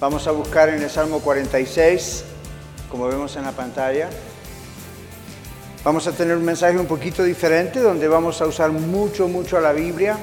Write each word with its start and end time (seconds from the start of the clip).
vamos 0.00 0.28
a 0.28 0.30
buscar 0.30 0.68
en 0.68 0.82
el 0.82 0.90
Salmo 0.90 1.18
46, 1.20 2.24
como 2.90 3.08
vemos 3.08 3.34
en 3.36 3.42
la 3.44 3.52
pantalla. 3.52 4.08
Vamos 5.82 6.06
a 6.06 6.12
tener 6.12 6.36
un 6.36 6.44
mensaje 6.44 6.78
un 6.78 6.86
poquito 6.86 7.24
diferente, 7.24 7.80
donde 7.80 8.06
vamos 8.06 8.40
a 8.40 8.46
usar 8.46 8.70
mucho, 8.70 9.26
mucho 9.26 9.60
la 9.60 9.72
Biblia, 9.72 10.16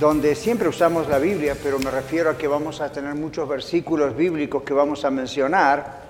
donde 0.00 0.34
siempre 0.34 0.68
usamos 0.68 1.08
la 1.08 1.18
Biblia, 1.18 1.56
pero 1.62 1.78
me 1.78 1.90
refiero 1.90 2.30
a 2.30 2.38
que 2.38 2.48
vamos 2.48 2.80
a 2.80 2.90
tener 2.90 3.14
muchos 3.14 3.48
versículos 3.48 4.16
bíblicos 4.16 4.62
que 4.64 4.74
vamos 4.74 5.04
a 5.04 5.10
mencionar. 5.10 6.08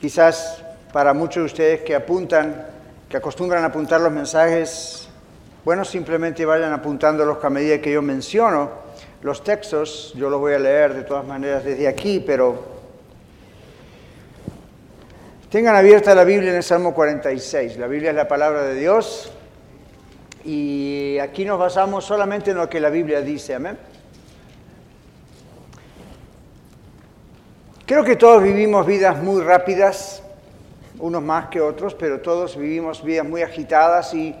Quizás 0.00 0.62
para 0.92 1.14
muchos 1.14 1.36
de 1.36 1.46
ustedes 1.46 1.80
que 1.82 1.94
apuntan 1.94 2.66
que 3.08 3.18
acostumbran 3.18 3.62
a 3.62 3.66
apuntar 3.66 4.00
los 4.00 4.10
mensajes, 4.10 5.06
bueno, 5.64 5.84
simplemente 5.84 6.46
vayan 6.46 6.72
apuntándolos 6.72 7.44
a 7.44 7.50
medida 7.50 7.78
que 7.78 7.92
yo 7.92 8.00
menciono 8.00 8.91
los 9.22 9.42
textos. 9.42 10.12
Yo 10.16 10.28
los 10.28 10.40
voy 10.40 10.54
a 10.54 10.58
leer 10.58 10.94
de 10.94 11.04
todas 11.04 11.26
maneras 11.26 11.64
desde 11.64 11.88
aquí, 11.88 12.20
pero 12.20 12.62
tengan 15.50 15.76
abierta 15.76 16.14
la 16.14 16.24
Biblia 16.24 16.50
en 16.50 16.56
el 16.56 16.62
Salmo 16.62 16.92
46. 16.94 17.78
La 17.78 17.86
Biblia 17.86 18.10
es 18.10 18.16
la 18.16 18.28
palabra 18.28 18.64
de 18.64 18.74
Dios 18.74 19.32
y 20.44 21.18
aquí 21.20 21.44
nos 21.44 21.58
basamos 21.58 22.04
solamente 22.04 22.50
en 22.50 22.56
lo 22.56 22.68
que 22.68 22.80
la 22.80 22.90
Biblia 22.90 23.20
dice. 23.20 23.54
Amén. 23.54 23.78
Creo 27.86 28.04
que 28.04 28.16
todos 28.16 28.42
vivimos 28.42 28.86
vidas 28.86 29.22
muy 29.22 29.42
rápidas, 29.42 30.22
unos 30.98 31.22
más 31.22 31.48
que 31.48 31.60
otros, 31.60 31.94
pero 31.94 32.20
todos 32.20 32.56
vivimos 32.56 33.04
vidas 33.04 33.26
muy 33.26 33.42
agitadas 33.42 34.14
y 34.14 34.34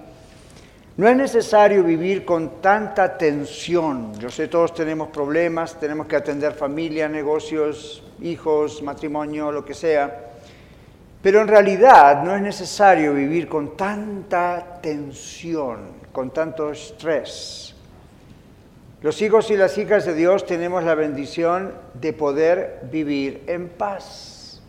no 0.96 1.08
es 1.08 1.16
necesario 1.16 1.82
vivir 1.82 2.24
con 2.24 2.60
tanta 2.60 3.16
tensión. 3.16 4.12
Yo 4.18 4.30
sé, 4.30 4.48
todos 4.48 4.74
tenemos 4.74 5.08
problemas, 5.08 5.80
tenemos 5.80 6.06
que 6.06 6.16
atender 6.16 6.52
familia, 6.52 7.08
negocios, 7.08 8.04
hijos, 8.20 8.82
matrimonio, 8.82 9.50
lo 9.50 9.64
que 9.64 9.72
sea. 9.72 10.32
Pero 11.22 11.40
en 11.40 11.48
realidad 11.48 12.22
no 12.22 12.34
es 12.34 12.42
necesario 12.42 13.14
vivir 13.14 13.48
con 13.48 13.76
tanta 13.76 14.80
tensión, 14.82 15.78
con 16.12 16.30
tanto 16.30 16.70
estrés. 16.70 17.74
Los 19.00 19.22
hijos 19.22 19.50
y 19.50 19.56
las 19.56 19.78
hijas 19.78 20.04
de 20.04 20.14
Dios 20.14 20.44
tenemos 20.44 20.84
la 20.84 20.94
bendición 20.94 21.72
de 21.94 22.12
poder 22.12 22.80
vivir 22.90 23.44
en 23.46 23.68
paz. 23.68 24.60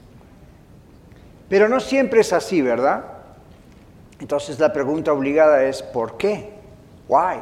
Pero 1.49 1.67
no 1.67 1.79
siempre 1.79 2.21
es 2.21 2.33
así, 2.33 2.61
¿verdad? 2.61 3.12
Entonces 4.23 4.57
la 4.57 4.71
pregunta 4.71 5.11
obligada 5.11 5.65
es, 5.65 5.83
¿por 5.83 6.15
qué? 6.15 6.49
¿Why? 7.09 7.39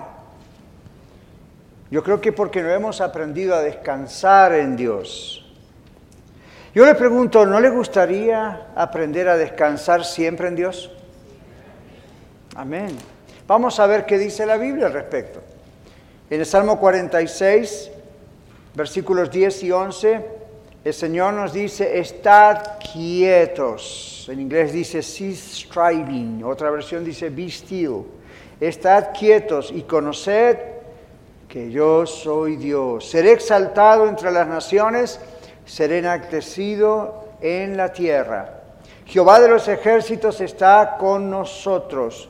Yo 1.92 2.04
creo 2.04 2.20
que 2.20 2.32
porque 2.32 2.64
no 2.64 2.72
hemos 2.72 3.02
aprendido 3.02 3.54
a 3.54 3.62
descansar 3.62 4.56
en 4.56 4.76
Dios. 4.76 5.46
Yo 6.74 6.84
le 6.84 6.96
pregunto, 6.96 7.46
¿no 7.46 7.60
le 7.60 7.70
gustaría 7.70 8.70
aprender 8.76 9.30
a 9.30 9.38
descansar 9.38 10.04
siempre 10.04 10.48
en 10.48 10.56
Dios? 10.56 10.90
Amén. 12.56 12.98
Vamos 13.46 13.80
a 13.80 13.86
ver 13.86 14.08
qué 14.08 14.18
dice 14.18 14.48
la 14.48 14.58
Biblia 14.58 14.88
al 14.88 14.94
respecto. 14.94 15.40
En 16.32 16.40
el 16.40 16.48
Salmo 16.48 16.80
46, 16.80 17.92
versículos 18.74 19.30
10 19.30 19.64
y 19.66 19.72
11, 19.72 20.26
el 20.84 20.94
Señor 20.96 21.36
nos 21.36 21.54
dice, 21.54 22.00
estad 22.00 22.80
quietos. 22.92 24.21
En 24.30 24.40
inglés 24.40 24.72
dice 24.72 25.02
cease 25.02 25.66
striving, 25.66 26.44
otra 26.44 26.70
versión 26.70 27.04
dice 27.04 27.30
be 27.30 27.50
still. 27.50 28.06
Estad 28.60 29.10
quietos 29.18 29.72
y 29.72 29.84
conoced 29.84 30.58
que 31.48 31.72
yo 31.72 32.06
soy 32.06 32.56
Dios. 32.58 33.10
Seré 33.10 33.32
exaltado 33.32 34.08
entre 34.08 34.32
las 34.32 34.48
naciones, 34.48 35.20
seré 35.66 36.00
enaltecido 36.00 37.26
en 37.42 37.76
la 37.76 37.92
tierra. 37.92 38.62
Jehová 39.06 39.40
de 39.40 39.50
los 39.50 39.68
ejércitos 39.68 40.40
está 40.42 40.98
con 41.00 41.30
nosotros. 41.30 42.30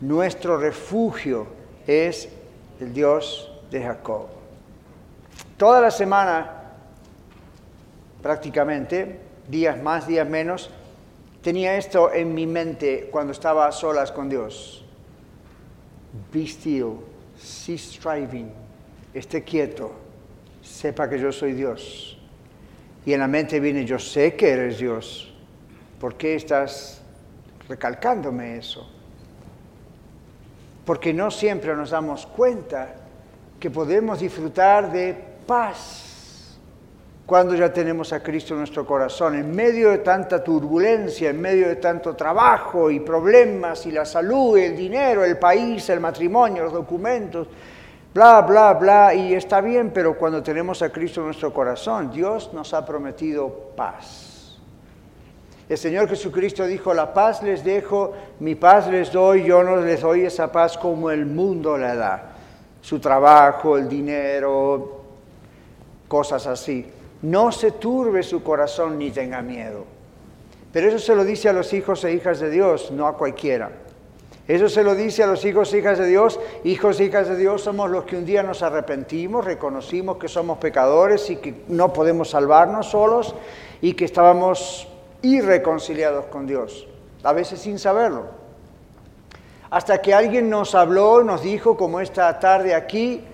Nuestro 0.00 0.56
refugio 0.56 1.46
es 1.86 2.28
el 2.80 2.92
Dios 2.92 3.52
de 3.70 3.82
Jacob. 3.82 4.26
Toda 5.56 5.80
la 5.80 5.90
semana 5.90 6.62
prácticamente, 8.22 9.18
días 9.48 9.82
más, 9.82 10.06
días 10.06 10.28
menos, 10.28 10.70
tenía 11.42 11.76
esto 11.76 12.12
en 12.12 12.34
mi 12.34 12.46
mente 12.46 13.08
cuando 13.10 13.32
estaba 13.32 13.66
a 13.66 13.72
solas 13.72 14.12
con 14.12 14.28
Dios. 14.28 14.84
Be 16.32 16.46
still, 16.46 17.00
cease 17.36 17.96
striving, 17.96 18.50
esté 19.12 19.42
quieto, 19.42 19.92
sepa 20.62 21.08
que 21.08 21.18
yo 21.18 21.32
soy 21.32 21.52
Dios. 21.52 22.18
Y 23.04 23.12
en 23.12 23.20
la 23.20 23.26
mente 23.26 23.58
viene, 23.58 23.84
yo 23.84 23.98
sé 23.98 24.36
que 24.36 24.50
eres 24.50 24.78
Dios. 24.78 25.34
¿Por 26.00 26.14
qué 26.14 26.36
estás 26.36 27.02
recalcándome 27.68 28.56
eso? 28.56 28.88
Porque 30.84 31.12
no 31.12 31.30
siempre 31.30 31.74
nos 31.74 31.90
damos 31.90 32.26
cuenta 32.26 32.94
que 33.58 33.70
podemos 33.70 34.20
disfrutar 34.20 34.92
de 34.92 35.16
paz 35.46 36.11
cuando 37.32 37.54
ya 37.54 37.72
tenemos 37.72 38.12
a 38.12 38.22
Cristo 38.22 38.52
en 38.52 38.58
nuestro 38.58 38.84
corazón, 38.84 39.36
en 39.36 39.56
medio 39.56 39.88
de 39.88 40.00
tanta 40.00 40.44
turbulencia, 40.44 41.30
en 41.30 41.40
medio 41.40 41.66
de 41.66 41.76
tanto 41.76 42.14
trabajo 42.14 42.90
y 42.90 43.00
problemas 43.00 43.86
y 43.86 43.90
la 43.90 44.04
salud, 44.04 44.58
el 44.58 44.76
dinero, 44.76 45.24
el 45.24 45.38
país, 45.38 45.88
el 45.88 45.98
matrimonio, 45.98 46.64
los 46.64 46.74
documentos, 46.74 47.48
bla, 48.12 48.42
bla, 48.42 48.74
bla, 48.74 49.14
y 49.14 49.32
está 49.32 49.62
bien, 49.62 49.92
pero 49.94 50.14
cuando 50.18 50.42
tenemos 50.42 50.82
a 50.82 50.92
Cristo 50.92 51.20
en 51.20 51.28
nuestro 51.28 51.54
corazón, 51.54 52.10
Dios 52.10 52.50
nos 52.52 52.74
ha 52.74 52.84
prometido 52.84 53.48
paz. 53.74 54.58
El 55.70 55.78
Señor 55.78 56.10
Jesucristo 56.10 56.66
dijo, 56.66 56.92
la 56.92 57.14
paz 57.14 57.42
les 57.42 57.64
dejo, 57.64 58.12
mi 58.40 58.56
paz 58.56 58.88
les 58.88 59.10
doy, 59.10 59.44
yo 59.44 59.62
no 59.62 59.76
les 59.76 60.02
doy 60.02 60.26
esa 60.26 60.52
paz 60.52 60.76
como 60.76 61.10
el 61.10 61.24
mundo 61.24 61.78
la 61.78 61.94
da. 61.94 62.32
Su 62.82 63.00
trabajo, 63.00 63.78
el 63.78 63.88
dinero, 63.88 65.00
cosas 66.08 66.46
así 66.46 67.00
no 67.22 67.52
se 67.52 67.72
turbe 67.72 68.22
su 68.22 68.42
corazón 68.42 68.98
ni 68.98 69.10
tenga 69.10 69.42
miedo. 69.42 69.84
Pero 70.72 70.88
eso 70.88 70.98
se 70.98 71.14
lo 71.14 71.24
dice 71.24 71.48
a 71.48 71.52
los 71.52 71.72
hijos 71.72 72.04
e 72.04 72.12
hijas 72.12 72.40
de 72.40 72.50
Dios, 72.50 72.90
no 72.90 73.06
a 73.06 73.16
cualquiera. 73.16 73.70
Eso 74.48 74.68
se 74.68 74.82
lo 74.82 74.94
dice 74.94 75.22
a 75.22 75.26
los 75.26 75.44
hijos 75.44 75.72
e 75.72 75.78
hijas 75.78 75.98
de 75.98 76.06
Dios. 76.06 76.40
Hijos 76.64 76.98
e 76.98 77.04
hijas 77.04 77.28
de 77.28 77.36
Dios 77.36 77.62
somos 77.62 77.90
los 77.90 78.04
que 78.04 78.16
un 78.16 78.24
día 78.24 78.42
nos 78.42 78.62
arrepentimos, 78.62 79.44
reconocimos 79.44 80.16
que 80.16 80.28
somos 80.28 80.58
pecadores 80.58 81.30
y 81.30 81.36
que 81.36 81.62
no 81.68 81.92
podemos 81.92 82.30
salvarnos 82.30 82.90
solos 82.90 83.34
y 83.80 83.94
que 83.94 84.04
estábamos 84.04 84.88
irreconciliados 85.22 86.26
con 86.26 86.46
Dios, 86.46 86.88
a 87.22 87.32
veces 87.32 87.60
sin 87.60 87.78
saberlo. 87.78 88.42
Hasta 89.70 90.02
que 90.02 90.12
alguien 90.12 90.50
nos 90.50 90.74
habló, 90.74 91.22
nos 91.22 91.42
dijo, 91.42 91.76
como 91.76 92.00
esta 92.00 92.38
tarde 92.38 92.74
aquí, 92.74 93.24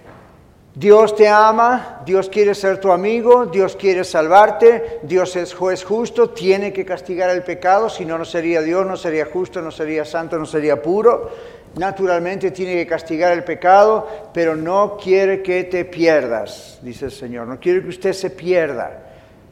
Dios 0.79 1.17
te 1.17 1.27
ama, 1.27 2.03
Dios 2.07 2.29
quiere 2.29 2.55
ser 2.55 2.79
tu 2.79 2.93
amigo, 2.93 3.47
Dios 3.47 3.75
quiere 3.75 4.05
salvarte, 4.05 5.01
Dios 5.03 5.35
es 5.35 5.53
juez 5.53 5.83
justo, 5.83 6.31
tiene 6.31 6.73
que 6.73 6.85
castigar 6.85 7.31
el 7.31 7.43
pecado, 7.43 7.89
si 7.89 8.05
no, 8.05 8.17
no 8.17 8.25
sería 8.25 8.63
Dios, 8.63 8.87
no 8.87 8.97
sería 8.97 9.27
justo, 9.27 9.61
no 9.61 9.73
sería 9.73 10.05
santo, 10.05 10.39
no 10.39 10.47
sería 10.47 10.81
puro. 10.81 11.31
Naturalmente 11.75 12.53
tiene 12.53 12.77
que 12.77 12.87
castigar 12.87 13.33
el 13.33 13.43
pecado, 13.43 14.07
pero 14.33 14.55
no 14.55 14.97
quiere 14.97 15.43
que 15.43 15.65
te 15.65 15.85
pierdas, 15.85 16.79
dice 16.81 17.07
el 17.07 17.13
Señor, 17.13 17.49
no 17.49 17.59
quiere 17.59 17.83
que 17.83 17.89
usted 17.89 18.13
se 18.13 18.31
pierda. 18.31 19.03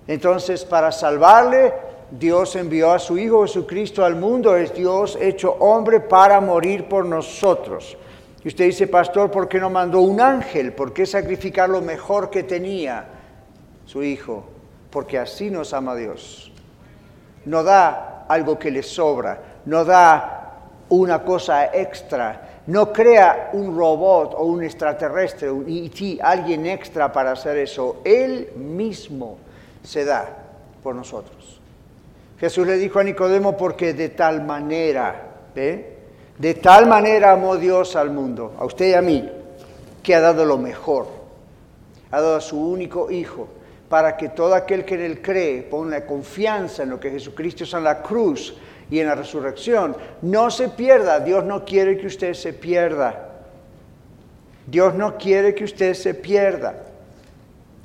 Entonces, 0.06 0.64
para 0.64 0.92
salvarle, 0.92 1.74
Dios 2.08 2.54
envió 2.54 2.92
a 2.92 3.00
su 3.00 3.18
Hijo 3.18 3.42
Jesucristo 3.42 4.04
al 4.04 4.14
mundo, 4.14 4.54
es 4.54 4.72
Dios 4.72 5.18
hecho 5.20 5.56
hombre 5.58 5.98
para 5.98 6.40
morir 6.40 6.84
por 6.88 7.04
nosotros. 7.04 7.96
Y 8.46 8.48
usted 8.48 8.66
dice, 8.66 8.86
pastor, 8.86 9.28
¿por 9.28 9.48
qué 9.48 9.58
no 9.58 9.68
mandó 9.70 10.02
un 10.02 10.20
ángel? 10.20 10.72
¿Por 10.72 10.92
qué 10.92 11.04
sacrificar 11.04 11.68
lo 11.68 11.82
mejor 11.82 12.30
que 12.30 12.44
tenía 12.44 13.04
su 13.84 14.04
hijo? 14.04 14.44
Porque 14.88 15.18
así 15.18 15.50
nos 15.50 15.74
ama 15.74 15.96
Dios. 15.96 16.52
No 17.44 17.64
da 17.64 18.24
algo 18.28 18.56
que 18.56 18.70
le 18.70 18.84
sobra, 18.84 19.40
no 19.64 19.84
da 19.84 20.60
una 20.90 21.24
cosa 21.24 21.74
extra, 21.74 22.60
No 22.68 22.92
crea 22.92 23.50
un 23.52 23.76
robot 23.76 24.34
o 24.36 24.44
un 24.44 24.62
extraterrestre, 24.62 25.50
un 25.50 25.66
ET, 25.68 26.20
alguien 26.22 26.66
extra 26.66 27.10
para 27.10 27.32
hacer 27.32 27.58
eso. 27.58 28.00
Él 28.04 28.52
mismo 28.54 29.38
se 29.82 30.04
da 30.04 30.24
por 30.84 30.94
nosotros. 30.94 31.60
Jesús 32.38 32.64
le 32.64 32.76
dijo 32.76 33.00
a 33.00 33.02
Nicodemo 33.02 33.56
porque 33.56 33.92
de 33.92 34.10
tal 34.10 34.44
manera, 34.44 35.32
De 36.38 36.54
tal 36.54 36.86
manera 36.86 37.32
amó 37.32 37.56
Dios 37.56 37.96
al 37.96 38.10
mundo, 38.10 38.54
a 38.58 38.64
usted 38.64 38.90
y 38.90 38.94
a 38.94 39.02
mí, 39.02 39.28
que 40.02 40.14
ha 40.14 40.20
dado 40.20 40.44
lo 40.44 40.58
mejor. 40.58 41.06
Ha 42.10 42.20
dado 42.20 42.36
a 42.36 42.40
su 42.40 42.60
único 42.60 43.10
Hijo 43.10 43.48
para 43.88 44.16
que 44.16 44.28
todo 44.30 44.54
aquel 44.54 44.84
que 44.84 44.94
en 44.96 45.02
él 45.02 45.22
cree 45.22 45.62
ponga 45.62 46.04
confianza 46.04 46.82
en 46.82 46.90
lo 46.90 47.00
que 47.00 47.10
Jesucristo 47.10 47.64
hizo 47.64 47.78
en 47.78 47.84
la 47.84 48.02
cruz 48.02 48.56
y 48.90 49.00
en 49.00 49.06
la 49.06 49.14
resurrección, 49.14 49.96
no 50.22 50.50
se 50.50 50.68
pierda. 50.68 51.20
Dios 51.20 51.44
no 51.44 51.64
quiere 51.64 51.96
que 51.96 52.06
usted 52.06 52.34
se 52.34 52.52
pierda. 52.52 53.30
Dios 54.66 54.94
no 54.94 55.16
quiere 55.16 55.54
que 55.54 55.64
usted 55.64 55.94
se 55.94 56.14
pierda. 56.14 56.85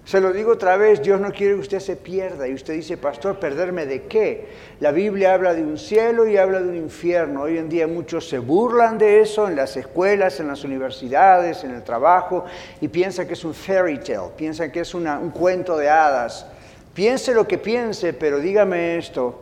Se 0.03 0.19
lo 0.19 0.33
digo 0.33 0.53
otra 0.53 0.77
vez, 0.77 1.01
Dios 1.01 1.21
no 1.21 1.31
quiere 1.31 1.53
que 1.53 1.59
usted 1.62 1.80
se 1.80 1.95
pierda. 1.95 2.48
Y 2.48 2.53
usted 2.53 2.74
dice, 2.74 2.98
pastor, 2.98 3.39
¿perderme 3.39 3.86
de 3.86 4.03
qué? 4.03 4.48
La 4.80 4.92
Biblia 4.92 5.33
habla 5.33 5.53
de 5.53 5.63
un 5.63 5.77
cielo 5.77 6.27
y 6.27 6.38
habla 6.38 6.59
de 6.59 6.69
un 6.69 6.75
infierno. 6.75 7.44
Hoy 7.44 7.57
en 7.57 7.69
día 7.69 7.88
muchos 7.88 8.27
se 8.27 8.39
burlan 8.39 8.98
de 8.98 9.21
eso 9.21 9.48
en 9.48 9.56
las 9.56 9.77
escuelas, 9.77 10.39
en 10.39 10.48
las 10.48 10.63
universidades, 10.63 11.63
en 11.63 11.71
el 11.71 11.83
trabajo, 11.83 12.45
y 12.81 12.88
piensan 12.88 13.27
que 13.27 13.33
es 13.33 13.45
un 13.45 13.53
fairy 13.53 14.00
tale, 14.00 14.31
piensan 14.36 14.71
que 14.71 14.81
es 14.81 14.94
un 14.94 15.06
cuento 15.30 15.77
de 15.77 15.89
hadas. 15.89 16.48
Piense 16.94 17.33
lo 17.33 17.48
que 17.48 17.57
piense, 17.57 18.12
pero 18.12 18.39
dígame 18.39 18.98
esto, 18.98 19.39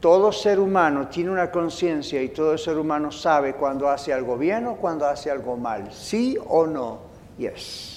todo 0.00 0.30
ser 0.30 0.60
humano 0.60 1.08
tiene 1.08 1.30
una 1.30 1.50
conciencia 1.50 2.22
y 2.22 2.28
todo 2.28 2.56
ser 2.56 2.78
humano 2.78 3.10
sabe 3.10 3.54
cuando 3.54 3.88
hace 3.88 4.12
algo 4.12 4.38
bien 4.38 4.66
o 4.66 4.76
cuando 4.76 5.06
hace 5.06 5.30
algo 5.30 5.56
mal. 5.56 5.92
¿Sí 5.92 6.38
o 6.48 6.66
no? 6.66 7.00
Yes. 7.36 7.95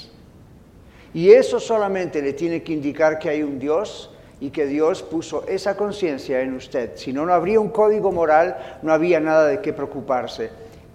Y 1.13 1.31
eso 1.31 1.59
solamente 1.59 2.21
le 2.21 2.33
tiene 2.33 2.61
que 2.61 2.73
indicar 2.73 3.17
que 3.17 3.29
hay 3.29 3.44
un 3.44 3.57
Dios 3.57 4.11
y 4.39 4.51
que 4.51 4.65
Dios 4.65 5.03
puso 5.03 5.45
esa 5.47 5.75
conciencia 5.75 6.41
en 6.41 6.53
usted. 6.53 6.91
Si 6.95 7.11
no, 7.11 7.25
no 7.25 7.33
habría 7.33 7.59
un 7.59 7.69
código 7.69 8.11
moral, 8.11 8.77
no 8.81 8.94
había 8.94 9.19
nada 9.19 9.47
de 9.47 9.59
qué 9.59 9.73
preocuparse. 9.73 10.51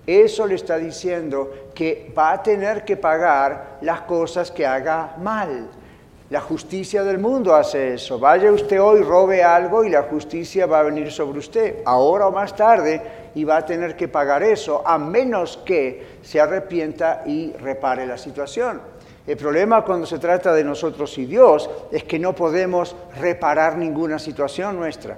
Eso 0.07 0.47
le 0.47 0.55
está 0.55 0.77
diciendo 0.77 1.71
que 1.75 2.13
va 2.17 2.33
a 2.33 2.43
tener 2.43 2.85
que 2.85 2.97
pagar 2.97 3.79
las 3.81 4.03
cosas 4.03 4.51
que 4.51 4.67
haga 4.67 5.17
mal. 5.19 5.69
La 6.31 6.41
justicia 6.41 7.03
del 7.05 7.19
mundo 7.19 7.55
hace 7.55 7.95
eso. 7.95 8.19
Vaya 8.19 8.51
usted 8.51 8.81
hoy, 8.81 9.03
robe 9.03 9.43
algo 9.43 9.85
y 9.85 9.91
la 9.91 10.03
justicia 10.03 10.67
va 10.67 10.81
a 10.81 10.85
venir 10.85 11.11
sobre 11.11 11.39
usted, 11.39 11.77
ahora 11.85 12.27
o 12.27 12.33
más 12.33 12.57
tarde, 12.57 13.01
y 13.35 13.45
va 13.45 13.59
a 13.59 13.67
tener 13.67 13.97
que 13.97 14.09
pagar 14.09 14.43
eso, 14.43 14.83
a 14.87 14.97
menos 14.97 15.59
que 15.65 16.19
se 16.23 16.41
arrepienta 16.41 17.23
y 17.27 17.53
repare 17.53 18.07
la 18.07 18.17
situación. 18.17 18.81
El 19.27 19.37
problema 19.39 19.85
cuando 19.85 20.07
se 20.07 20.19
trata 20.19 20.53
de 20.53 20.65
nosotros 20.65 21.17
y 21.17 21.25
Dios 21.25 21.71
es 21.91 22.05
que 22.05 22.19
no 22.19 22.35
podemos 22.35 22.95
reparar 23.19 23.79
ninguna 23.79 24.19
situación 24.19 24.77
nuestra. 24.77 25.17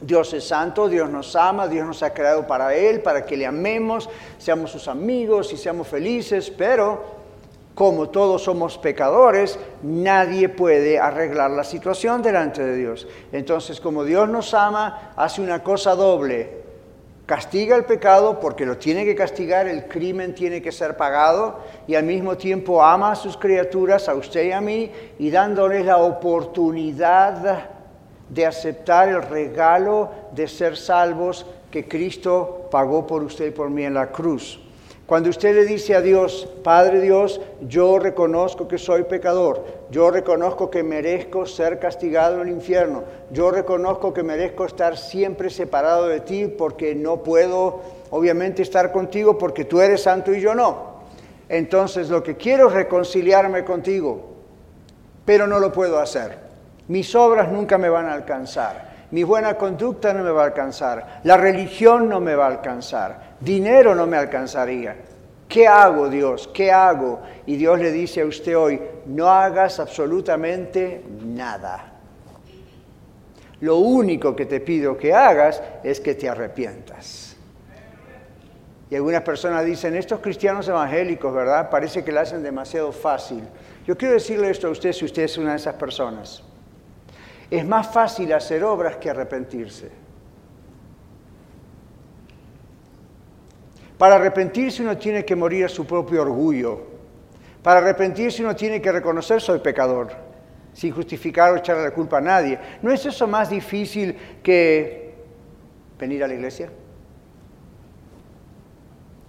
Dios 0.00 0.32
es 0.32 0.46
santo, 0.46 0.88
Dios 0.88 1.10
nos 1.10 1.34
ama, 1.36 1.68
Dios 1.68 1.86
nos 1.86 2.02
ha 2.02 2.14
creado 2.14 2.46
para 2.46 2.74
Él, 2.74 3.02
para 3.02 3.26
que 3.26 3.36
le 3.36 3.46
amemos, 3.46 4.08
seamos 4.38 4.70
sus 4.70 4.88
amigos 4.88 5.52
y 5.52 5.56
seamos 5.56 5.88
felices, 5.88 6.50
pero 6.50 7.18
como 7.74 8.08
todos 8.08 8.42
somos 8.42 8.78
pecadores, 8.78 9.58
nadie 9.82 10.48
puede 10.48 10.98
arreglar 10.98 11.50
la 11.50 11.64
situación 11.64 12.22
delante 12.22 12.64
de 12.64 12.76
Dios. 12.76 13.06
Entonces, 13.32 13.80
como 13.80 14.04
Dios 14.04 14.28
nos 14.28 14.54
ama, 14.54 15.12
hace 15.14 15.42
una 15.42 15.62
cosa 15.62 15.94
doble 15.94 16.57
castiga 17.28 17.76
el 17.76 17.84
pecado 17.84 18.40
porque 18.40 18.64
lo 18.64 18.78
tiene 18.78 19.04
que 19.04 19.14
castigar, 19.14 19.68
el 19.68 19.86
crimen 19.86 20.34
tiene 20.34 20.62
que 20.62 20.72
ser 20.72 20.96
pagado 20.96 21.58
y 21.86 21.94
al 21.94 22.04
mismo 22.04 22.38
tiempo 22.38 22.82
ama 22.82 23.12
a 23.12 23.16
sus 23.16 23.36
criaturas, 23.36 24.08
a 24.08 24.14
usted 24.14 24.44
y 24.46 24.52
a 24.52 24.62
mí, 24.62 24.90
y 25.18 25.28
dándoles 25.28 25.84
la 25.84 25.98
oportunidad 25.98 27.66
de 28.30 28.46
aceptar 28.46 29.10
el 29.10 29.20
regalo 29.20 30.08
de 30.32 30.48
ser 30.48 30.78
salvos 30.78 31.44
que 31.70 31.86
Cristo 31.86 32.66
pagó 32.70 33.06
por 33.06 33.22
usted 33.22 33.48
y 33.48 33.50
por 33.50 33.68
mí 33.68 33.84
en 33.84 33.92
la 33.92 34.06
cruz. 34.06 34.58
Cuando 35.08 35.30
usted 35.30 35.54
le 35.54 35.64
dice 35.64 35.94
a 35.94 36.02
Dios, 36.02 36.46
Padre 36.62 37.00
Dios, 37.00 37.40
yo 37.62 37.98
reconozco 37.98 38.68
que 38.68 38.76
soy 38.76 39.04
pecador, 39.04 39.64
yo 39.90 40.10
reconozco 40.10 40.70
que 40.70 40.82
merezco 40.82 41.46
ser 41.46 41.78
castigado 41.78 42.42
en 42.42 42.48
el 42.48 42.52
infierno, 42.52 43.04
yo 43.30 43.50
reconozco 43.50 44.12
que 44.12 44.22
merezco 44.22 44.66
estar 44.66 44.98
siempre 44.98 45.48
separado 45.48 46.08
de 46.08 46.20
ti 46.20 46.46
porque 46.46 46.94
no 46.94 47.22
puedo, 47.22 47.80
obviamente, 48.10 48.60
estar 48.60 48.92
contigo 48.92 49.38
porque 49.38 49.64
tú 49.64 49.80
eres 49.80 50.02
santo 50.02 50.34
y 50.34 50.42
yo 50.42 50.54
no. 50.54 50.98
Entonces 51.48 52.10
lo 52.10 52.22
que 52.22 52.36
quiero 52.36 52.68
es 52.68 52.74
reconciliarme 52.74 53.64
contigo, 53.64 54.34
pero 55.24 55.46
no 55.46 55.58
lo 55.58 55.72
puedo 55.72 56.00
hacer. 56.00 56.36
Mis 56.88 57.14
obras 57.14 57.50
nunca 57.50 57.78
me 57.78 57.88
van 57.88 58.08
a 58.08 58.12
alcanzar. 58.12 58.87
Mi 59.10 59.22
buena 59.22 59.54
conducta 59.54 60.12
no 60.12 60.22
me 60.22 60.30
va 60.30 60.42
a 60.42 60.46
alcanzar. 60.46 61.20
La 61.24 61.36
religión 61.36 62.08
no 62.08 62.20
me 62.20 62.34
va 62.34 62.46
a 62.46 62.50
alcanzar 62.50 63.28
dinero 63.40 63.94
no 63.94 64.06
me 64.06 64.16
alcanzaría. 64.16 64.96
¿Qué 65.48 65.66
hago 65.66 66.08
Dios? 66.08 66.48
¿Qué 66.52 66.70
hago? 66.70 67.20
Y 67.46 67.56
Dios 67.56 67.78
le 67.78 67.90
dice 67.90 68.20
a 68.20 68.26
usted 68.26 68.56
hoy, 68.56 68.80
no 69.06 69.28
hagas 69.28 69.80
absolutamente 69.80 71.02
nada. 71.24 71.92
Lo 73.60 73.76
único 73.76 74.36
que 74.36 74.46
te 74.46 74.60
pido 74.60 74.96
que 74.96 75.12
hagas 75.12 75.62
es 75.82 76.00
que 76.00 76.14
te 76.14 76.28
arrepientas. 76.28 77.36
Y 78.90 78.94
algunas 78.94 79.22
personas 79.22 79.64
dicen, 79.64 79.96
estos 79.96 80.20
cristianos 80.20 80.68
evangélicos, 80.68 81.32
¿verdad? 81.32 81.68
Parece 81.70 82.04
que 82.04 82.12
lo 82.12 82.20
hacen 82.20 82.42
demasiado 82.42 82.92
fácil. 82.92 83.42
Yo 83.86 83.96
quiero 83.96 84.14
decirle 84.14 84.50
esto 84.50 84.68
a 84.68 84.70
usted 84.70 84.92
si 84.92 85.04
usted 85.04 85.24
es 85.24 85.38
una 85.38 85.50
de 85.50 85.56
esas 85.56 85.74
personas. 85.74 86.42
Es 87.50 87.66
más 87.66 87.92
fácil 87.92 88.32
hacer 88.32 88.62
obras 88.62 88.96
que 88.96 89.10
arrepentirse. 89.10 89.90
Para 93.96 94.16
arrepentirse 94.16 94.82
uno 94.82 94.96
tiene 94.96 95.24
que 95.24 95.34
morir 95.34 95.64
a 95.64 95.68
su 95.68 95.86
propio 95.86 96.22
orgullo. 96.22 96.86
Para 97.62 97.80
arrepentirse 97.80 98.42
uno 98.42 98.54
tiene 98.54 98.80
que 98.80 98.92
reconocer 98.92 99.40
soy 99.40 99.58
pecador, 99.58 100.10
sin 100.72 100.92
justificar 100.92 101.52
o 101.52 101.56
echarle 101.56 101.84
la 101.84 101.90
culpa 101.90 102.18
a 102.18 102.20
nadie. 102.20 102.58
¿No 102.82 102.92
es 102.92 103.04
eso 103.04 103.26
más 103.26 103.50
difícil 103.50 104.16
que 104.42 105.14
venir 105.98 106.22
a 106.22 106.28
la 106.28 106.34
iglesia? 106.34 106.70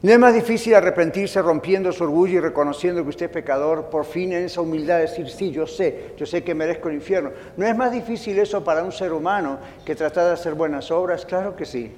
¿No 0.01 0.13
es 0.13 0.19
más 0.19 0.34
difícil 0.34 0.75
arrepentirse 0.75 1.42
rompiendo 1.42 1.92
su 1.92 2.06
orgullo 2.06 2.38
y 2.38 2.40
reconociendo 2.40 3.03
que 3.03 3.10
usted 3.10 3.25
es 3.25 3.32
pecador, 3.34 3.89
por 3.89 4.06
fin 4.06 4.32
en 4.32 4.46
esa 4.46 4.62
humildad 4.62 5.00
decir, 5.00 5.29
sí, 5.29 5.51
yo 5.51 5.68
sé, 5.68 6.13
yo 6.15 6.25
sé 6.25 6.41
que 6.41 6.56
merezco 6.56 6.88
el 6.88 6.96
infierno? 6.96 7.32
¿No 7.58 7.65
es 7.65 7.75
más 7.75 7.91
difícil 7.91 8.39
eso 8.39 8.63
para 8.63 8.82
un 8.82 8.94
ser 8.94 9.12
humano 9.12 9.60
que 9.84 9.96
tratar 9.96 10.27
de 10.27 10.34
hacer 10.34 10.53
buenas 10.53 10.89
obras? 10.89 11.25
Claro 11.25 11.53
que 11.53 11.65
sí. 11.65 11.91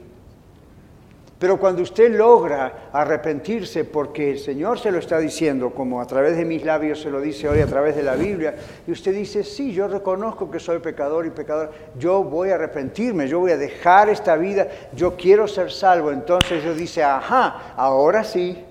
Pero 1.41 1.57
cuando 1.57 1.81
usted 1.81 2.15
logra 2.15 2.89
arrepentirse 2.93 3.83
porque 3.83 4.29
el 4.29 4.37
Señor 4.37 4.77
se 4.77 4.91
lo 4.91 4.99
está 4.99 5.17
diciendo, 5.17 5.71
como 5.71 5.99
a 5.99 6.05
través 6.05 6.37
de 6.37 6.45
mis 6.45 6.63
labios 6.63 7.01
se 7.01 7.09
lo 7.09 7.19
dice 7.19 7.49
hoy 7.49 7.61
a 7.61 7.65
través 7.65 7.95
de 7.95 8.03
la 8.03 8.13
Biblia, 8.13 8.53
y 8.85 8.91
usted 8.91 9.11
dice, 9.11 9.43
sí, 9.43 9.73
yo 9.73 9.87
reconozco 9.87 10.51
que 10.51 10.59
soy 10.59 10.77
pecador 10.77 11.25
y 11.25 11.31
pecador, 11.31 11.71
yo 11.97 12.23
voy 12.23 12.51
a 12.51 12.55
arrepentirme, 12.55 13.27
yo 13.27 13.39
voy 13.39 13.53
a 13.53 13.57
dejar 13.57 14.07
esta 14.09 14.35
vida, 14.35 14.67
yo 14.95 15.15
quiero 15.15 15.47
ser 15.47 15.71
salvo. 15.71 16.11
Entonces 16.11 16.61
Dios 16.61 16.77
dice, 16.77 17.01
ajá, 17.03 17.73
ahora 17.75 18.23
sí, 18.23 18.63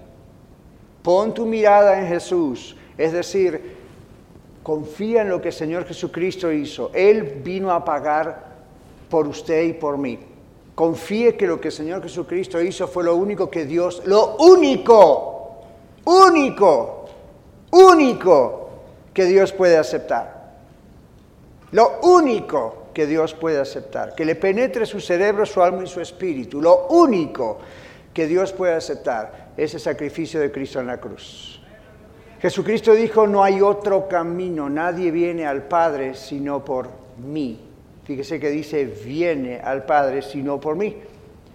pon 1.02 1.34
tu 1.34 1.46
mirada 1.46 1.98
en 1.98 2.06
Jesús. 2.06 2.76
Es 2.96 3.10
decir, 3.10 3.78
confía 4.62 5.22
en 5.22 5.30
lo 5.30 5.42
que 5.42 5.48
el 5.48 5.54
Señor 5.54 5.86
Jesucristo 5.86 6.52
hizo. 6.52 6.92
Él 6.94 7.40
vino 7.42 7.72
a 7.72 7.84
pagar 7.84 8.44
por 9.08 9.26
usted 9.26 9.64
y 9.64 9.72
por 9.72 9.98
mí. 9.98 10.29
Confíe 10.80 11.36
que 11.36 11.46
lo 11.46 11.60
que 11.60 11.68
el 11.68 11.74
Señor 11.74 12.02
Jesucristo 12.02 12.58
hizo 12.58 12.88
fue 12.88 13.04
lo 13.04 13.14
único 13.14 13.50
que 13.50 13.66
Dios, 13.66 14.00
lo 14.06 14.36
único, 14.36 15.60
único, 16.06 17.04
único 17.70 18.70
que 19.12 19.26
Dios 19.26 19.52
puede 19.52 19.76
aceptar. 19.76 20.54
Lo 21.72 22.00
único 22.00 22.84
que 22.94 23.06
Dios 23.06 23.34
puede 23.34 23.60
aceptar, 23.60 24.14
que 24.14 24.24
le 24.24 24.36
penetre 24.36 24.86
su 24.86 25.00
cerebro, 25.00 25.44
su 25.44 25.60
alma 25.60 25.84
y 25.84 25.86
su 25.86 26.00
espíritu. 26.00 26.62
Lo 26.62 26.86
único 26.86 27.58
que 28.14 28.26
Dios 28.26 28.54
puede 28.54 28.72
aceptar 28.72 29.50
es 29.58 29.74
el 29.74 29.80
sacrificio 29.80 30.40
de 30.40 30.50
Cristo 30.50 30.80
en 30.80 30.86
la 30.86 30.98
cruz. 30.98 31.60
Jesucristo 32.40 32.94
dijo, 32.94 33.26
no 33.26 33.44
hay 33.44 33.60
otro 33.60 34.08
camino, 34.08 34.70
nadie 34.70 35.10
viene 35.10 35.46
al 35.46 35.64
Padre 35.64 36.14
sino 36.14 36.64
por 36.64 36.88
mí. 37.18 37.69
Fíjese 38.10 38.40
que 38.40 38.50
dice, 38.50 38.86
viene 38.86 39.60
al 39.60 39.84
Padre 39.84 40.20
sino 40.20 40.58
por 40.58 40.74
mí. 40.74 40.96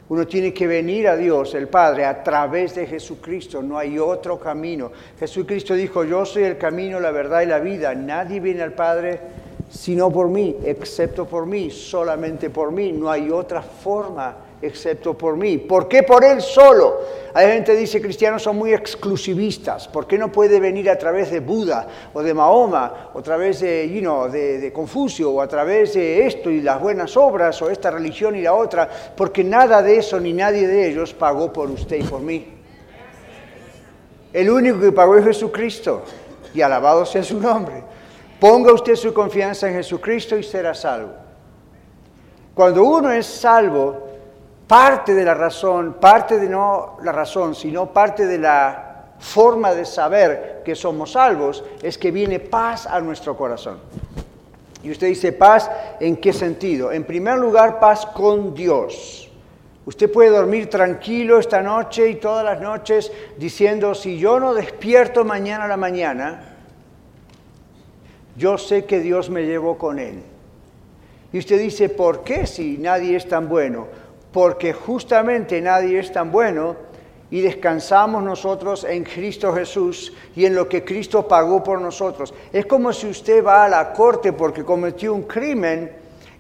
Uno 0.08 0.26
tiene 0.26 0.54
que 0.54 0.66
venir 0.66 1.06
a 1.06 1.18
Dios, 1.18 1.54
el 1.54 1.68
Padre, 1.68 2.06
a 2.06 2.24
través 2.24 2.76
de 2.76 2.88
Jesucristo. 2.88 3.62
No 3.62 3.78
hay 3.78 4.00
otro 4.00 4.40
camino. 4.40 4.90
Jesucristo 5.20 5.74
dijo, 5.74 6.06
yo 6.06 6.26
soy 6.26 6.44
el 6.44 6.58
camino, 6.58 6.98
la 7.02 7.12
verdad 7.12 7.42
y 7.42 7.48
la 7.48 7.60
vida. 7.60 7.94
Nadie 7.94 8.40
viene 8.40 8.62
al 8.62 8.72
Padre 8.72 9.20
sino 9.70 10.10
por 10.10 10.30
mí, 10.30 10.56
excepto 10.64 11.26
por 11.26 11.46
mí, 11.46 11.70
solamente 11.70 12.50
por 12.50 12.72
mí. 12.72 12.94
No 12.94 13.12
hay 13.12 13.30
otra 13.30 13.62
forma 13.62 14.38
excepto 14.62 15.18
por 15.18 15.36
mí. 15.36 15.58
¿Por 15.58 15.88
qué 15.88 16.04
por 16.04 16.24
Él 16.24 16.42
solo? 16.42 17.00
Hay 17.34 17.48
gente 17.48 17.74
que 17.74 17.80
dice 17.80 18.02
cristianos 18.02 18.44
son 18.44 18.58
muy 18.58 18.74
exclusivistas. 18.74 19.88
¿Por 19.88 20.08
qué 20.08 20.18
no 20.18 20.32
puede 20.32 20.60
venir 20.60 20.90
a 20.90 20.98
través 20.98 21.32
de 21.32 21.40
Buda 21.40 21.88
o 22.14 22.24
de 22.24 22.34
Mahoma 22.34 23.10
o 23.14 23.20
a 23.20 23.22
través 23.22 23.60
de, 23.60 23.90
you 23.90 24.30
de, 24.30 24.60
de 24.60 24.74
Confucio 24.74 25.32
o 25.32 25.42
a 25.42 25.48
través 25.48 25.94
de 25.94 26.26
esto 26.26 26.50
y 26.50 26.62
las 26.62 26.80
buenas 26.80 27.18
obras 27.18 27.62
o 27.62 27.70
esta 27.70 27.92
religión 27.92 28.36
y 28.36 28.42
la 28.42 28.54
otra? 28.54 28.90
Porque 29.16 29.44
nada 29.44 29.82
de 29.82 29.98
eso 29.98 30.20
ni 30.20 30.34
nadie 30.34 30.68
de 30.68 30.90
ellos 30.90 31.14
pagó 31.14 31.52
por 31.52 31.70
usted 31.70 31.98
y 31.98 32.04
por 32.04 32.22
mí. 32.22 32.54
El 34.32 34.50
único 34.50 34.80
que 34.80 34.92
pagó 34.92 35.16
es 35.16 35.26
Jesucristo 35.26 36.04
y 36.54 36.62
alabado 36.62 37.06
sea 37.06 37.24
su 37.24 37.40
nombre. 37.40 37.84
Ponga 38.40 38.74
usted 38.74 38.96
su 38.96 39.14
confianza 39.14 39.68
en 39.68 39.76
Jesucristo 39.76 40.38
y 40.38 40.44
será 40.44 40.74
salvo. 40.74 41.14
Cuando 42.54 42.84
uno 42.84 43.12
es 43.12 43.26
salvo, 43.26 44.05
parte 44.68 45.14
de 45.14 45.24
la 45.24 45.34
razón, 45.34 45.98
parte 46.00 46.40
de 46.40 46.50
no 46.50 46.98
la 47.04 47.12
razón, 47.12 47.56
sino 47.56 47.88
parte 47.88 48.26
de 48.26 48.38
la 48.38 48.86
forma 49.20 49.74
de 49.74 49.86
saber 49.86 50.62
que 50.66 50.76
somos 50.76 51.12
salvos, 51.14 51.64
es 51.82 51.98
que 51.98 52.12
viene 52.12 52.40
paz 52.40 52.86
a 52.86 53.00
nuestro 53.00 53.38
corazón. 53.38 53.80
Y 54.84 54.92
usted 54.92 55.08
dice 55.08 55.32
paz, 55.32 55.70
¿en 56.00 56.18
qué 56.18 56.32
sentido? 56.32 56.92
En 56.92 57.06
primer 57.06 57.38
lugar, 57.38 57.80
paz 57.80 58.06
con 58.06 58.54
Dios. 58.54 59.32
Usted 59.86 60.12
puede 60.12 60.30
dormir 60.30 60.70
tranquilo 60.70 61.40
esta 61.40 61.62
noche 61.62 62.10
y 62.10 62.16
todas 62.16 62.44
las 62.44 62.60
noches 62.60 63.12
diciendo, 63.38 63.94
si 63.94 64.18
yo 64.18 64.40
no 64.40 64.54
despierto 64.54 65.24
mañana 65.24 65.66
a 65.66 65.68
la 65.68 65.78
mañana, 65.78 66.56
yo 68.36 68.58
sé 68.58 68.86
que 68.86 69.00
Dios 69.00 69.30
me 69.30 69.46
llevó 69.46 69.78
con 69.78 70.00
Él. 70.00 70.24
Y 71.32 71.38
usted 71.40 71.60
dice, 71.60 71.90
¿por 71.90 72.24
qué 72.24 72.48
si 72.48 72.78
nadie 72.78 73.16
es 73.16 73.28
tan 73.28 73.48
bueno? 73.48 73.88
Porque 74.36 74.74
justamente 74.74 75.62
nadie 75.62 75.98
es 75.98 76.12
tan 76.12 76.30
bueno 76.30 76.76
y 77.32 77.40
descansamos 77.40 78.22
nosotros 78.22 78.84
en 78.84 79.06
Cristo 79.06 79.54
Jesús 79.54 80.12
y 80.36 80.46
en 80.46 80.54
lo 80.54 80.68
que 80.68 80.84
Cristo 80.84 81.26
pagó 81.26 81.64
por 81.64 81.80
nosotros. 81.80 82.34
Es 82.52 82.66
como 82.66 82.92
si 82.92 83.08
usted 83.08 83.42
va 83.42 83.64
a 83.64 83.70
la 83.70 83.94
corte 83.94 84.34
porque 84.34 84.66
cometió 84.66 85.14
un 85.14 85.22
crimen 85.22 85.90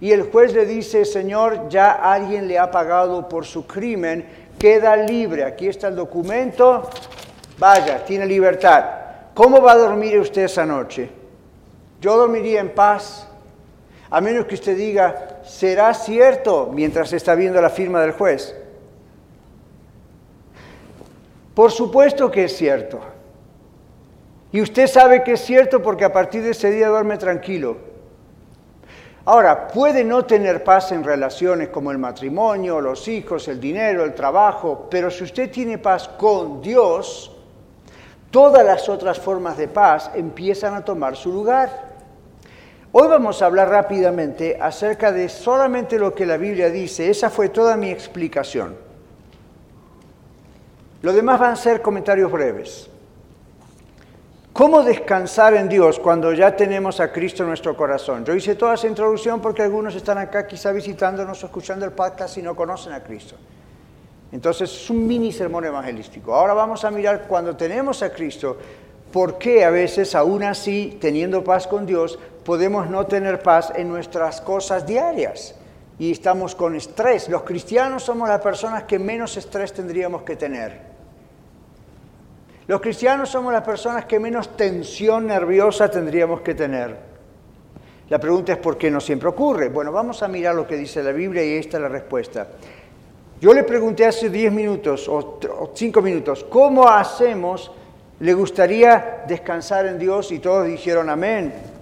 y 0.02 0.12
el 0.12 0.24
juez 0.24 0.54
le 0.54 0.66
dice, 0.66 1.06
Señor, 1.06 1.70
ya 1.70 1.94
alguien 1.94 2.50
le 2.50 2.60
ha 2.60 2.70
pagado 2.70 3.30
por 3.30 3.46
su 3.46 3.66
crimen, 3.66 4.26
queda 4.60 4.98
libre. 4.98 5.46
Aquí 5.46 5.70
está 5.70 5.88
el 5.88 5.96
documento, 5.96 6.90
vaya, 7.58 8.04
tiene 8.04 8.26
libertad. 8.26 8.84
¿Cómo 9.34 9.62
va 9.62 9.72
a 9.72 9.78
dormir 9.78 10.20
usted 10.20 10.44
esa 10.44 10.66
noche? 10.66 11.10
Yo 12.02 12.18
dormiría 12.18 12.60
en 12.60 12.76
paz 12.76 13.26
a 14.10 14.20
menos 14.20 14.48
que 14.48 14.56
usted 14.56 14.76
diga, 14.76 15.35
¿será 15.46 15.94
cierto 15.94 16.70
mientras 16.74 17.14
está 17.14 17.36
viendo 17.36 17.62
la 17.62 17.70
firma 17.70 18.02
del 18.02 18.12
juez? 18.12 18.56
Por 21.54 21.72
supuesto 21.72 22.30
que 22.30 22.46
es 22.46 22.58
cierto. 22.58 23.00
Y 24.52 24.62
usted 24.62 24.88
sabe 24.88 25.24
que 25.24 25.34
es 25.34 25.42
cierto 25.42 25.82
porque 25.82 26.06
a 26.06 26.14
partir 26.14 26.44
de 26.44 26.52
ese 26.52 26.70
día 26.72 26.90
duerme 26.90 27.18
tranquilo. 27.18 27.78
Ahora, 29.28 29.68
puede 29.68 30.04
no 30.04 30.26
tener 30.26 30.64
paz 30.64 30.92
en 30.92 31.04
relaciones 31.04 31.70
como 31.70 31.92
el 31.92 31.98
matrimonio, 31.98 32.80
los 32.80 33.08
hijos, 33.08 33.48
el 33.48 33.60
dinero, 33.60 34.04
el 34.04 34.14
trabajo, 34.14 34.88
pero 34.90 35.10
si 35.10 35.24
usted 35.24 35.50
tiene 35.50 35.80
paz 35.80 36.08
con 36.08 36.62
Dios, 36.62 37.36
todas 38.30 38.64
las 38.64 38.88
otras 38.88 39.20
formas 39.20 39.58
de 39.58 39.68
paz 39.68 40.12
empiezan 40.14 40.76
a 40.76 40.86
tomar 40.86 41.16
su 41.16 41.32
lugar. 41.32 41.95
Hoy 42.98 43.10
vamos 43.10 43.42
a 43.42 43.48
hablar 43.48 43.68
rápidamente 43.68 44.58
acerca 44.58 45.12
de 45.12 45.28
solamente 45.28 46.00
lo 46.00 46.16
que 46.16 46.26
la 46.26 46.38
Biblia 46.38 46.70
dice. 46.70 47.10
Esa 47.10 47.30
fue 47.30 47.50
toda 47.50 47.76
mi 47.76 47.90
explicación. 47.90 48.74
Lo 51.02 51.12
demás 51.12 51.38
van 51.38 51.52
a 51.52 51.56
ser 51.58 51.82
comentarios 51.82 52.32
breves. 52.32 52.90
¿Cómo 54.54 54.82
descansar 54.82 55.56
en 55.56 55.68
Dios 55.68 56.00
cuando 56.00 56.32
ya 56.32 56.56
tenemos 56.56 57.02
a 57.02 57.12
Cristo 57.12 57.44
en 57.44 57.50
nuestro 57.50 57.76
corazón? 57.76 58.24
Yo 58.24 58.34
hice 58.34 58.56
toda 58.56 58.76
esa 58.76 58.88
introducción 58.88 59.42
porque 59.42 59.64
algunos 59.64 59.94
están 59.94 60.18
acá 60.18 60.48
quizá 60.48 60.72
visitándonos 60.72 61.44
o 61.44 61.48
escuchando 61.48 61.84
el 61.84 61.92
podcast 61.92 62.38
y 62.38 62.44
no 62.44 62.56
conocen 62.56 62.94
a 62.94 63.04
Cristo. 63.04 63.36
Entonces 64.32 64.72
es 64.72 64.90
un 64.90 65.06
mini 65.06 65.34
sermón 65.34 65.66
evangelístico. 65.66 66.34
Ahora 66.34 66.54
vamos 66.54 66.86
a 66.86 66.92
mirar 66.92 67.26
cuando 67.28 67.58
tenemos 67.58 68.02
a 68.04 68.14
Cristo, 68.14 68.56
por 69.12 69.38
qué 69.38 69.66
a 69.66 69.70
veces, 69.70 70.16
aún 70.16 70.44
así, 70.44 70.98
teniendo 71.02 71.44
paz 71.44 71.68
con 71.68 71.86
Dios, 71.86 72.18
podemos 72.46 72.90
no 72.90 73.08
tener 73.08 73.42
paz 73.42 73.74
en 73.76 73.90
nuestras 73.90 74.40
cosas 74.40 74.86
diarias 74.86 75.56
y 75.98 76.12
estamos 76.12 76.56
con 76.56 76.76
estrés. 76.76 77.28
Los 77.28 77.42
cristianos 77.42 78.04
somos 78.04 78.30
las 78.30 78.40
personas 78.40 78.84
que 78.84 79.00
menos 79.00 79.36
estrés 79.36 79.74
tendríamos 79.74 80.22
que 80.22 80.36
tener. 80.36 80.96
Los 82.68 82.82
cristianos 82.82 83.30
somos 83.30 83.52
las 83.52 83.64
personas 83.64 84.06
que 84.06 84.20
menos 84.20 84.56
tensión 84.56 85.28
nerviosa 85.28 85.90
tendríamos 85.90 86.42
que 86.42 86.54
tener. 86.54 86.96
La 88.10 88.20
pregunta 88.20 88.54
es 88.54 88.60
por 88.60 88.78
qué 88.78 88.92
no 88.92 89.02
siempre 89.02 89.30
ocurre. 89.30 89.70
Bueno, 89.70 89.92
vamos 89.92 90.22
a 90.22 90.28
mirar 90.28 90.54
lo 90.54 90.68
que 90.68 90.76
dice 90.76 91.02
la 91.02 91.12
Biblia 91.12 91.44
y 91.44 91.58
esta 91.58 91.78
es 91.78 91.82
la 91.82 91.90
respuesta. 91.90 92.48
Yo 93.42 93.54
le 93.54 93.64
pregunté 93.64 94.06
hace 94.06 94.30
10 94.30 94.54
minutos 94.54 95.08
o 95.10 95.40
5 95.74 96.02
minutos, 96.02 96.46
¿cómo 96.48 96.88
hacemos? 96.88 97.72
¿Le 98.20 98.34
gustaría 98.34 99.24
descansar 99.28 99.88
en 99.88 100.00
Dios? 100.00 100.32
Y 100.32 100.40
todos 100.40 100.68
dijeron 100.68 101.10
amén. 101.10 101.75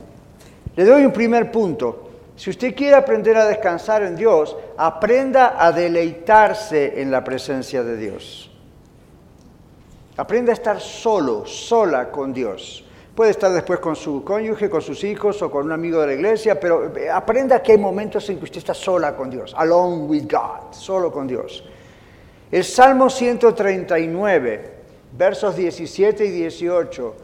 Le 0.75 0.85
doy 0.85 1.05
un 1.05 1.11
primer 1.11 1.51
punto. 1.51 2.09
Si 2.35 2.49
usted 2.49 2.75
quiere 2.75 2.95
aprender 2.95 3.37
a 3.37 3.45
descansar 3.45 4.03
en 4.03 4.15
Dios, 4.15 4.55
aprenda 4.75 5.63
a 5.63 5.71
deleitarse 5.71 6.99
en 6.99 7.11
la 7.11 7.23
presencia 7.23 7.83
de 7.83 7.95
Dios. 7.95 8.49
Aprenda 10.17 10.51
a 10.51 10.55
estar 10.55 10.79
solo, 10.79 11.45
sola 11.45 12.09
con 12.09 12.33
Dios. 12.33 12.83
Puede 13.15 13.31
estar 13.31 13.51
después 13.51 13.79
con 13.79 13.95
su 13.95 14.23
cónyuge, 14.23 14.69
con 14.69 14.81
sus 14.81 15.03
hijos 15.03 15.39
o 15.43 15.51
con 15.51 15.65
un 15.65 15.71
amigo 15.71 16.01
de 16.01 16.07
la 16.07 16.13
iglesia, 16.13 16.59
pero 16.59 16.95
eh, 16.95 17.09
aprenda 17.09 17.61
que 17.61 17.73
hay 17.73 17.77
momentos 17.77 18.27
en 18.29 18.39
que 18.39 18.45
usted 18.45 18.57
está 18.57 18.73
sola 18.73 19.15
con 19.15 19.29
Dios, 19.29 19.53
alone 19.55 20.05
with 20.05 20.23
God, 20.23 20.71
solo 20.73 21.11
con 21.11 21.27
Dios. 21.27 21.63
El 22.51 22.63
Salmo 22.63 23.11
139, 23.11 24.71
versos 25.15 25.55
17 25.55 26.25
y 26.25 26.31
18, 26.31 27.15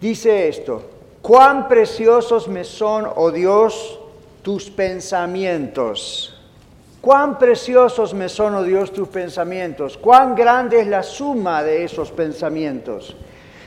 dice 0.00 0.48
esto, 0.48 0.99
Cuán 1.22 1.68
preciosos 1.68 2.48
me 2.48 2.64
son, 2.64 3.06
oh 3.14 3.30
Dios, 3.30 3.98
tus 4.42 4.70
pensamientos. 4.70 6.34
Cuán 7.00 7.38
preciosos 7.38 8.14
me 8.14 8.28
son, 8.28 8.54
oh 8.54 8.62
Dios, 8.62 8.92
tus 8.92 9.08
pensamientos. 9.08 9.96
Cuán 9.96 10.34
grande 10.34 10.80
es 10.80 10.86
la 10.86 11.02
suma 11.02 11.62
de 11.62 11.84
esos 11.84 12.10
pensamientos. 12.10 13.16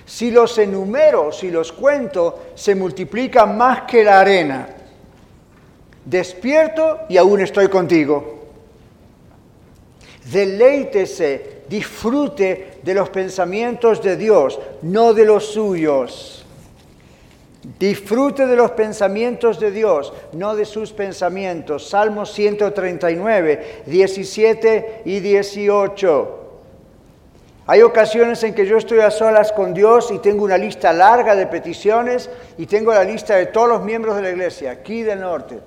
Si 0.05 0.31
los 0.31 0.57
enumero, 0.57 1.31
si 1.31 1.49
los 1.49 1.71
cuento, 1.71 2.39
se 2.55 2.75
multiplican 2.75 3.57
más 3.57 3.83
que 3.83 4.03
la 4.03 4.19
arena. 4.19 4.67
Despierto 6.05 7.01
y 7.07 7.17
aún 7.17 7.41
estoy 7.41 7.69
contigo. 7.69 8.41
Deleítese, 10.31 11.63
disfrute 11.69 12.79
de 12.81 12.93
los 12.93 13.09
pensamientos 13.09 14.01
de 14.01 14.17
Dios, 14.17 14.59
no 14.81 15.13
de 15.13 15.25
los 15.25 15.45
suyos. 15.45 16.42
Disfrute 17.63 18.45
de 18.45 18.57
los 18.57 18.71
pensamientos 18.71 19.57
de 19.57 19.71
Dios, 19.71 20.11
no 20.33 20.53
de 20.55 20.65
sus 20.65 20.91
pensamientos. 20.91 21.89
Salmos 21.89 22.33
139, 22.33 23.83
17 23.85 25.03
y 25.05 25.19
18. 25.21 26.39
Hay 27.65 27.81
ocasiones 27.81 28.43
en 28.43 28.53
que 28.53 28.65
yo 28.65 28.77
estoy 28.77 28.99
a 28.99 29.09
solas 29.09 29.53
con 29.53 29.73
Dios 29.73 30.11
y 30.11 30.19
tengo 30.19 30.43
una 30.43 30.57
lista 30.57 30.91
larga 30.91 31.35
de 31.37 31.47
peticiones 31.47 32.29
y 32.57 32.65
tengo 32.65 32.93
la 32.93 33.05
lista 33.05 33.37
de 33.37 33.45
todos 33.45 33.69
los 33.69 33.83
miembros 33.83 34.17
de 34.17 34.23
la 34.23 34.31
iglesia, 34.31 34.71
aquí 34.71 35.01
del 35.01 35.21
norte. 35.21 35.59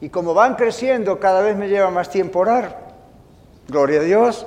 Y 0.00 0.08
como 0.08 0.34
van 0.34 0.56
creciendo, 0.56 1.20
cada 1.20 1.42
vez 1.42 1.56
me 1.56 1.68
lleva 1.68 1.90
más 1.90 2.10
tiempo 2.10 2.40
orar. 2.40 2.76
Gloria 3.68 4.00
a 4.00 4.02
Dios. 4.02 4.44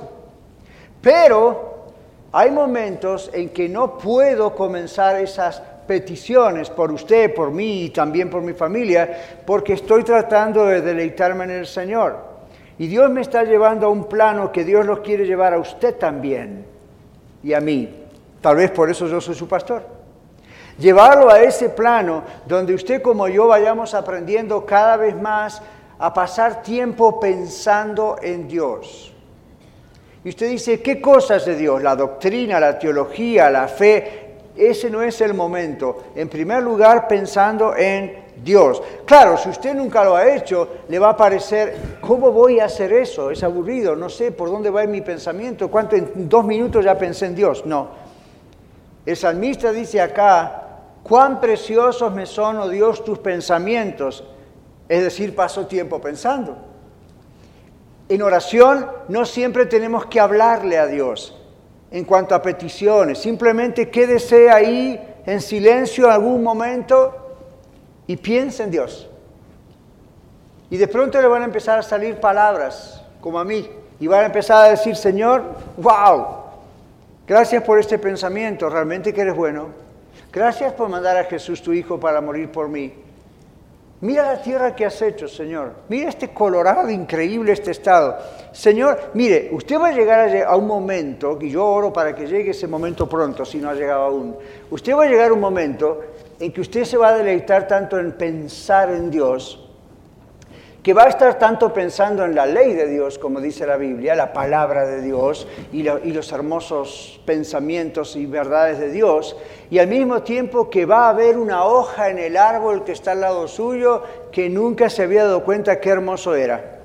Pero 1.00 1.86
hay 2.32 2.50
momentos 2.50 3.30
en 3.32 3.48
que 3.48 3.70
no 3.70 3.96
puedo 3.96 4.54
comenzar 4.54 5.18
esas 5.18 5.62
peticiones 5.86 6.70
por 6.70 6.90
usted, 6.90 7.34
por 7.34 7.50
mí 7.50 7.84
y 7.84 7.90
también 7.90 8.30
por 8.30 8.42
mi 8.42 8.52
familia, 8.52 9.40
porque 9.46 9.74
estoy 9.74 10.02
tratando 10.02 10.66
de 10.66 10.80
deleitarme 10.80 11.44
en 11.44 11.50
el 11.50 11.66
Señor. 11.66 12.34
Y 12.78 12.86
Dios 12.88 13.10
me 13.10 13.20
está 13.20 13.44
llevando 13.44 13.86
a 13.86 13.90
un 13.90 14.04
plano 14.04 14.50
que 14.50 14.64
Dios 14.64 14.84
los 14.84 15.00
quiere 15.00 15.26
llevar 15.26 15.54
a 15.54 15.58
usted 15.58 15.94
también 15.94 16.66
y 17.42 17.52
a 17.52 17.60
mí. 17.60 18.02
Tal 18.40 18.56
vez 18.56 18.70
por 18.70 18.90
eso 18.90 19.06
yo 19.06 19.20
soy 19.20 19.34
su 19.34 19.46
pastor. 19.46 19.82
Llevarlo 20.78 21.30
a 21.30 21.40
ese 21.40 21.68
plano 21.68 22.24
donde 22.46 22.74
usted 22.74 23.00
como 23.00 23.28
yo 23.28 23.46
vayamos 23.46 23.94
aprendiendo 23.94 24.66
cada 24.66 24.96
vez 24.96 25.14
más 25.14 25.62
a 25.98 26.12
pasar 26.12 26.62
tiempo 26.62 27.20
pensando 27.20 28.16
en 28.20 28.48
Dios. 28.48 29.12
Y 30.24 30.30
usted 30.30 30.48
dice, 30.48 30.80
¿qué 30.80 31.00
cosas 31.00 31.44
de 31.44 31.54
Dios? 31.54 31.82
La 31.82 31.94
doctrina, 31.94 32.58
la 32.58 32.78
teología, 32.78 33.50
la 33.50 33.68
fe, 33.68 34.23
ese 34.56 34.88
no 34.88 35.02
es 35.02 35.20
el 35.20 35.34
momento. 35.34 36.04
En 36.14 36.28
primer 36.28 36.62
lugar, 36.62 37.08
pensando 37.08 37.74
en 37.76 38.24
Dios. 38.42 38.80
Claro, 39.04 39.36
si 39.36 39.48
usted 39.48 39.74
nunca 39.74 40.04
lo 40.04 40.14
ha 40.14 40.32
hecho, 40.32 40.68
le 40.88 40.98
va 40.98 41.10
a 41.10 41.16
parecer, 41.16 41.98
¿cómo 42.00 42.30
voy 42.30 42.60
a 42.60 42.66
hacer 42.66 42.92
eso? 42.92 43.30
Es 43.30 43.42
aburrido, 43.42 43.96
no 43.96 44.08
sé 44.08 44.30
por 44.30 44.50
dónde 44.50 44.70
va 44.70 44.84
mi 44.84 45.00
pensamiento, 45.00 45.70
cuánto 45.70 45.96
en 45.96 46.28
dos 46.28 46.44
minutos 46.44 46.84
ya 46.84 46.96
pensé 46.96 47.26
en 47.26 47.34
Dios. 47.34 47.66
No. 47.66 47.88
El 49.04 49.16
salmista 49.16 49.72
dice 49.72 50.00
acá, 50.00 50.62
cuán 51.02 51.40
preciosos 51.40 52.12
me 52.14 52.26
son, 52.26 52.58
oh 52.58 52.68
Dios, 52.68 53.04
tus 53.04 53.18
pensamientos. 53.18 54.24
Es 54.88 55.02
decir, 55.02 55.34
paso 55.34 55.66
tiempo 55.66 56.00
pensando. 56.00 56.56
En 58.08 58.22
oración 58.22 58.86
no 59.08 59.24
siempre 59.24 59.66
tenemos 59.66 60.06
que 60.06 60.20
hablarle 60.20 60.78
a 60.78 60.86
Dios 60.86 61.43
en 61.94 62.04
cuanto 62.04 62.34
a 62.34 62.42
peticiones. 62.42 63.20
Simplemente 63.20 63.88
quédese 63.88 64.50
ahí 64.50 65.00
en 65.24 65.40
silencio 65.40 66.10
algún 66.10 66.42
momento 66.42 67.14
y 68.08 68.16
piense 68.16 68.64
en 68.64 68.72
Dios. 68.72 69.08
Y 70.70 70.76
de 70.76 70.88
pronto 70.88 71.22
le 71.22 71.28
van 71.28 71.42
a 71.42 71.44
empezar 71.44 71.78
a 71.78 71.82
salir 71.82 72.16
palabras, 72.16 73.00
como 73.20 73.38
a 73.38 73.44
mí, 73.44 73.70
y 74.00 74.08
van 74.08 74.24
a 74.24 74.26
empezar 74.26 74.66
a 74.66 74.70
decir, 74.70 74.96
Señor, 74.96 75.44
wow, 75.76 76.26
gracias 77.28 77.62
por 77.62 77.78
este 77.78 77.96
pensamiento, 77.96 78.68
realmente 78.68 79.14
que 79.14 79.20
eres 79.20 79.36
bueno. 79.36 79.68
Gracias 80.32 80.72
por 80.72 80.88
mandar 80.88 81.16
a 81.16 81.24
Jesús 81.24 81.62
tu 81.62 81.72
Hijo 81.72 82.00
para 82.00 82.20
morir 82.20 82.50
por 82.50 82.68
mí. 82.68 82.92
Mira 84.04 84.34
la 84.34 84.42
tierra 84.42 84.76
que 84.76 84.84
has 84.84 85.00
hecho, 85.00 85.26
Señor. 85.26 85.72
Mira 85.88 86.10
este 86.10 86.28
Colorado 86.28 86.90
increíble, 86.90 87.52
este 87.52 87.70
estado. 87.70 88.18
Señor, 88.52 89.12
mire, 89.14 89.48
usted 89.50 89.80
va 89.80 89.88
a 89.88 89.92
llegar 89.92 90.44
a, 90.46 90.56
un 90.56 90.66
momento, 90.66 91.38
y 91.40 91.48
yo 91.48 91.64
oro 91.64 91.90
para 91.90 92.14
que 92.14 92.26
llegue 92.26 92.50
ese 92.50 92.66
momento 92.66 93.08
pronto, 93.08 93.46
si 93.46 93.56
no 93.56 93.70
ha 93.70 93.74
llegado 93.74 94.02
aún. 94.02 94.36
Usted 94.70 94.94
va 94.94 95.04
a 95.04 95.06
llegar 95.06 95.30
a 95.30 95.32
un 95.32 95.40
momento 95.40 96.02
en 96.38 96.52
que 96.52 96.60
usted 96.60 96.84
se 96.84 96.98
va 96.98 97.08
a 97.08 97.16
deleitar 97.16 97.66
tanto 97.66 97.98
en 97.98 98.12
pensar 98.12 98.90
en 98.90 99.10
Dios, 99.10 99.63
que 100.84 100.92
va 100.92 101.04
a 101.04 101.08
estar 101.08 101.38
tanto 101.38 101.72
pensando 101.72 102.26
en 102.26 102.34
la 102.34 102.44
ley 102.44 102.74
de 102.74 102.86
Dios, 102.86 103.18
como 103.18 103.40
dice 103.40 103.66
la 103.66 103.78
Biblia, 103.78 104.14
la 104.14 104.34
palabra 104.34 104.84
de 104.84 105.00
Dios 105.00 105.48
y, 105.72 105.82
los 105.82 106.30
hermosos 106.30 107.22
pensamientos 107.24 108.16
y 108.16 108.26
verdades 108.26 108.78
de 108.78 108.90
Dios, 108.90 109.34
y 109.70 109.78
al 109.78 109.88
mismo 109.88 110.22
tiempo 110.22 110.68
que 110.68 110.84
va 110.84 111.06
a 111.06 111.08
haber 111.08 111.38
una 111.38 111.64
hoja 111.64 112.10
en 112.10 112.18
el 112.18 112.36
árbol 112.36 112.84
que 112.84 112.92
está 112.92 113.12
al 113.12 113.22
lado 113.22 113.48
suyo 113.48 114.02
que 114.30 114.50
nunca 114.50 114.90
se 114.90 115.04
había 115.04 115.24
dado 115.24 115.42
cuenta 115.42 115.80
qué 115.80 115.88
hermoso 115.88 116.34
era. 116.34 116.80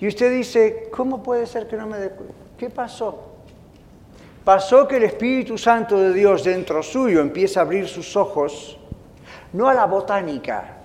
Y 0.00 0.08
usted 0.08 0.32
dice, 0.34 0.88
¿cómo 0.90 1.22
puede 1.22 1.46
ser 1.46 1.68
que 1.68 1.76
no 1.76 1.86
me 1.86 1.98
dé 1.98 2.08
cuenta? 2.08 2.34
¿Qué 2.56 2.70
pasó? 2.70 3.18
Pasó 4.46 4.88
que 4.88 4.96
el 4.96 5.02
Espíritu 5.02 5.58
Santo 5.58 5.98
de 5.98 6.14
Dios 6.14 6.42
dentro 6.42 6.82
suyo 6.82 7.20
empieza 7.20 7.60
a 7.60 7.64
abrir 7.64 7.86
sus 7.86 8.16
ojos, 8.16 8.78
no 9.52 9.68
a 9.68 9.74
la 9.74 9.84
botánica, 9.84 10.78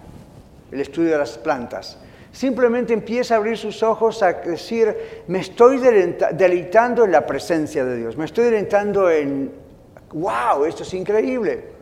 el 0.71 0.81
estudio 0.81 1.11
de 1.11 1.17
las 1.17 1.37
plantas, 1.37 1.97
simplemente 2.31 2.93
empieza 2.93 3.33
a 3.33 3.37
abrir 3.37 3.57
sus 3.57 3.81
ojos 3.83 4.21
a 4.21 4.33
decir, 4.33 5.23
me 5.27 5.39
estoy 5.39 5.79
deleitando 5.79 7.05
en 7.05 7.11
la 7.11 7.25
presencia 7.25 7.83
de 7.83 7.97
Dios, 7.97 8.17
me 8.17 8.25
estoy 8.25 8.45
deleitando 8.45 9.09
en, 9.09 9.51
wow, 10.13 10.65
esto 10.65 10.83
es 10.83 10.93
increíble. 10.93 11.77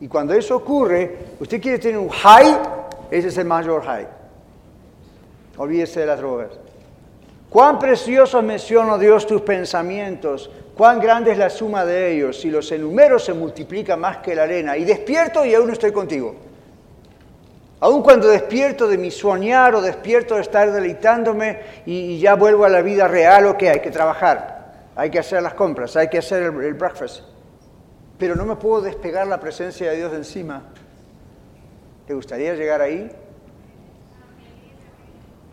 Y 0.00 0.08
cuando 0.08 0.34
eso 0.34 0.56
ocurre, 0.56 1.16
usted 1.38 1.60
quiere 1.60 1.78
tener 1.78 1.98
un 1.98 2.08
high, 2.08 2.58
ese 3.10 3.28
es 3.28 3.38
el 3.38 3.44
mayor 3.44 3.84
high. 3.84 4.06
Olvídese 5.58 6.00
de 6.00 6.06
las 6.06 6.18
drogas. 6.18 6.50
Cuán 7.48 7.78
preciosos 7.78 8.42
menciono 8.42 8.98
Dios 8.98 9.26
tus 9.26 9.42
pensamientos, 9.42 10.50
cuán 10.74 10.98
grande 10.98 11.32
es 11.32 11.38
la 11.38 11.50
suma 11.50 11.84
de 11.84 12.14
ellos, 12.14 12.40
si 12.40 12.50
los 12.50 12.72
enumero 12.72 13.18
se 13.18 13.34
multiplica 13.34 13.94
más 13.94 14.16
que 14.16 14.34
la 14.34 14.44
arena. 14.44 14.76
Y 14.78 14.84
despierto 14.84 15.44
y 15.44 15.54
aún 15.54 15.70
estoy 15.70 15.92
contigo. 15.92 16.34
Aún 17.82 18.00
cuando 18.00 18.28
despierto 18.28 18.86
de 18.86 18.96
mi 18.96 19.10
soñar 19.10 19.74
o 19.74 19.82
despierto 19.82 20.36
de 20.36 20.42
estar 20.42 20.70
deleitándome 20.70 21.58
y, 21.84 22.16
ya 22.20 22.36
vuelvo 22.36 22.64
a 22.64 22.68
la 22.68 22.80
vida 22.80 23.08
real, 23.08 23.46
o 23.46 23.58
que 23.58 23.70
hay 23.70 23.80
que 23.80 23.90
trabajar, 23.90 24.72
hay 24.94 25.10
que 25.10 25.18
hacer 25.18 25.42
las 25.42 25.54
compras, 25.54 25.96
hay 25.96 26.06
que 26.06 26.18
hacer 26.18 26.44
el, 26.44 26.74
breakfast. 26.74 27.24
Pero 28.18 28.36
no 28.36 28.44
me 28.44 28.54
puedo 28.54 28.82
despegar 28.82 29.26
la 29.26 29.40
presencia 29.40 29.90
de 29.90 29.96
Dios 29.96 30.12
de 30.12 30.18
encima. 30.18 30.62
¿Te 32.06 32.14
gustaría 32.14 32.54
llegar 32.54 32.80
ahí? 32.80 33.10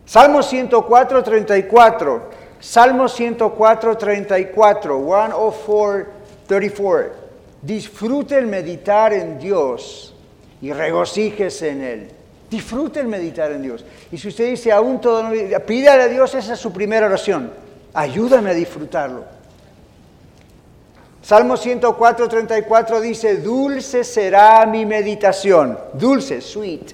Salmo 0.06 0.44
104, 0.44 1.24
34. 1.24 2.30
Salmo 2.60 3.08
104, 3.08 3.98
34. 3.98 5.00
104, 5.00 6.06
34. 6.46 7.12
Disfrute 7.64 8.38
el 8.38 8.46
meditar 8.46 9.14
en 9.14 9.40
Dios 9.40 10.14
y 10.62 10.72
regocíjese 10.74 11.70
en 11.70 11.82
Él. 11.82 12.19
Disfrute 12.50 13.00
el 13.00 13.08
meditar 13.08 13.52
en 13.52 13.62
Dios. 13.62 13.86
Y 14.12 14.18
si 14.18 14.30
usted 14.30 14.50
dice 14.50 14.72
aún 14.72 15.00
todo, 15.00 15.24
no, 15.24 15.60
pídale 15.66 16.04
a 16.04 16.08
Dios, 16.08 16.34
esa 16.34 16.54
es 16.54 16.60
su 16.60 16.74
primera 16.74 17.06
oración. 17.06 17.52
Ayúdame 17.94 18.52
a 18.52 18.54
disfrutarlo. 18.54 19.24
Salmo 21.22 21.58
104, 21.58 22.28
34 22.28 23.02
dice, 23.02 23.38
dulce 23.38 24.04
será 24.04 24.66
mi 24.66 24.86
meditación. 24.86 25.78
Dulce, 25.94 26.42
sweet. 26.42 26.94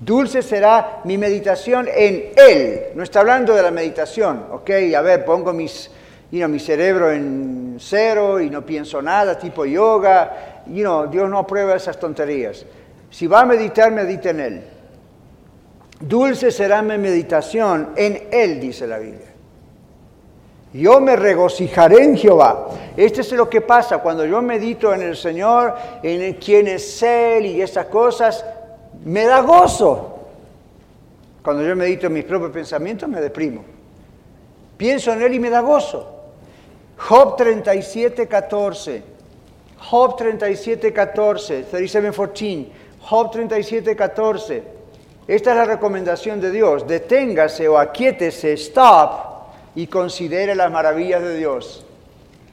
Dulce 0.00 0.42
será 0.42 1.00
mi 1.04 1.16
meditación 1.16 1.88
en 1.88 2.32
Él. 2.36 2.82
No 2.94 3.02
está 3.02 3.20
hablando 3.20 3.54
de 3.54 3.62
la 3.62 3.70
meditación, 3.70 4.48
¿ok? 4.50 4.70
A 4.94 5.00
ver, 5.00 5.24
pongo 5.24 5.54
mis, 5.54 5.90
mi 6.30 6.60
cerebro 6.60 7.10
en 7.10 7.78
cero 7.80 8.38
y 8.38 8.50
no 8.50 8.66
pienso 8.66 9.00
nada, 9.00 9.38
tipo 9.38 9.64
yoga. 9.64 10.62
You 10.66 10.82
know, 10.82 11.06
Dios 11.06 11.30
no 11.30 11.38
aprueba 11.38 11.74
esas 11.74 11.98
tonterías. 11.98 12.66
Si 13.08 13.26
va 13.26 13.42
a 13.42 13.46
meditar, 13.46 13.90
medite 13.92 14.30
en 14.30 14.40
Él. 14.40 14.73
Dulce 16.06 16.50
será 16.50 16.82
mi 16.82 16.98
meditación 16.98 17.90
en 17.96 18.28
Él, 18.30 18.60
dice 18.60 18.86
la 18.86 18.98
Biblia. 18.98 19.32
Yo 20.74 21.00
me 21.00 21.16
regocijaré 21.16 22.04
en 22.04 22.16
Jehová. 22.16 22.68
Este 22.94 23.22
es 23.22 23.32
lo 23.32 23.48
que 23.48 23.62
pasa 23.62 23.98
cuando 23.98 24.26
yo 24.26 24.42
medito 24.42 24.92
en 24.92 25.00
el 25.00 25.16
Señor, 25.16 25.74
en 26.02 26.34
quién 26.34 26.68
es 26.68 27.02
Él 27.02 27.46
y 27.46 27.62
esas 27.62 27.86
cosas 27.86 28.44
me 29.02 29.24
da 29.24 29.40
gozo. 29.40 30.18
Cuando 31.42 31.62
yo 31.62 31.74
medito 31.74 32.08
en 32.08 32.12
mis 32.12 32.24
propios 32.24 32.50
pensamientos 32.50 33.08
me 33.08 33.20
deprimo. 33.20 33.64
Pienso 34.76 35.10
en 35.12 35.22
Él 35.22 35.32
y 35.32 35.40
me 35.40 35.48
da 35.48 35.60
gozo. 35.60 36.06
Job 36.98 37.36
37, 37.36 38.28
14. 38.28 39.02
Job 39.78 40.16
37, 40.16 40.92
14. 40.92 41.62
37, 41.62 42.12
14. 42.12 42.68
Job 43.00 43.30
37, 43.30 43.96
14. 43.96 44.73
Esta 45.26 45.50
es 45.50 45.56
la 45.56 45.64
recomendación 45.64 46.40
de 46.40 46.50
Dios. 46.50 46.86
Deténgase 46.86 47.68
o 47.68 47.78
aquíétese, 47.78 48.52
stop, 48.54 49.34
y 49.74 49.86
considere 49.86 50.54
las 50.54 50.70
maravillas 50.70 51.22
de 51.22 51.36
Dios. 51.36 51.84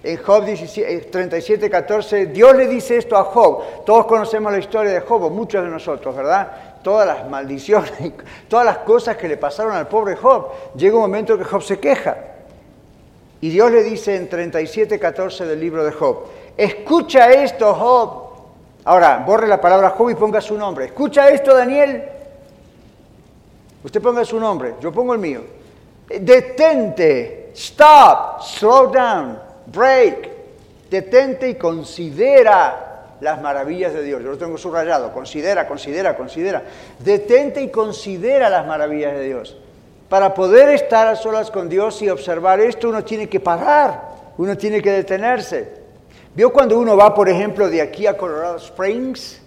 En 0.04 0.18
Job 0.18 0.46
37, 0.46 1.70
14, 1.70 2.26
Dios 2.28 2.56
le 2.56 2.68
dice 2.68 2.98
esto 2.98 3.16
a 3.16 3.24
Job. 3.26 3.86
Todos 3.86 4.08
conocemos 4.08 4.52
la 4.52 4.58
historia 4.58 4.92
de 4.92 5.02
Job, 5.02 5.30
muchos 5.30 5.64
de 5.64 5.70
nosotros, 5.70 6.16
¿verdad? 6.16 6.80
Todas 6.82 7.06
las 7.06 7.30
maldiciones, 7.30 7.92
todas 8.48 8.66
las 8.66 8.80
cosas 8.80 9.16
que 9.18 9.28
le 9.28 9.38
pasaron 9.38 9.74
al 9.74 9.88
pobre 9.88 10.16
Job. 10.16 10.48
Llega 10.76 10.96
un 10.96 11.02
momento 11.02 11.38
que 11.38 11.44
Job 11.44 11.62
se 11.62 11.80
queja. 11.80 12.18
Y 13.42 13.50
Dios 13.50 13.72
le 13.72 13.84
dice 13.84 14.16
en 14.16 14.28
37, 14.28 15.00
14 15.00 15.46
del 15.46 15.60
libro 15.60 15.84
de 15.84 15.92
Job, 15.92 16.26
escucha 16.58 17.32
esto, 17.32 17.74
Job. 17.74 18.32
Ahora, 18.86 19.24
borre 19.26 19.48
la 19.48 19.62
palabra 19.62 19.92
Job 19.92 20.10
y 20.10 20.16
ponga 20.16 20.42
su 20.42 20.58
nombre. 20.58 20.86
Escucha 20.86 21.30
esto, 21.30 21.56
Daniel. 21.56 22.11
Usted 23.84 24.02
ponga 24.02 24.24
su 24.26 24.40
nombre, 24.40 24.76
yo 24.80 24.92
pongo 24.92 25.14
el 25.14 25.20
mío. 25.20 25.42
Detente, 26.08 27.52
stop, 27.54 28.42
slow 28.42 28.92
down 28.92 29.52
break, 29.66 30.30
detente 30.90 31.50
y 31.50 31.56
considera 31.56 33.16
las 33.20 33.42
maravillas 33.42 33.94
de 33.94 34.04
Dios. 34.04 34.22
Yo 34.24 34.32
lo 34.32 34.38
tengo 34.38 34.58
subrayado, 34.58 35.12
considera, 35.14 35.68
considera, 35.68 36.16
considera. 36.16 36.64
Detente 37.00 37.62
y 37.62 37.70
considera 37.70 38.50
las 38.50 38.66
maravillas 38.66 39.14
de 39.14 39.24
Dios. 39.24 39.58
Para 40.10 40.34
poder 40.34 40.70
estar 40.70 41.08
a 41.08 41.16
solas 41.16 41.50
con 41.52 41.70
Dios 41.70 42.02
y 42.02 42.10
observar 42.10 42.60
esto, 42.60 42.90
uno 42.90 43.04
tiene 43.04 43.30
que 43.30 43.40
parar, 43.40 44.10
uno 44.38 44.58
tiene 44.58 44.82
que 44.82 44.92
detenerse. 44.92 45.82
¿Vio 46.36 46.52
cuando 46.52 46.78
uno 46.80 46.98
va, 46.98 47.14
por 47.14 47.30
ejemplo, 47.30 47.70
de 47.70 47.82
aquí 47.82 48.08
a 48.08 48.18
Colorado 48.18 48.58
Springs? 48.58 49.41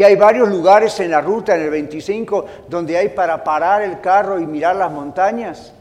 Que 0.00 0.06
hay 0.06 0.16
varios 0.16 0.48
lugares 0.48 0.98
en 1.00 1.10
la 1.10 1.20
ruta, 1.20 1.54
en 1.54 1.60
el 1.60 1.68
25, 1.68 2.46
donde 2.70 2.96
hay 2.96 3.10
para 3.10 3.44
parar 3.44 3.82
el 3.82 4.00
carro 4.00 4.40
y 4.40 4.46
mirar 4.46 4.74
las 4.76 4.90
montañas. 4.90 5.74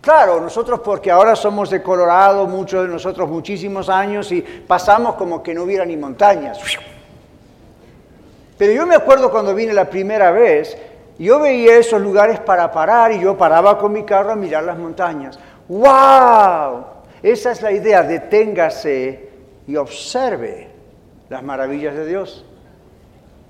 Claro, 0.00 0.40
nosotros 0.40 0.80
porque 0.80 1.12
ahora 1.12 1.36
somos 1.36 1.70
de 1.70 1.80
Colorado, 1.80 2.44
muchos 2.48 2.82
de 2.82 2.92
nosotros 2.92 3.30
muchísimos 3.30 3.88
años 3.88 4.32
y 4.32 4.42
pasamos 4.42 5.14
como 5.14 5.44
que 5.44 5.54
no 5.54 5.62
hubiera 5.62 5.84
ni 5.84 5.96
montañas. 5.96 6.58
Pero 8.58 8.72
yo 8.72 8.84
me 8.84 8.96
acuerdo 8.96 9.30
cuando 9.30 9.54
vine 9.54 9.72
la 9.72 9.88
primera 9.88 10.32
vez, 10.32 10.76
yo 11.16 11.38
veía 11.38 11.76
esos 11.76 12.02
lugares 12.02 12.40
para 12.40 12.72
parar 12.72 13.12
y 13.12 13.20
yo 13.20 13.38
paraba 13.38 13.78
con 13.78 13.92
mi 13.92 14.02
carro 14.02 14.32
a 14.32 14.34
mirar 14.34 14.64
las 14.64 14.76
montañas. 14.76 15.38
¡Wow! 15.68 16.84
Esa 17.22 17.52
es 17.52 17.62
la 17.62 17.70
idea, 17.70 18.02
deténgase 18.02 19.28
y 19.68 19.76
observe 19.76 20.66
las 21.28 21.44
maravillas 21.44 21.94
de 21.94 22.06
Dios. 22.06 22.44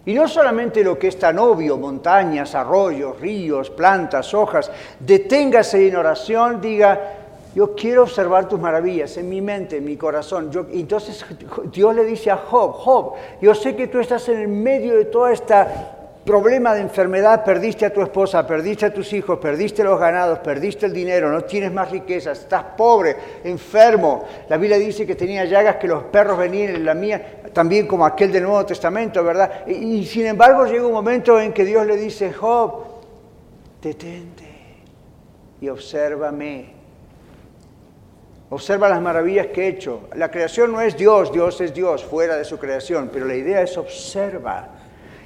Y 0.07 0.15
no 0.15 0.29
solamente 0.29 0.85
lo 0.85 0.99
que 0.99 1.09
es 1.09 1.19
tan 1.19 1.39
obvio, 1.39 1.79
montañas, 1.79 2.55
arroyos, 2.55 3.19
ríos, 3.21 3.71
plantas, 3.71 4.35
hojas, 4.35 4.71
deténgase 5.01 5.89
en 5.89 5.97
oración, 5.97 6.61
diga, 6.61 7.15
yo 7.55 7.75
quiero 7.75 8.03
observar 8.03 8.49
tus 8.49 8.61
maravillas 8.61 9.17
en 9.17 9.29
mi 9.29 9.41
mente, 9.41 9.77
en 9.77 9.85
mi 9.85 9.97
corazón. 9.97 10.51
Entonces 10.73 11.25
Dios 11.73 11.95
le 11.95 12.05
dice 12.05 12.31
a 12.31 12.37
Job, 12.37 12.73
Job, 12.73 13.13
yo 13.41 13.55
sé 13.55 13.77
que 13.77 13.87
tú 13.87 14.01
estás 14.01 14.29
en 14.29 14.41
el 14.41 14.49
medio 14.49 14.97
de 14.97 15.05
toda 15.07 15.33
esta 15.33 15.94
problema 16.25 16.75
de 16.75 16.81
enfermedad, 16.81 17.45
perdiste 17.45 17.85
a 17.85 17.93
tu 17.93 18.01
esposa, 18.01 18.47
perdiste 18.47 18.87
a 18.87 18.93
tus 18.93 19.13
hijos, 19.13 19.39
perdiste 19.39 19.85
los 19.85 20.01
ganados, 20.01 20.39
perdiste 20.39 20.87
el 20.87 20.93
dinero, 20.93 21.31
no 21.31 21.43
tienes 21.43 21.73
más 21.73 21.91
riquezas, 21.91 22.41
estás 22.41 22.65
pobre, 22.77 23.17
enfermo. 23.45 24.25
La 24.49 24.57
Biblia 24.57 24.79
dice 24.79 25.07
que 25.07 25.15
tenía 25.15 25.45
llagas 25.45 25.77
que 25.77 25.87
los 25.87 26.05
perros 26.05 26.39
venían 26.39 26.77
en 26.77 26.85
la 26.85 26.95
mía, 26.95 27.43
también 27.53 27.87
como 27.87 28.07
aquel 28.07 28.33
del 28.33 28.45
Nuevo 28.45 28.65
Testamento, 28.65 29.23
¿verdad? 29.23 29.67
Y, 29.67 30.05
sin 30.07 30.27
embargo 30.27 30.65
llega 30.67 30.87
un 30.87 30.93
momento 30.93 31.39
en 31.39 31.53
que 31.53 31.65
Dios 31.65 31.87
le 31.87 31.97
dice, 31.97 32.33
Job, 32.33 32.85
detente 33.83 34.49
y 35.61 35.69
obsérvame. 35.69 36.73
Observa 38.51 38.89
las 38.89 39.03
maravillas 39.03 39.49
que 39.49 39.65
he 39.65 39.69
hecho. 39.69 40.09
La 40.15 40.31
creación 40.31 40.73
no 40.73 40.81
es 40.81 40.97
Dios, 40.97 41.33
Dios 41.33 41.61
es 41.61 41.75
Dios, 41.75 42.05
fuera 42.05 42.37
de 42.37 42.45
su 42.45 42.59
creación, 42.59 43.11
pero 43.13 43.27
la 43.27 43.35
idea 43.35 43.61
es 43.61 43.77
observa 43.77 44.74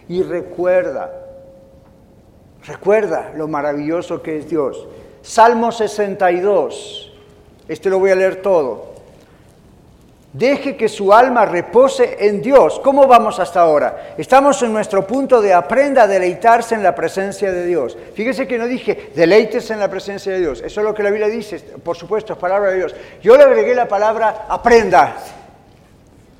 y 0.09 0.23
recuerda, 0.23 1.11
recuerda 2.66 3.33
lo 3.37 3.49
maravilloso 3.49 4.23
que 4.23 4.38
es 4.38 4.49
Dios. 4.49 4.87
Salmo 5.23 5.71
62, 5.71 7.12
este 7.68 7.90
lo 7.90 7.99
voy 7.99 8.11
a 8.11 8.14
leer 8.14 8.37
todo. 8.37 8.88
Deje 10.33 10.77
que 10.77 10.88
su 10.88 11.12
alma 11.12 11.47
repose 11.47 12.16
en 12.21 12.42
Dios. 12.42 12.79
¿Cómo 12.85 13.07
vamos 13.07 13.40
hasta 13.40 13.61
ahora? 13.61 14.14
Estamos 14.18 14.62
en 14.62 14.73
nuestro 14.73 15.07
punto 15.07 15.40
de 15.40 15.55
aprenda 15.55 16.03
a 16.03 16.07
deleitarse 16.07 16.75
en 16.75 16.83
la 16.83 16.94
presencia 16.94 17.51
de 17.51 17.64
Dios. 17.64 17.97
Fíjese 18.14 18.47
que 18.47 18.59
no 18.59 18.66
dije 18.66 19.11
deleites 19.14 19.71
en 19.71 19.81
la 19.81 19.88
presencia 19.88 20.33
de 20.33 20.40
Dios. 20.40 20.62
Eso 20.64 20.81
es 20.81 20.87
lo 20.87 20.94
que 20.94 21.03
la 21.03 21.11
Biblia 21.11 21.29
dice, 21.29 21.59
por 21.83 21.97
supuesto, 21.97 22.35
es 22.35 22.38
palabra 22.38 22.71
de 22.71 22.77
Dios. 22.77 22.94
Yo 23.23 23.37
le 23.37 23.44
agregué 23.44 23.75
la 23.75 23.88
palabra 23.88 24.47
aprenda. 24.49 25.16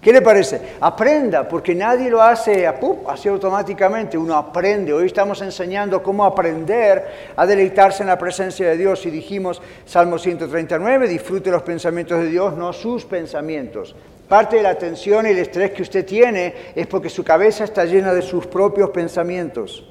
¿Qué 0.01 0.13
le 0.13 0.23
parece? 0.23 0.61
Aprenda, 0.81 1.49
porque 1.49 1.75
nadie 1.75 2.09
lo 2.09 2.23
hace 2.23 2.69
así 3.09 3.29
automáticamente, 3.29 4.17
uno 4.17 4.37
aprende. 4.37 4.93
Hoy 4.93 5.07
estamos 5.07 5.43
enseñando 5.43 6.05
cómo 6.05 6.25
aprender 6.25 7.33
a 7.35 7.45
deleitarse 7.45 8.05
en 8.05 8.09
la 8.09 8.17
presencia 8.17 8.69
de 8.69 8.77
Dios 8.77 9.05
y 9.07 9.11
dijimos, 9.11 9.61
Salmo 9.85 10.17
139, 10.19 11.09
disfrute 11.09 11.51
los 11.51 11.63
pensamientos 11.63 12.21
de 12.21 12.27
Dios, 12.29 12.57
no 12.57 12.73
sus 12.73 13.05
pensamientos. 13.05 13.97
Parte 14.29 14.57
de 14.57 14.63
la 14.63 14.77
tensión 14.77 15.27
y 15.27 15.31
el 15.31 15.39
estrés 15.39 15.73
que 15.73 15.83
usted 15.83 16.07
tiene 16.07 16.55
es 16.77 16.87
porque 16.87 17.09
su 17.09 17.25
cabeza 17.25 17.65
está 17.65 17.85
llena 17.85 18.15
de 18.15 18.23
sus 18.23 18.47
propios 18.47 18.91
pensamientos. 18.91 19.85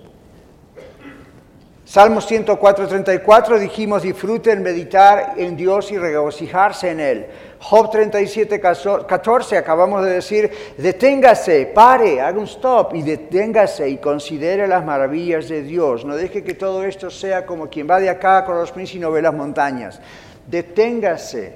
Salmo 1.88 2.20
104, 2.20 2.86
34 2.86 3.58
dijimos, 3.58 4.04
disfruten 4.04 4.62
meditar 4.62 5.36
en 5.38 5.56
Dios 5.56 5.90
y 5.94 5.98
regocijarse 5.98 6.92
en 6.92 7.00
Él. 7.00 7.26
Job 7.60 7.90
37, 7.90 8.60
14 8.60 9.58
acabamos 9.58 10.04
de 10.04 10.12
decir, 10.12 10.52
deténgase, 10.78 11.68
pare, 11.68 12.20
haga 12.20 12.38
un 12.38 12.44
stop 12.44 12.94
y 12.94 13.04
deténgase 13.04 13.88
y 13.88 14.00
considere 14.00 14.68
las 14.68 14.84
maravillas 14.84 15.48
de 15.48 15.62
Dios. 15.62 16.04
No 16.04 16.18
deje 16.18 16.44
que 16.44 16.56
todo 16.56 16.84
esto 16.84 17.10
sea 17.10 17.46
como 17.46 17.70
quien 17.70 17.90
va 17.90 18.02
de 18.02 18.10
acá 18.10 18.44
con 18.44 18.58
los 18.58 18.74
príncipes 18.74 18.98
y 18.98 19.00
no 19.00 19.10
ve 19.10 19.22
las 19.22 19.34
montañas. 19.34 20.02
Deténgase, 20.46 21.56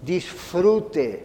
disfrute. 0.00 1.24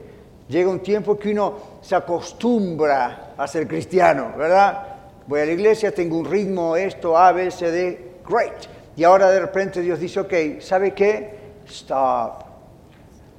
Llega 0.50 0.68
un 0.68 0.80
tiempo 0.80 1.16
que 1.20 1.30
uno 1.30 1.58
se 1.82 1.94
acostumbra 1.94 3.34
a 3.38 3.46
ser 3.46 3.68
cristiano, 3.68 4.34
¿verdad? 4.36 4.96
Voy 5.28 5.42
a 5.42 5.46
la 5.46 5.52
iglesia, 5.52 5.94
tengo 5.94 6.18
un 6.18 6.26
ritmo, 6.26 6.76
esto, 6.76 7.16
A, 7.16 7.32
B, 7.34 7.52
C, 7.52 7.70
D, 7.70 8.07
great. 8.28 8.66
Y 8.96 9.04
ahora 9.04 9.30
de 9.30 9.40
repente 9.40 9.82
Dios 9.82 10.00
dice, 10.00 10.20
ok, 10.20 10.60
¿sabe 10.60 10.94
qué? 10.94 11.38
Stop 11.68 12.48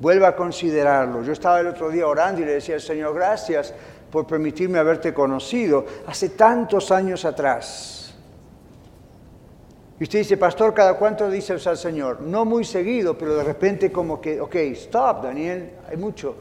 Vuelva 0.01 0.29
a 0.29 0.37
considerarlo. 0.37 1.23
Yo 1.23 1.33
estaba 1.33 1.61
el 1.61 1.67
otro 1.67 1.91
día 1.91 2.07
orando 2.07 2.41
y 2.41 2.45
le 2.45 2.55
decía 2.55 2.77
al 2.77 2.81
Señor, 2.81 3.15
gracias 3.15 3.75
por 4.11 4.27
permitirme 4.27 4.79
haberte 4.79 5.13
conocido 5.13 5.85
hace 6.07 6.31
tantos 6.31 6.93
años 6.93 7.25
atrás. 7.25 8.15
Y 9.99 10.05
usted 10.05 10.21
dice, 10.21 10.37
pastor, 10.37 10.73
¿cada 10.73 10.95
cuánto 10.95 11.29
dice 11.29 11.55
al 11.55 11.77
Señor? 11.77 12.21
No 12.21 12.45
muy 12.45 12.65
seguido, 12.65 13.19
pero 13.19 13.35
de 13.35 13.43
repente 13.43 13.91
como 13.91 14.21
que, 14.21 14.41
ok, 14.41 14.55
stop, 14.55 15.25
Daniel, 15.25 15.73
hay 15.89 15.97
mucho. 15.97 16.37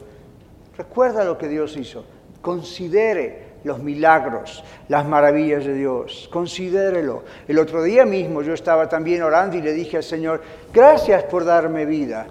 Recuerda 0.76 1.24
lo 1.24 1.36
que 1.36 1.48
Dios 1.48 1.76
hizo. 1.76 2.04
Considere 2.40 3.47
los 3.64 3.80
milagros, 3.80 4.64
las 4.88 5.06
maravillas 5.06 5.64
de 5.64 5.74
Dios. 5.74 6.28
Considérelo. 6.32 7.24
El 7.46 7.58
otro 7.58 7.82
día 7.82 8.04
mismo 8.04 8.42
yo 8.42 8.54
estaba 8.54 8.88
también 8.88 9.22
orando 9.22 9.56
y 9.56 9.62
le 9.62 9.72
dije 9.72 9.96
al 9.96 10.02
Señor, 10.02 10.40
gracias 10.72 11.24
por 11.24 11.44
darme 11.44 11.84
vida. 11.84 12.26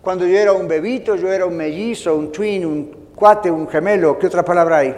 Cuando 0.00 0.26
yo 0.26 0.36
era 0.36 0.52
un 0.52 0.66
bebito, 0.66 1.14
yo 1.14 1.32
era 1.32 1.46
un 1.46 1.56
mellizo, 1.56 2.16
un 2.16 2.32
twin, 2.32 2.66
un 2.66 3.02
cuate, 3.14 3.50
un 3.50 3.68
gemelo, 3.68 4.18
¿qué 4.18 4.26
otra 4.26 4.44
palabra 4.44 4.78
hay? 4.78 4.96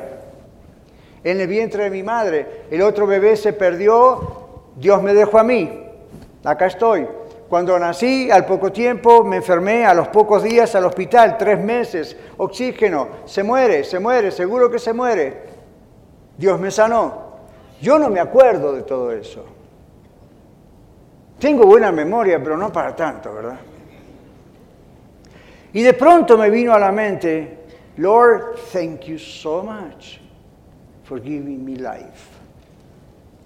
En 1.23 1.41
el 1.41 1.47
vientre 1.47 1.85
de 1.85 1.91
mi 1.91 2.03
madre, 2.03 2.65
el 2.71 2.81
otro 2.83 3.07
bebé 3.07 3.37
se 3.37 3.53
perdió, 3.53 4.73
Dios 4.77 5.03
me 5.03 5.15
dejó 5.15 5.39
a 5.39 5.45
mí, 5.45 5.71
acá 6.43 6.67
estoy. 6.67 7.07
Cuando 7.55 7.79
nací, 7.79 8.33
al 8.33 8.45
poco 8.45 8.73
tiempo 8.73 9.23
me 9.23 9.37
enfermé, 9.37 9.87
a 9.87 9.95
los 9.95 10.09
pocos 10.09 10.43
días 10.43 10.75
al 10.75 10.87
hospital, 10.87 11.39
tres 11.39 11.63
meses, 11.63 12.17
oxígeno, 12.37 13.09
se 13.27 13.45
muere, 13.45 13.85
se 13.85 14.01
muere, 14.01 14.33
seguro 14.33 14.69
que 14.69 14.81
se 14.81 14.93
muere. 14.93 15.43
Dios 16.37 16.59
me 16.59 16.73
sanó. 16.73 17.37
Yo 17.81 17.97
no 17.97 18.11
me 18.11 18.19
acuerdo 18.19 18.73
de 18.73 18.83
todo 18.83 19.13
eso. 19.13 19.45
Tengo 21.39 21.65
buena 21.65 21.93
memoria, 21.93 22.43
pero 22.43 22.57
no 22.57 22.73
para 22.73 22.97
tanto, 22.97 23.33
¿verdad? 23.33 23.61
Y 25.75 25.83
de 25.83 25.95
pronto 25.95 26.37
me 26.37 26.51
vino 26.51 26.75
a 26.75 26.79
la 26.81 26.91
mente, 26.91 27.67
Lord, 27.99 28.57
thank 28.73 29.03
you 29.03 29.17
so 29.17 29.63
much 29.63 30.19
for 31.05 31.23
giving 31.23 31.65
me 31.65 31.77
life. 31.77 32.33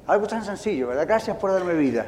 Algo 0.07 0.27
tan 0.27 0.43
sencillo, 0.43 0.89
¿verdad? 0.89 1.07
Gracias 1.07 1.37
por 1.37 1.53
darme 1.53 1.75
vida. 1.75 2.07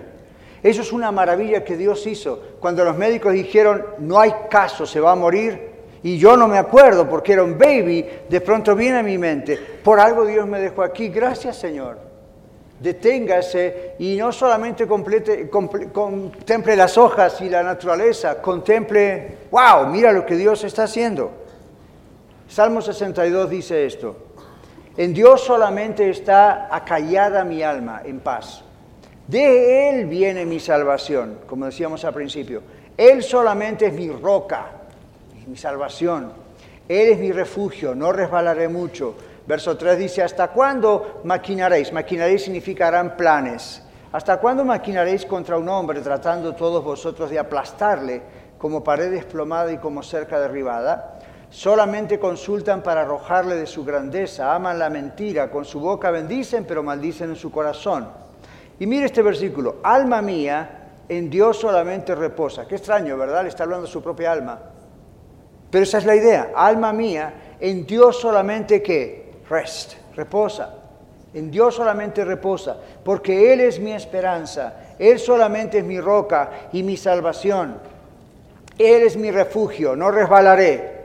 Eso 0.63 0.83
es 0.83 0.93
una 0.93 1.11
maravilla 1.11 1.65
que 1.65 1.77
Dios 1.77 2.07
hizo. 2.07 2.41
Cuando 2.61 2.85
los 2.85 2.97
médicos 2.97 3.33
dijeron, 3.33 3.85
no 3.99 4.21
hay 4.21 4.33
caso, 4.51 4.87
se 4.87 5.01
va 5.01 5.13
a 5.13 5.17
morir, 5.17 5.71
y 6.03 6.19
yo 6.19 6.37
no 6.37 6.49
me 6.49 6.59
acuerdo 6.59 7.09
porque 7.09 7.35
era 7.35 7.43
un 7.43 7.59
baby, 7.59 8.07
de 8.29 8.41
pronto 8.41 8.75
viene 8.75 8.99
a 8.99 9.03
mi 9.03 9.19
mente, 9.19 9.59
por 9.83 10.01
algo 10.01 10.25
Dios 10.25 10.47
me 10.47 10.61
dejó 10.61 10.83
aquí, 10.83 11.09
gracias 11.09 11.57
Señor 11.57 12.11
deténgase 12.81 13.95
y 13.99 14.17
no 14.17 14.33
solamente 14.33 14.87
contemple 14.89 16.77
las 16.77 16.97
hojas 16.97 17.41
y 17.43 17.51
la 17.51 17.63
naturaleza, 17.63 18.41
contemple, 18.41 19.37
wow, 19.51 19.87
mira 19.87 20.13
lo 20.13 20.25
que 20.25 20.35
Dios 20.35 20.65
está 20.65 20.85
haciendo. 20.85 21.31
Salmo 22.49 22.81
62 22.81 23.51
dice 23.51 23.87
esto, 23.87 24.17
en 24.97 25.13
Dios 25.13 25.43
solamente 25.43 26.09
está 26.09 26.75
acallada 26.75 27.45
mi 27.45 27.63
alma 27.63 28.03
en 28.05 28.21
paz. 28.21 28.65
De 29.31 29.89
Él 29.89 30.07
viene 30.07 30.45
mi 30.45 30.59
salvación, 30.59 31.39
como 31.47 31.67
decíamos 31.67 32.05
al 32.05 32.13
principio. 32.13 32.63
Él 32.97 33.23
solamente 33.23 33.87
es 33.87 33.93
mi 33.93 34.11
roca, 34.11 34.67
mi 35.47 35.57
salvación. 35.57 36.33
Él 36.89 37.11
es 37.11 37.19
mi 37.21 37.31
refugio, 37.31 37.95
no 37.95 38.11
resbalaré 38.11 38.67
mucho. 38.67 39.15
Verso 39.47 39.77
3 39.77 39.99
dice, 39.99 40.25
¿hasta 40.25 40.49
cuándo 40.49 41.21
maquinaréis? 41.23 41.93
Maquinaréis 41.93 42.43
significarán 42.43 43.17
planes. 43.17 43.85
¿Hasta 44.11 44.39
cuándo 44.39 44.65
maquinaréis 44.65 45.25
contra 45.27 45.57
un 45.57 45.69
hombre 45.69 46.01
tratando 46.01 46.57
todos 46.57 46.83
vosotros 46.83 47.31
de 47.31 47.39
aplastarle 47.39 48.23
como 48.59 48.83
pared 48.83 49.13
desplomada 49.13 49.71
y 49.71 49.79
como 49.79 50.03
cerca 50.03 50.41
derribada? 50.41 51.21
Solamente 51.51 52.19
consultan 52.19 52.83
para 52.83 53.03
arrojarle 53.03 53.55
de 53.55 53.67
su 53.67 53.85
grandeza, 53.85 54.53
aman 54.53 54.81
la 54.81 54.91
mentira, 54.91 55.53
con 55.53 55.65
su 55.65 55.79
boca 55.79 56.11
bendicen, 56.11 56.65
pero 56.65 56.83
maldicen 56.83 57.31
en 57.31 57.37
su 57.37 57.53
corazón. 57.53 58.09
Y 58.81 58.87
mire 58.87 59.07
este 59.07 59.21
versículo, 59.21 59.77
alma 59.83 60.23
mía, 60.23 60.89
en 61.07 61.29
Dios 61.29 61.59
solamente 61.59 62.15
reposa. 62.15 62.67
Qué 62.67 62.77
extraño, 62.77 63.17
¿verdad? 63.19 63.43
Le 63.43 63.51
está 63.51 63.65
hablando 63.65 63.87
a 63.87 63.91
su 63.91 64.03
propia 64.03 64.33
alma. 64.33 64.59
Pero 65.71 65.85
esa 65.85 65.99
es 65.99 66.07
la 66.07 66.17
idea, 66.17 66.53
alma 66.57 66.93
mía, 66.93 67.57
en 67.61 67.87
Dios 67.87 68.19
solamente 68.19 68.83
que 68.83 69.43
rest, 69.51 69.93
reposa. 70.17 70.77
En 71.35 71.51
Dios 71.51 71.75
solamente 71.75 72.25
reposa, 72.25 72.77
porque 73.05 73.53
Él 73.53 73.61
es 73.61 73.79
mi 73.79 73.93
esperanza, 73.93 74.95
Él 74.99 75.19
solamente 75.19 75.79
es 75.79 75.85
mi 75.85 76.01
roca 76.01 76.51
y 76.73 76.83
mi 76.83 76.97
salvación. 76.97 77.77
Él 78.79 79.03
es 79.03 79.15
mi 79.15 79.31
refugio, 79.31 79.95
no 79.95 80.11
resbalaré. 80.11 81.01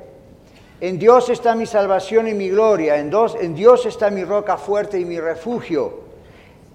En 0.80 0.98
Dios 0.98 1.30
está 1.30 1.56
mi 1.56 1.66
salvación 1.66 2.30
y 2.30 2.34
mi 2.34 2.50
gloria, 2.50 2.98
en 2.98 3.10
Dios, 3.10 3.36
en 3.40 3.54
Dios 3.54 3.86
está 3.86 4.10
mi 4.10 4.24
roca 4.24 4.56
fuerte 4.58 4.98
y 4.98 5.04
mi 5.04 5.20
refugio. 5.20 6.05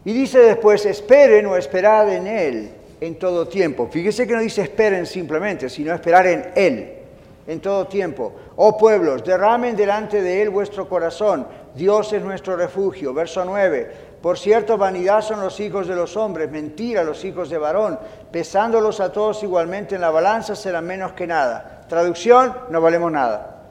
Y 0.05 0.13
dice 0.13 0.39
después, 0.39 0.87
esperen 0.87 1.47
o 1.47 1.57
esperad 1.57 2.13
en 2.13 2.27
Él 2.27 2.71
en 3.01 3.19
todo 3.19 3.49
tiempo. 3.49 3.89
Fíjese 3.91 4.27
que 4.27 4.35
no 4.35 4.41
dice 4.41 4.63
esperen 4.63 5.07
simplemente, 5.07 5.69
sino 5.69 5.95
esperar 5.95 6.27
en 6.27 6.51
Él 6.55 6.97
en 7.47 7.61
todo 7.61 7.87
tiempo. 7.87 8.33
Oh 8.57 8.79
pueblos, 8.79 9.25
derramen 9.25 9.75
delante 9.75 10.23
de 10.23 10.43
Él 10.43 10.51
vuestro 10.51 10.89
corazón. 10.89 11.47
Dios 11.75 12.13
es 12.13 12.23
nuestro 12.23 12.57
refugio. 12.57 13.13
Verso 13.13 13.45
9. 13.45 14.11
Por 14.23 14.39
cierto, 14.39 14.77
vanidad 14.77 15.23
son 15.23 15.41
los 15.41 15.59
hijos 15.61 15.89
de 15.89 15.97
los 15.97 16.17
hombres, 16.17 16.51
mentira 16.51 17.03
los 17.03 17.25
hijos 17.25 17.49
de 17.49 17.59
varón. 17.59 17.99
Pesándolos 18.31 19.01
a 19.01 19.11
todos 19.11 19.43
igualmente 19.43 19.95
en 19.95 20.01
la 20.03 20.11
balanza 20.11 20.55
será 20.55 20.81
menos 20.81 21.13
que 21.13 21.27
nada. 21.27 21.83
Traducción, 21.89 22.55
no 22.69 22.81
valemos 22.81 23.11
nada. 23.11 23.65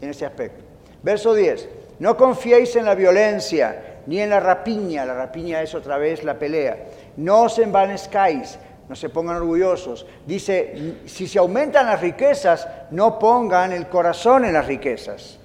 En 0.00 0.10
ese 0.10 0.26
aspecto. 0.26 0.62
Verso 1.02 1.34
10. 1.34 1.68
No 1.98 2.16
confiéis 2.16 2.76
en 2.76 2.84
la 2.84 2.94
violencia 2.94 4.00
ni 4.06 4.20
en 4.20 4.30
la 4.30 4.40
rapiña. 4.40 5.04
La 5.04 5.14
rapiña 5.14 5.62
es 5.62 5.74
otra 5.74 5.98
vez 5.98 6.24
la 6.24 6.38
pelea. 6.38 6.76
No 7.16 7.42
os 7.42 7.58
envanezcáis 7.58 8.58
no 8.88 8.94
se 8.94 9.08
pongan 9.08 9.36
orgullosos. 9.36 10.06
Dice, 10.26 10.98
si 11.06 11.26
se 11.26 11.38
aumentan 11.38 11.86
las 11.86 12.00
riquezas, 12.00 12.68
no 12.90 13.18
pongan 13.18 13.72
el 13.72 13.88
corazón 13.88 14.44
en 14.44 14.52
las 14.52 14.66
riquezas. 14.66 15.38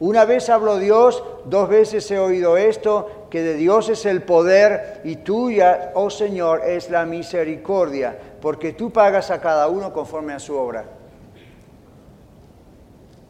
Una 0.00 0.24
vez 0.24 0.48
habló 0.48 0.78
Dios, 0.78 1.22
dos 1.44 1.68
veces 1.68 2.10
he 2.10 2.18
oído 2.18 2.56
esto, 2.56 3.28
que 3.30 3.40
de 3.42 3.54
Dios 3.54 3.88
es 3.88 4.04
el 4.04 4.22
poder 4.22 5.00
y 5.04 5.16
tuya, 5.16 5.92
oh 5.94 6.10
Señor, 6.10 6.62
es 6.66 6.90
la 6.90 7.06
misericordia, 7.06 8.18
porque 8.40 8.72
tú 8.72 8.90
pagas 8.90 9.30
a 9.30 9.40
cada 9.40 9.68
uno 9.68 9.92
conforme 9.92 10.32
a 10.32 10.40
su 10.40 10.56
obra. 10.56 10.84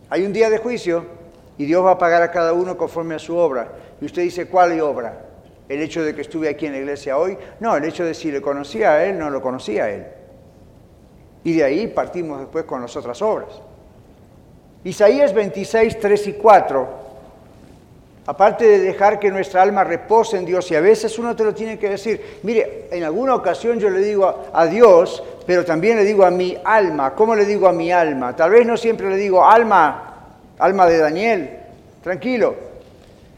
Hay 0.09 0.25
un 0.25 0.33
día 0.33 0.49
de 0.49 0.59
juicio 0.59 1.05
y 1.59 1.65
Dios 1.65 1.85
va 1.85 1.93
a 1.93 1.99
pagar 1.99 2.23
a 2.23 2.31
cada 2.31 2.53
uno 2.53 2.77
conforme 2.77 3.15
a 3.15 3.19
su 3.19 3.37
obra. 3.37 3.69
Y 4.01 4.07
usted 4.07 4.23
dice, 4.23 4.47
¿cuál 4.47 4.81
obra? 4.81 5.27
¿El 5.69 5.81
hecho 5.81 6.03
de 6.03 6.15
que 6.15 6.23
estuve 6.23 6.49
aquí 6.49 6.67
en 6.67 6.73
la 6.73 6.79
iglesia 6.79 7.17
hoy? 7.17 7.37
No, 7.61 7.77
el 7.77 7.85
hecho 7.85 8.05
de 8.05 8.15
si 8.15 8.31
le 8.31 8.41
conocía 8.41 8.93
a 8.93 9.05
Él, 9.05 9.19
no 9.19 9.31
lo 9.31 9.41
conocía 9.41 9.85
a 9.85 9.91
Él. 9.91 10.07
Y 11.45 11.55
de 11.55 11.65
ahí 11.65 11.87
partimos 11.89 12.41
después 12.41 12.65
con 12.65 12.81
las 12.83 12.97
otras 12.97 13.21
obras. 13.23 13.49
Isaías 14.85 15.33
26, 15.33 16.01
3 16.01 16.27
y 16.27 16.33
4, 16.33 16.89
aparte 18.27 18.67
de 18.67 18.79
dejar 18.81 19.19
que 19.19 19.31
nuestra 19.31 19.63
alma 19.63 19.85
repose 19.85 20.37
en 20.37 20.45
Dios, 20.45 20.69
y 20.73 20.75
a 20.75 20.81
veces 20.81 21.19
uno 21.19 21.37
te 21.37 21.45
lo 21.45 21.55
tiene 21.55 21.79
que 21.79 21.91
decir, 21.91 22.41
mire, 22.43 22.89
en 22.91 23.05
alguna 23.05 23.37
ocasión 23.37 23.79
yo 23.79 23.91
le 23.91 24.01
digo 24.01 24.47
a 24.53 24.67
Dios, 24.67 25.23
pero 25.47 25.65
también 25.65 25.97
le 25.97 26.05
digo 26.05 26.25
a 26.25 26.31
mi 26.31 26.57
alma, 26.65 27.15
¿cómo 27.15 27.37
le 27.37 27.45
digo 27.45 27.69
a 27.69 27.73
mi 27.73 27.93
alma? 27.93 28.35
Tal 28.35 28.51
vez 28.51 28.67
no 28.67 28.77
siempre 28.77 29.09
le 29.09 29.17
digo, 29.17 29.45
alma, 29.45 30.12
alma 30.63 30.87
de 30.87 30.99
Daniel, 30.99 31.59
tranquilo. 32.03 32.55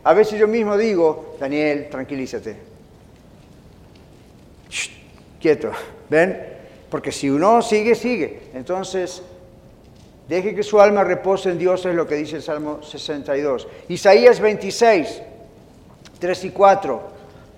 A 0.04 0.12
veces 0.12 0.38
yo 0.38 0.46
mismo 0.46 0.76
digo, 0.76 1.36
Daniel, 1.40 1.88
tranquilízate. 1.90 2.56
quieto, 5.40 5.70
¿ven? 6.08 6.54
Porque 6.88 7.12
si 7.12 7.28
uno 7.28 7.60
sigue, 7.60 7.94
sigue. 7.94 8.50
Entonces, 8.54 9.22
Deje 10.28 10.54
que 10.54 10.62
su 10.62 10.80
alma 10.80 11.04
repose 11.04 11.50
en 11.50 11.58
Dios, 11.58 11.84
es 11.84 11.94
lo 11.94 12.06
que 12.06 12.14
dice 12.14 12.36
el 12.36 12.42
Salmo 12.42 12.82
62. 12.82 13.68
Isaías 13.88 14.40
26, 14.40 15.22
3 16.18 16.44
y 16.44 16.50
4. 16.50 17.02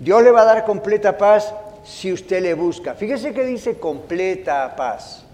Dios 0.01 0.23
le 0.23 0.31
va 0.33 0.43
a 0.43 0.45
dar 0.47 0.65
completa 0.65 1.17
paz 1.17 1.55
si 1.85 2.13
usted 2.13 2.43
le 2.43 2.55
busca. 2.55 2.95
Fíjese 2.95 3.33
que 3.33 3.47
dice 3.47 3.79
completa 3.79 4.75
paz. 4.75 5.25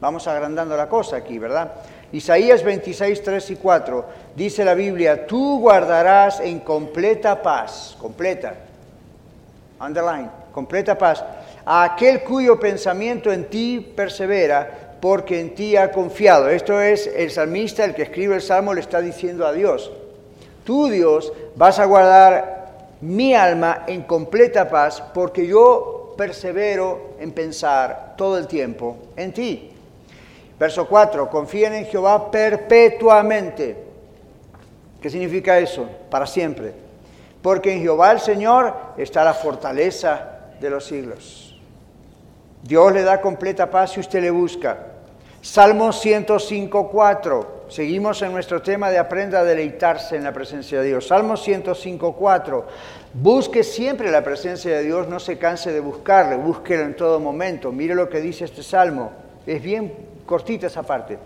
Vamos 0.00 0.28
agrandando 0.28 0.76
la 0.76 0.88
cosa 0.88 1.16
aquí, 1.16 1.38
¿verdad? 1.38 1.72
Isaías 2.14 2.62
26, 2.62 3.24
3 3.24 3.50
y 3.50 3.56
4. 3.56 4.04
Dice 4.36 4.64
la 4.64 4.74
Biblia, 4.74 5.26
tú 5.26 5.58
guardarás 5.58 6.38
en 6.38 6.60
completa 6.60 7.42
paz, 7.42 7.96
completa, 7.98 8.54
underline, 9.80 10.30
completa 10.52 10.96
paz, 10.96 11.24
a 11.64 11.82
aquel 11.82 12.22
cuyo 12.22 12.60
pensamiento 12.60 13.32
en 13.32 13.46
ti 13.50 13.80
persevera 13.96 14.96
porque 15.00 15.40
en 15.40 15.56
ti 15.56 15.76
ha 15.76 15.90
confiado. 15.90 16.48
Esto 16.48 16.80
es 16.80 17.08
el 17.08 17.32
salmista, 17.32 17.84
el 17.84 17.96
que 17.96 18.02
escribe 18.02 18.36
el 18.36 18.42
salmo, 18.42 18.74
le 18.74 18.80
está 18.80 19.00
diciendo 19.00 19.44
a 19.44 19.52
Dios. 19.52 19.90
Tú, 20.62 20.88
Dios, 20.88 21.32
vas 21.56 21.80
a 21.80 21.84
guardar 21.84 22.92
mi 23.00 23.34
alma 23.34 23.82
en 23.88 24.02
completa 24.02 24.70
paz 24.70 25.02
porque 25.12 25.48
yo 25.48 26.14
persevero 26.16 27.16
en 27.18 27.32
pensar 27.32 28.14
todo 28.16 28.38
el 28.38 28.46
tiempo 28.46 28.98
en 29.16 29.32
ti. 29.32 29.73
Verso 30.58 30.86
4, 30.86 31.28
confíen 31.28 31.74
en 31.74 31.86
Jehová 31.86 32.30
perpetuamente. 32.30 33.76
¿Qué 35.00 35.10
significa 35.10 35.58
eso? 35.58 35.86
Para 36.10 36.26
siempre. 36.26 36.72
Porque 37.42 37.72
en 37.74 37.82
Jehová 37.82 38.12
el 38.12 38.20
Señor 38.20 38.74
está 38.96 39.24
la 39.24 39.34
fortaleza 39.34 40.30
de 40.60 40.70
los 40.70 40.86
siglos. 40.86 41.60
Dios 42.62 42.92
le 42.92 43.02
da 43.02 43.20
completa 43.20 43.70
paz 43.70 43.92
si 43.92 44.00
usted 44.00 44.22
le 44.22 44.30
busca. 44.30 44.78
Salmo 45.42 45.88
105.4. 45.88 47.46
Seguimos 47.68 48.22
en 48.22 48.32
nuestro 48.32 48.62
tema 48.62 48.90
de 48.90 48.98
aprenda 48.98 49.40
a 49.40 49.44
deleitarse 49.44 50.16
en 50.16 50.24
la 50.24 50.32
presencia 50.32 50.80
de 50.80 50.86
Dios. 50.86 51.08
Salmo 51.08 51.34
105.4. 51.34 52.64
Busque 53.12 53.62
siempre 53.62 54.10
la 54.10 54.24
presencia 54.24 54.74
de 54.74 54.82
Dios, 54.82 55.08
no 55.08 55.20
se 55.20 55.36
canse 55.36 55.72
de 55.72 55.80
buscarle, 55.80 56.36
búsquelo 56.36 56.84
en 56.84 56.96
todo 56.96 57.20
momento. 57.20 57.72
Mire 57.72 57.94
lo 57.94 58.08
que 58.08 58.22
dice 58.22 58.46
este 58.46 58.62
salmo. 58.62 59.12
Es 59.46 59.62
bien 59.62 60.13
cortita 60.26 60.66
esa 60.66 60.82
parte. 60.82 61.18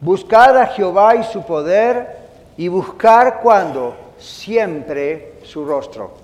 Buscar 0.00 0.56
a 0.56 0.66
Jehová 0.66 1.16
y 1.16 1.24
su 1.24 1.44
poder 1.44 2.22
y 2.56 2.68
buscar 2.68 3.40
cuando 3.40 3.96
siempre 4.18 5.34
su 5.44 5.64
rostro. 5.64 6.22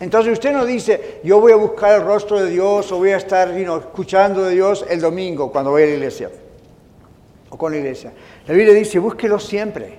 Entonces 0.00 0.32
usted 0.32 0.52
no 0.52 0.64
dice, 0.64 1.20
yo 1.22 1.40
voy 1.40 1.52
a 1.52 1.56
buscar 1.56 2.00
el 2.00 2.06
rostro 2.06 2.40
de 2.40 2.50
Dios 2.50 2.90
o 2.90 2.98
voy 2.98 3.10
a 3.10 3.18
estar 3.18 3.50
escuchando 3.50 4.44
de 4.44 4.54
Dios 4.54 4.84
el 4.88 5.00
domingo 5.00 5.52
cuando 5.52 5.72
voy 5.72 5.82
a 5.82 5.86
la 5.86 5.92
iglesia 5.92 6.30
o 7.50 7.58
con 7.58 7.72
la 7.72 7.78
iglesia. 7.78 8.12
La 8.46 8.54
Biblia 8.54 8.72
dice, 8.72 8.98
búsquelo 8.98 9.38
siempre. 9.38 9.98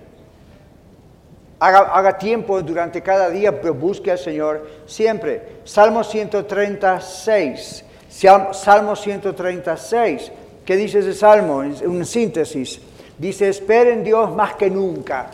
Haga, 1.60 1.92
haga 1.94 2.18
tiempo 2.18 2.60
durante 2.64 3.04
cada 3.04 3.30
día, 3.30 3.62
pero 3.62 3.76
busque 3.76 4.10
al 4.10 4.18
Señor 4.18 4.68
siempre. 4.88 5.60
Salmo 5.64 6.04
136. 6.04 7.86
Salmo 8.10 8.96
136. 8.96 10.32
¿Qué 10.72 10.78
dice 10.78 11.00
ese 11.00 11.14
salmo? 11.14 11.62
En 11.64 11.90
una 11.90 12.06
síntesis. 12.06 12.80
Dice, 13.18 13.50
esperen 13.50 14.06
Dios 14.06 14.34
más 14.34 14.56
que 14.56 14.70
nunca 14.70 15.30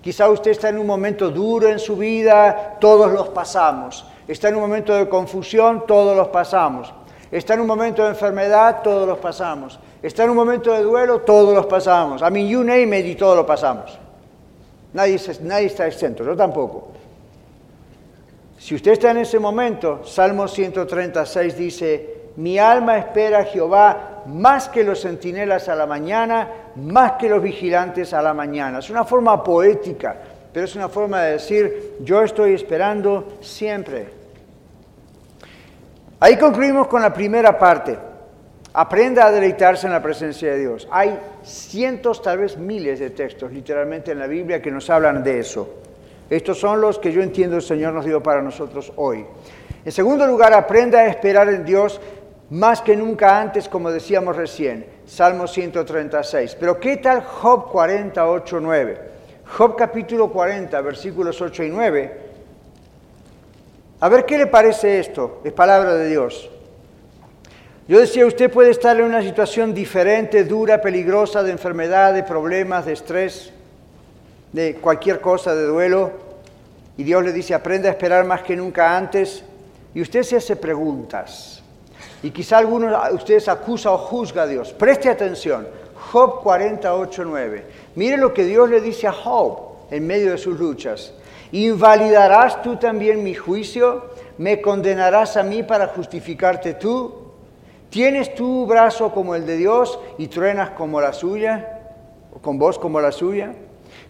Quizá 0.00 0.30
usted 0.30 0.52
está 0.52 0.68
en 0.68 0.78
un 0.78 0.86
momento 0.86 1.28
duro 1.28 1.68
en 1.68 1.80
su 1.80 1.96
vida, 1.96 2.76
todos 2.78 3.10
los 3.10 3.30
pasamos. 3.30 4.06
Está 4.28 4.50
en 4.50 4.54
un 4.54 4.60
momento 4.60 4.94
de 4.94 5.08
confusión, 5.08 5.88
todos 5.88 6.16
los 6.16 6.28
pasamos. 6.28 6.94
Está 7.32 7.54
en 7.54 7.62
un 7.62 7.66
momento 7.66 8.04
de 8.04 8.10
enfermedad, 8.10 8.82
todos 8.84 9.08
los 9.08 9.18
pasamos. 9.18 9.76
Está 10.00 10.22
en 10.22 10.30
un 10.30 10.36
momento 10.36 10.70
de 10.70 10.84
duelo, 10.84 11.22
todos 11.22 11.52
los 11.52 11.66
pasamos. 11.66 12.22
A 12.22 12.30
mí, 12.30 12.48
you 12.48 12.62
name 12.62 12.96
it, 12.96 13.06
y 13.06 13.16
todos 13.16 13.34
lo 13.34 13.44
pasamos. 13.44 13.98
Nadie, 14.92 15.20
nadie 15.40 15.66
está 15.66 15.88
exento, 15.88 16.22
yo 16.22 16.36
tampoco. 16.36 16.92
Si 18.56 18.76
usted 18.76 18.92
está 18.92 19.10
en 19.10 19.16
ese 19.16 19.40
momento, 19.40 20.02
Salmo 20.04 20.46
136 20.46 21.58
dice, 21.58 22.16
mi 22.36 22.56
alma 22.56 22.98
espera 22.98 23.40
a 23.40 23.44
Jehová 23.44 24.12
más 24.26 24.68
que 24.68 24.84
los 24.84 25.00
centinelas 25.00 25.68
a 25.68 25.74
la 25.74 25.86
mañana, 25.86 26.48
más 26.76 27.12
que 27.12 27.28
los 27.28 27.42
vigilantes 27.42 28.12
a 28.12 28.22
la 28.22 28.34
mañana. 28.34 28.78
Es 28.78 28.90
una 28.90 29.04
forma 29.04 29.42
poética, 29.42 30.16
pero 30.52 30.64
es 30.64 30.74
una 30.76 30.88
forma 30.88 31.22
de 31.22 31.32
decir, 31.32 31.96
yo 32.00 32.22
estoy 32.22 32.54
esperando 32.54 33.38
siempre. 33.40 34.08
Ahí 36.20 36.36
concluimos 36.36 36.86
con 36.86 37.02
la 37.02 37.12
primera 37.12 37.58
parte. 37.58 37.98
Aprenda 38.72 39.26
a 39.26 39.30
deleitarse 39.30 39.86
en 39.86 39.92
la 39.92 40.02
presencia 40.02 40.50
de 40.52 40.58
Dios. 40.58 40.88
Hay 40.90 41.18
cientos, 41.42 42.20
tal 42.22 42.38
vez 42.38 42.58
miles 42.58 42.98
de 42.98 43.10
textos 43.10 43.52
literalmente 43.52 44.12
en 44.12 44.18
la 44.18 44.26
Biblia 44.26 44.60
que 44.60 44.70
nos 44.70 44.88
hablan 44.90 45.22
de 45.22 45.40
eso. 45.40 45.68
Estos 46.28 46.58
son 46.58 46.80
los 46.80 46.98
que 46.98 47.12
yo 47.12 47.22
entiendo 47.22 47.56
el 47.56 47.62
Señor 47.62 47.94
nos 47.94 48.04
dio 48.04 48.22
para 48.22 48.42
nosotros 48.42 48.92
hoy. 48.96 49.24
En 49.84 49.92
segundo 49.92 50.26
lugar, 50.26 50.52
aprenda 50.52 50.98
a 50.98 51.06
esperar 51.06 51.48
en 51.48 51.64
Dios 51.64 52.00
más 52.50 52.80
que 52.80 52.96
nunca 52.96 53.40
antes, 53.40 53.68
como 53.68 53.90
decíamos 53.90 54.36
recién, 54.36 54.86
Salmo 55.06 55.46
136. 55.46 56.56
Pero 56.58 56.78
¿qué 56.78 56.98
tal 56.98 57.22
Job 57.22 57.70
48, 57.70 58.60
9? 58.60 59.00
Job 59.46 59.76
capítulo 59.76 60.30
40, 60.30 60.80
versículos 60.80 61.40
8 61.40 61.64
y 61.64 61.70
9. 61.70 62.20
A 64.00 64.08
ver 64.08 64.24
qué 64.26 64.38
le 64.38 64.46
parece 64.46 65.00
esto, 65.00 65.40
es 65.44 65.52
palabra 65.52 65.94
de 65.94 66.08
Dios. 66.08 66.50
Yo 67.88 68.00
decía, 68.00 68.26
usted 68.26 68.50
puede 68.50 68.70
estar 68.70 68.96
en 68.96 69.04
una 69.04 69.22
situación 69.22 69.72
diferente, 69.72 70.44
dura, 70.44 70.80
peligrosa, 70.80 71.42
de 71.44 71.52
enfermedad, 71.52 72.12
de 72.12 72.24
problemas, 72.24 72.84
de 72.84 72.92
estrés, 72.92 73.52
de 74.52 74.74
cualquier 74.74 75.20
cosa, 75.20 75.54
de 75.54 75.64
duelo, 75.64 76.10
y 76.96 77.04
Dios 77.04 77.22
le 77.22 77.32
dice, 77.32 77.54
aprenda 77.54 77.88
a 77.88 77.92
esperar 77.92 78.24
más 78.24 78.42
que 78.42 78.56
nunca 78.56 78.96
antes, 78.96 79.44
y 79.94 80.02
usted 80.02 80.24
se 80.24 80.36
hace 80.36 80.56
preguntas. 80.56 81.55
Y 82.26 82.32
quizá 82.32 82.58
algunos 82.58 82.90
de 82.90 83.14
ustedes 83.14 83.46
acusa 83.46 83.92
o 83.92 83.98
juzga 83.98 84.42
a 84.42 84.46
Dios. 84.48 84.72
Preste 84.72 85.08
atención. 85.08 85.68
Job 86.10 86.42
48, 86.42 87.22
9. 87.24 87.64
Mire 87.94 88.16
lo 88.16 88.34
que 88.34 88.42
Dios 88.42 88.68
le 88.68 88.80
dice 88.80 89.06
a 89.06 89.12
Job 89.12 89.60
en 89.92 90.04
medio 90.04 90.32
de 90.32 90.38
sus 90.38 90.58
luchas. 90.58 91.14
¿Invalidarás 91.52 92.60
tú 92.62 92.74
también 92.78 93.22
mi 93.22 93.32
juicio? 93.32 94.06
¿Me 94.38 94.60
condenarás 94.60 95.36
a 95.36 95.44
mí 95.44 95.62
para 95.62 95.86
justificarte 95.86 96.74
tú? 96.74 97.14
¿Tienes 97.90 98.34
tu 98.34 98.66
brazo 98.66 99.12
como 99.12 99.36
el 99.36 99.46
de 99.46 99.58
Dios 99.58 99.96
y 100.18 100.26
truenas 100.26 100.70
como 100.70 101.00
la 101.00 101.12
suya? 101.12 101.78
¿O 102.34 102.40
con 102.40 102.58
voz 102.58 102.76
como 102.76 103.00
la 103.00 103.12
suya? 103.12 103.52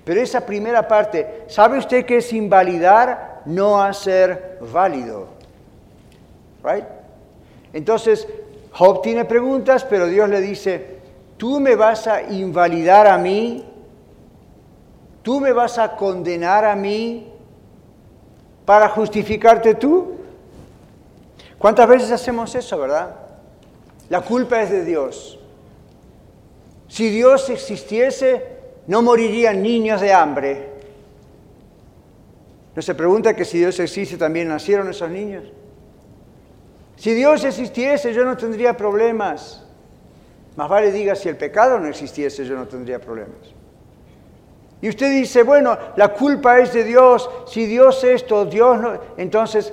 Pero 0.06 0.22
esa 0.22 0.46
primera 0.46 0.88
parte, 0.88 1.44
¿sabe 1.48 1.76
usted 1.76 2.06
que 2.06 2.16
es 2.16 2.32
invalidar 2.32 3.42
no 3.44 3.82
hacer 3.82 4.56
válido? 4.72 5.28
Right? 6.64 6.95
Entonces, 7.72 8.26
Job 8.72 9.02
tiene 9.02 9.24
preguntas, 9.24 9.84
pero 9.84 10.06
Dios 10.06 10.28
le 10.28 10.40
dice, 10.40 10.96
tú 11.36 11.60
me 11.60 11.76
vas 11.76 12.06
a 12.06 12.22
invalidar 12.22 13.06
a 13.06 13.18
mí, 13.18 13.64
tú 15.22 15.40
me 15.40 15.52
vas 15.52 15.78
a 15.78 15.96
condenar 15.96 16.64
a 16.64 16.76
mí 16.76 17.32
para 18.64 18.88
justificarte 18.88 19.74
tú. 19.74 20.16
¿Cuántas 21.58 21.88
veces 21.88 22.10
hacemos 22.12 22.54
eso, 22.54 22.78
verdad? 22.78 23.16
La 24.08 24.20
culpa 24.20 24.62
es 24.62 24.70
de 24.70 24.84
Dios. 24.84 25.38
Si 26.88 27.08
Dios 27.08 27.48
existiese, 27.50 28.56
no 28.86 29.02
morirían 29.02 29.62
niños 29.62 30.00
de 30.00 30.12
hambre. 30.12 30.68
¿No 32.74 32.82
se 32.82 32.94
pregunta 32.94 33.34
que 33.34 33.44
si 33.44 33.58
Dios 33.58 33.80
existe 33.80 34.16
también 34.16 34.48
nacieron 34.48 34.90
esos 34.90 35.10
niños? 35.10 35.44
Si 36.96 37.12
Dios 37.12 37.44
existiese, 37.44 38.12
yo 38.12 38.24
no 38.24 38.36
tendría 38.36 38.76
problemas. 38.76 39.62
Más 40.56 40.68
vale 40.68 40.90
diga, 40.90 41.14
si 41.14 41.28
el 41.28 41.36
pecado 41.36 41.78
no 41.78 41.86
existiese, 41.86 42.44
yo 42.44 42.56
no 42.56 42.66
tendría 42.66 42.98
problemas. 42.98 43.54
Y 44.80 44.88
usted 44.88 45.10
dice, 45.10 45.42
bueno, 45.42 45.76
la 45.96 46.08
culpa 46.08 46.58
es 46.58 46.72
de 46.72 46.84
Dios, 46.84 47.28
si 47.46 47.66
Dios 47.66 48.02
esto, 48.04 48.44
Dios 48.44 48.80
no... 48.80 48.98
Entonces, 49.16 49.72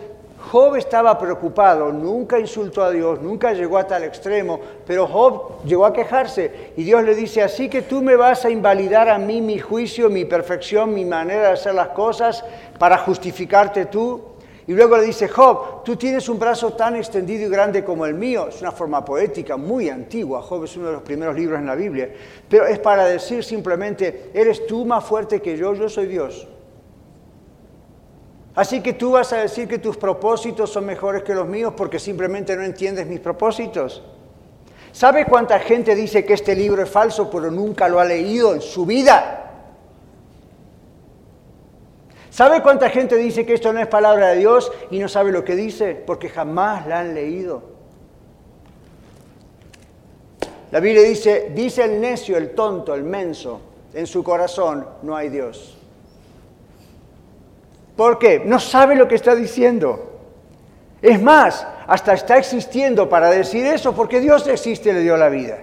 Job 0.51 0.75
estaba 0.75 1.17
preocupado, 1.17 1.91
nunca 1.91 2.37
insultó 2.37 2.83
a 2.83 2.91
Dios, 2.91 3.21
nunca 3.21 3.53
llegó 3.53 3.77
a 3.77 3.87
tal 3.87 4.03
extremo, 4.03 4.59
pero 4.85 5.07
Job 5.07 5.63
llegó 5.65 5.85
a 5.85 5.93
quejarse 5.93 6.73
y 6.75 6.83
Dios 6.83 7.03
le 7.03 7.15
dice, 7.15 7.41
así 7.41 7.69
que 7.69 7.81
tú 7.81 8.01
me 8.01 8.15
vas 8.17 8.43
a 8.43 8.49
invalidar 8.49 9.07
a 9.07 9.17
mí 9.17 9.41
mi 9.41 9.57
juicio, 9.57 10.09
mi 10.09 10.25
perfección, 10.25 10.93
mi 10.93 11.05
manera 11.05 11.43
de 11.43 11.53
hacer 11.53 11.73
las 11.73 11.89
cosas 11.89 12.43
para 12.77 12.97
justificarte 12.97 13.85
tú. 13.85 14.21
Y 14.65 14.73
luego 14.73 14.97
le 14.97 15.03
dice, 15.03 15.27
Job, 15.27 15.83
tú 15.83 15.97
tienes 15.97 16.29
un 16.29 16.39
brazo 16.39 16.73
tan 16.73 16.95
extendido 16.95 17.45
y 17.45 17.49
grande 17.49 17.83
como 17.83 18.05
el 18.05 18.13
mío. 18.13 18.47
Es 18.47 18.61
una 18.61 18.71
forma 18.71 19.03
poética 19.03 19.57
muy 19.57 19.89
antigua. 19.89 20.41
Job 20.41 20.63
es 20.63 20.77
uno 20.77 20.87
de 20.87 20.93
los 20.93 21.01
primeros 21.01 21.35
libros 21.35 21.59
en 21.59 21.65
la 21.65 21.75
Biblia. 21.75 22.09
Pero 22.47 22.65
es 22.65 22.79
para 22.79 23.05
decir 23.05 23.43
simplemente, 23.43 24.31
eres 24.33 24.65
tú 24.65 24.85
más 24.85 25.03
fuerte 25.03 25.41
que 25.41 25.57
yo, 25.57 25.73
yo 25.73 25.89
soy 25.89 26.07
Dios. 26.07 26.47
Así 28.55 28.81
que 28.81 28.93
tú 28.93 29.11
vas 29.11 29.33
a 29.33 29.37
decir 29.37 29.67
que 29.67 29.79
tus 29.79 29.97
propósitos 29.97 30.71
son 30.71 30.85
mejores 30.85 31.23
que 31.23 31.33
los 31.33 31.47
míos 31.47 31.73
porque 31.75 31.99
simplemente 31.99 32.55
no 32.55 32.63
entiendes 32.63 33.07
mis 33.07 33.19
propósitos. 33.19 34.03
¿Sabe 34.91 35.25
cuánta 35.25 35.59
gente 35.59 35.95
dice 35.95 36.23
que 36.23 36.33
este 36.33 36.55
libro 36.55 36.83
es 36.83 36.89
falso 36.89 37.29
pero 37.29 37.49
nunca 37.49 37.89
lo 37.89 37.99
ha 37.99 38.05
leído 38.05 38.53
en 38.53 38.61
su 38.61 38.85
vida? 38.85 39.42
¿Sabe 42.33 42.63
cuánta 42.63 42.89
gente 42.89 43.15
dice 43.15 43.45
que 43.45 43.53
esto 43.53 43.71
no 43.71 43.79
es 43.79 43.85
palabra 43.85 44.29
de 44.29 44.37
Dios 44.37 44.71
y 44.89 44.97
no 44.97 45.07
sabe 45.07 45.31
lo 45.31 45.45
que 45.45 45.55
dice? 45.55 45.93
Porque 45.93 46.29
jamás 46.29 46.87
la 46.87 47.01
han 47.01 47.13
leído. 47.13 47.61
La 50.71 50.79
Biblia 50.79 51.03
dice, 51.03 51.51
dice 51.53 51.83
el 51.83 52.01
necio, 52.01 52.35
el 52.35 52.55
tonto, 52.55 52.95
el 52.95 53.03
menso, 53.03 53.61
en 53.93 54.07
su 54.07 54.23
corazón 54.23 54.83
no 55.03 55.15
hay 55.15 55.29
Dios. 55.29 55.77
¿Por 57.95 58.17
qué? 58.17 58.41
No 58.43 58.59
sabe 58.59 58.95
lo 58.95 59.07
que 59.07 59.13
está 59.13 59.35
diciendo. 59.35 60.13
Es 61.03 61.21
más, 61.21 61.67
hasta 61.85 62.13
está 62.13 62.39
existiendo 62.39 63.09
para 63.09 63.29
decir 63.29 63.63
eso 63.67 63.93
porque 63.93 64.19
Dios 64.19 64.47
existe 64.47 64.89
y 64.89 64.93
le 64.93 65.01
dio 65.01 65.17
la 65.17 65.29
vida. 65.29 65.59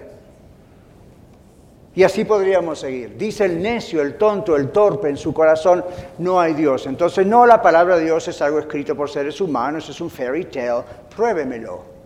Y 1.94 2.04
así 2.04 2.24
podríamos 2.24 2.78
seguir. 2.78 3.16
Dice 3.16 3.46
el 3.46 3.60
necio, 3.60 4.00
el 4.00 4.16
tonto, 4.16 4.54
el 4.56 4.70
torpe 4.70 5.08
en 5.08 5.16
su 5.16 5.34
corazón, 5.34 5.84
no 6.18 6.40
hay 6.40 6.54
Dios. 6.54 6.86
Entonces 6.86 7.26
no, 7.26 7.46
la 7.46 7.60
palabra 7.60 7.96
de 7.96 8.04
Dios 8.04 8.28
es 8.28 8.40
algo 8.42 8.60
escrito 8.60 8.94
por 8.94 9.10
seres 9.10 9.40
humanos, 9.40 9.88
es 9.88 10.00
un 10.00 10.08
fairy 10.08 10.44
tale, 10.44 10.84
pruébemelo. 11.14 12.00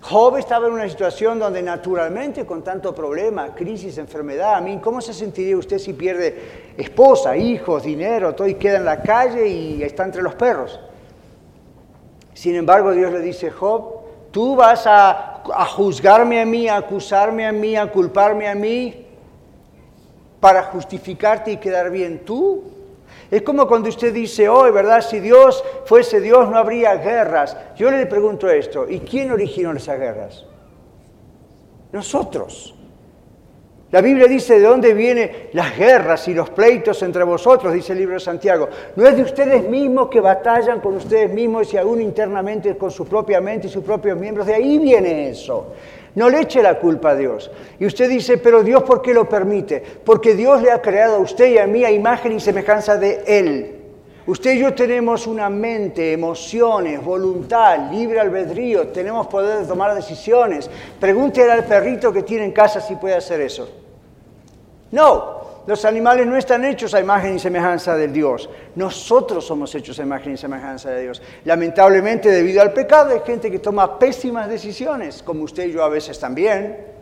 Job 0.00 0.36
estaba 0.36 0.68
en 0.68 0.74
una 0.74 0.88
situación 0.88 1.38
donde 1.38 1.60
naturalmente 1.60 2.46
con 2.46 2.62
tanto 2.62 2.94
problema, 2.94 3.54
crisis, 3.54 3.98
enfermedad, 3.98 4.54
a 4.54 4.60
mí, 4.60 4.78
¿cómo 4.82 5.00
se 5.00 5.12
sentiría 5.12 5.56
usted 5.56 5.78
si 5.78 5.92
pierde 5.92 6.72
esposa, 6.78 7.36
hijos, 7.36 7.82
dinero, 7.82 8.34
todo 8.34 8.46
y 8.46 8.54
queda 8.54 8.78
en 8.78 8.84
la 8.84 9.02
calle 9.02 9.46
y 9.46 9.82
está 9.82 10.04
entre 10.04 10.22
los 10.22 10.34
perros? 10.34 10.80
Sin 12.32 12.54
embargo, 12.54 12.92
Dios 12.92 13.12
le 13.12 13.20
dice, 13.20 13.50
Job, 13.50 14.30
tú 14.30 14.54
vas 14.54 14.86
a, 14.86 15.37
a 15.54 15.64
juzgarme 15.66 16.40
a 16.40 16.46
mí, 16.46 16.68
a 16.68 16.76
acusarme 16.76 17.46
a 17.46 17.52
mí, 17.52 17.76
a 17.76 17.90
culparme 17.90 18.48
a 18.48 18.54
mí 18.54 19.06
para 20.40 20.62
justificarte 20.64 21.52
y 21.52 21.56
quedar 21.56 21.90
bien 21.90 22.24
tú. 22.24 22.64
Es 23.30 23.42
como 23.42 23.66
cuando 23.66 23.88
usted 23.88 24.12
dice 24.12 24.48
hoy, 24.48 24.70
¿verdad? 24.70 25.02
Si 25.02 25.20
Dios 25.20 25.62
fuese 25.84 26.20
Dios 26.20 26.48
no 26.48 26.56
habría 26.56 26.94
guerras. 26.94 27.56
Yo 27.76 27.90
le 27.90 28.06
pregunto 28.06 28.48
esto, 28.48 28.88
¿y 28.88 29.00
quién 29.00 29.30
originó 29.30 29.72
esas 29.72 29.98
guerras? 29.98 30.44
Nosotros. 31.92 32.74
La 33.90 34.02
Biblia 34.02 34.26
dice 34.26 34.60
de 34.60 34.66
dónde 34.66 34.92
vienen 34.92 35.30
las 35.54 35.76
guerras 35.78 36.28
y 36.28 36.34
los 36.34 36.50
pleitos 36.50 37.02
entre 37.02 37.24
vosotros, 37.24 37.72
dice 37.72 37.94
el 37.94 38.00
libro 38.00 38.14
de 38.14 38.20
Santiago. 38.20 38.68
No 38.96 39.08
es 39.08 39.16
de 39.16 39.22
ustedes 39.22 39.66
mismos 39.66 40.08
que 40.08 40.20
batallan 40.20 40.80
con 40.80 40.96
ustedes 40.96 41.32
mismos 41.32 41.72
y 41.72 41.78
aún 41.78 42.02
internamente 42.02 42.76
con 42.76 42.90
su 42.90 43.06
propia 43.06 43.40
mente 43.40 43.66
y 43.66 43.70
sus 43.70 43.82
propios 43.82 44.18
miembros. 44.18 44.46
De 44.46 44.54
ahí 44.54 44.76
viene 44.76 45.30
eso. 45.30 45.68
No 46.16 46.28
le 46.28 46.42
eche 46.42 46.62
la 46.62 46.78
culpa 46.78 47.10
a 47.10 47.16
Dios. 47.16 47.50
Y 47.80 47.86
usted 47.86 48.10
dice, 48.10 48.36
pero 48.36 48.62
Dios, 48.62 48.82
¿por 48.82 49.00
qué 49.00 49.14
lo 49.14 49.26
permite? 49.26 49.82
Porque 50.04 50.34
Dios 50.34 50.60
le 50.62 50.70
ha 50.70 50.82
creado 50.82 51.16
a 51.16 51.20
usted 51.20 51.48
y 51.48 51.56
a 51.56 51.66
mí 51.66 51.82
a 51.82 51.90
imagen 51.90 52.32
y 52.32 52.40
semejanza 52.40 52.98
de 52.98 53.22
Él. 53.26 53.77
Usted 54.28 54.56
y 54.56 54.58
yo 54.58 54.74
tenemos 54.74 55.26
una 55.26 55.48
mente, 55.48 56.12
emociones, 56.12 57.02
voluntad, 57.02 57.90
libre 57.90 58.20
albedrío, 58.20 58.88
tenemos 58.88 59.26
poder 59.26 59.60
de 59.60 59.66
tomar 59.66 59.94
decisiones. 59.94 60.68
Pregúntele 61.00 61.50
al 61.50 61.64
perrito 61.64 62.12
que 62.12 62.24
tiene 62.24 62.44
en 62.44 62.52
casa 62.52 62.78
si 62.78 62.96
puede 62.96 63.14
hacer 63.14 63.40
eso. 63.40 63.66
No, 64.90 65.62
los 65.66 65.82
animales 65.86 66.26
no 66.26 66.36
están 66.36 66.62
hechos 66.66 66.92
a 66.92 67.00
imagen 67.00 67.36
y 67.36 67.38
semejanza 67.38 67.96
de 67.96 68.08
Dios. 68.08 68.50
Nosotros 68.74 69.46
somos 69.46 69.74
hechos 69.74 69.98
a 69.98 70.02
imagen 70.02 70.34
y 70.34 70.36
semejanza 70.36 70.90
de 70.90 71.04
Dios. 71.04 71.22
Lamentablemente, 71.46 72.30
debido 72.30 72.60
al 72.60 72.74
pecado, 72.74 73.14
hay 73.14 73.20
gente 73.20 73.50
que 73.50 73.60
toma 73.60 73.98
pésimas 73.98 74.46
decisiones, 74.46 75.22
como 75.22 75.44
usted 75.44 75.68
y 75.68 75.72
yo 75.72 75.82
a 75.82 75.88
veces 75.88 76.20
también. 76.20 76.97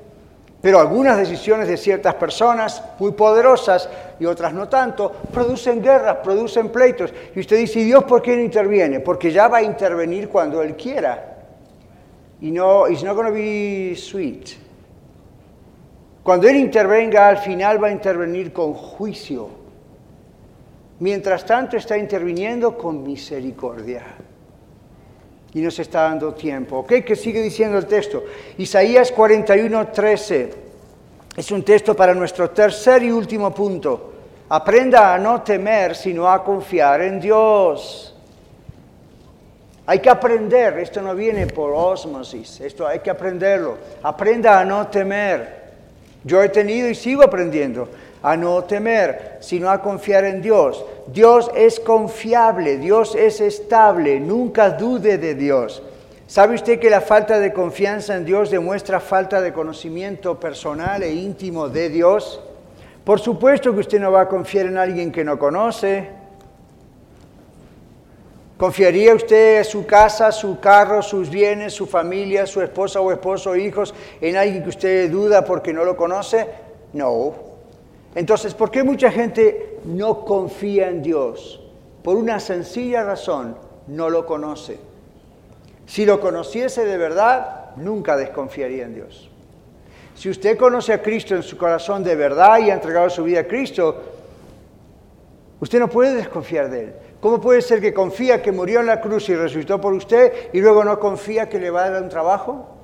Pero 0.67 0.81
algunas 0.81 1.17
decisiones 1.17 1.69
de 1.69 1.77
ciertas 1.77 2.17
personas, 2.17 2.83
muy 2.99 3.13
poderosas 3.13 3.89
y 4.19 4.27
otras 4.27 4.53
no 4.53 4.69
tanto, 4.69 5.13
producen 5.33 5.81
guerras, 5.81 6.17
producen 6.25 6.71
pleitos. 6.71 7.15
Y 7.37 7.39
usted 7.39 7.59
dice, 7.59 7.79
¿y 7.79 7.85
Dios 7.85 8.03
por 8.03 8.21
qué 8.21 8.35
no 8.35 8.43
interviene? 8.43 8.99
Porque 8.99 9.31
ya 9.31 9.47
va 9.47 9.59
a 9.59 9.63
intervenir 9.63 10.29
cuando 10.29 10.61
Él 10.61 10.75
quiera. 10.75 11.37
Y 12.41 12.51
no, 12.51 12.89
it's 12.89 13.05
not 13.05 13.15
going 13.15 13.29
to 13.29 13.33
be 13.33 13.95
sweet. 13.95 14.57
Cuando 16.25 16.49
Él 16.49 16.57
intervenga, 16.57 17.29
al 17.29 17.39
final 17.39 17.81
va 17.81 17.87
a 17.87 17.93
intervenir 17.93 18.53
con 18.53 18.75
juicio. 18.75 19.49
Mientras 20.99 21.47
tanto 21.47 21.77
está 21.77 21.97
interviniendo 21.97 22.77
con 22.77 23.05
misericordia. 23.05 24.03
Y 25.57 25.63
nos 25.63 25.79
está 25.79 26.03
dando 26.03 26.35
tiempo. 26.35 26.81
¿Ok? 26.81 26.93
¿Qué 27.03 27.17
sigue 27.17 27.41
diciendo 27.41 27.79
el 27.79 27.87
texto? 27.87 28.23
Isaías 28.59 29.11
41, 29.11 29.89
13. 29.89 30.51
Es 31.35 31.51
un 31.51 31.63
texto 31.63 31.97
para 31.97 32.13
nuestro 32.13 32.51
tercer 32.51 33.03
y 33.05 33.11
último 33.11 33.55
punto. 33.55 34.13
Aprenda 34.51 35.15
a 35.15 35.19
no 35.19 35.41
temer, 35.41 35.97
sino 35.97 36.31
a 36.31 36.45
confiar 36.45 37.01
en 37.01 37.19
Dios. 37.19 38.15
Hay 39.87 40.01
que 40.01 40.11
aprender, 40.11 40.79
esto 40.79 41.01
no 41.01 41.15
viene 41.15 41.47
por 41.47 41.73
osmosis, 41.73 42.61
esto 42.61 42.87
hay 42.87 42.99
que 42.99 43.09
aprenderlo. 43.09 43.79
Aprenda 44.03 44.61
a 44.61 44.65
no 44.67 44.89
temer. 44.89 45.71
Yo 46.23 46.43
he 46.43 46.51
tenido 46.51 46.87
y 46.91 46.95
sigo 46.95 47.23
aprendiendo 47.23 47.89
a 48.23 48.37
no 48.37 48.65
temer, 48.65 49.39
sino 49.41 49.71
a 49.71 49.83
confiar 49.83 50.25
en 50.25 50.43
Dios. 50.43 50.85
Dios 51.07 51.51
es 51.55 51.81
confiable, 51.81 52.79
Dios 52.79 53.15
es 53.15 53.41
estable, 53.41 54.21
nunca 54.21 54.71
dude 54.71 55.19
de 55.19 55.35
Dios. 55.35 55.83
¿Sabe 56.27 56.57
usted 56.57 56.81
que 56.81 56.91
la 56.91 57.01
falta 57.01 57.39
de 57.39 57.53
confianza 57.53 58.17
en 58.17 58.25
Dios 58.25 58.51
demuestra 58.51 58.99
falta 58.99 59.41
de 59.41 59.53
conocimiento 59.53 60.41
personal 60.41 61.05
e 61.05 61.15
íntimo 61.15 61.69
de 61.69 61.89
Dios? 61.89 62.41
Por 63.05 63.21
supuesto 63.21 63.73
que 63.73 63.79
usted 63.79 64.01
no 64.01 64.11
va 64.11 64.23
a 64.23 64.29
confiar 64.29 64.67
en 64.67 64.77
alguien 64.77 65.13
que 65.13 65.23
no 65.23 65.39
conoce. 65.39 66.09
¿Confiaría 68.59 69.15
usted 69.15 69.63
su 69.63 69.87
casa, 69.87 70.33
su 70.33 70.59
carro, 70.59 71.01
sus 71.01 71.31
bienes, 71.31 71.75
su 71.75 71.87
familia, 71.87 72.47
su 72.47 72.61
esposa 72.61 73.01
o 73.01 73.13
esposo 73.13 73.55
hijos 73.55 73.95
en 74.21 74.37
alguien 74.37 74.65
que 74.65 74.71
usted 74.71 75.09
duda 75.09 75.45
porque 75.45 75.73
no 75.73 75.85
lo 75.85 75.97
conoce? 75.97 76.49
No. 76.93 77.46
Entonces, 78.17 78.55
¿por 78.55 78.71
qué 78.71 78.83
mucha 78.83 79.11
gente 79.11 79.79
no 79.85 80.25
confía 80.25 80.89
en 80.89 81.03
Dios? 81.03 81.61
Por 82.03 82.17
una 82.17 82.41
sencilla 82.41 83.05
razón, 83.05 83.59
no 83.89 84.09
lo 84.09 84.25
conoce. 84.25 84.79
Si 85.85 86.07
lo 86.07 86.19
conociese 86.19 86.87
de 86.87 86.97
verdad, 86.97 87.77
nunca 87.77 88.17
desconfiaría 88.17 88.87
en 88.87 88.95
Dios. 88.95 89.29
Si 90.15 90.31
usted 90.31 90.57
conoce 90.57 90.95
a 90.95 91.03
Cristo 91.03 91.37
en 91.37 91.43
su 91.43 91.59
corazón 91.59 92.03
de 92.03 92.17
verdad 92.17 92.59
y 92.59 92.71
ha 92.71 92.75
entregado 92.75 93.11
su 93.11 93.23
vida 93.23 93.41
a 93.41 93.47
Cristo, 93.47 94.03
usted 95.61 95.79
no 95.79 95.91
puede 95.91 96.15
desconfiar 96.15 96.71
de 96.71 96.85
Él. 96.85 96.95
¿Cómo 97.21 97.39
puede 97.39 97.61
ser 97.61 97.83
que 97.83 97.93
confía 97.93 98.41
que 98.41 98.51
murió 98.51 98.81
en 98.81 98.87
la 98.87 99.03
cruz 99.03 99.29
y 99.29 99.35
resucitó 99.35 99.79
por 99.79 99.93
usted 99.93 100.33
y 100.55 100.63
luego 100.63 100.85
no 100.85 100.99
confía 100.99 101.51
que 101.51 101.61
le 101.61 101.69
va 101.69 101.85
a 101.85 101.91
dar 101.91 102.03
un 102.03 102.09
trabajo? 102.09 102.76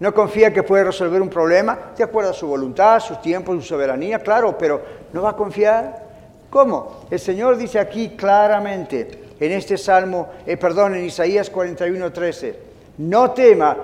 ¿No 0.00 0.14
confía 0.14 0.50
que 0.50 0.62
puede 0.62 0.84
resolver 0.84 1.20
un 1.20 1.28
problema? 1.28 1.92
De 1.96 2.02
acuerdo 2.02 2.30
a 2.30 2.34
su 2.34 2.46
voluntad, 2.46 3.00
sus 3.00 3.20
tiempos, 3.20 3.56
su 3.56 3.68
soberanía, 3.68 4.18
claro, 4.18 4.56
pero 4.56 4.80
¿no 5.12 5.22
va 5.22 5.30
a 5.30 5.36
confiar? 5.36 6.08
¿Cómo? 6.48 7.04
El 7.10 7.20
Señor 7.20 7.58
dice 7.58 7.78
aquí 7.78 8.16
claramente 8.16 9.24
en 9.38 9.52
este 9.52 9.76
salmo, 9.76 10.30
eh, 10.46 10.56
perdón, 10.56 10.94
en 10.94 11.04
Isaías 11.04 11.50
41, 11.50 12.12
13, 12.12 12.58
no 12.96 13.30
tema, 13.32 13.76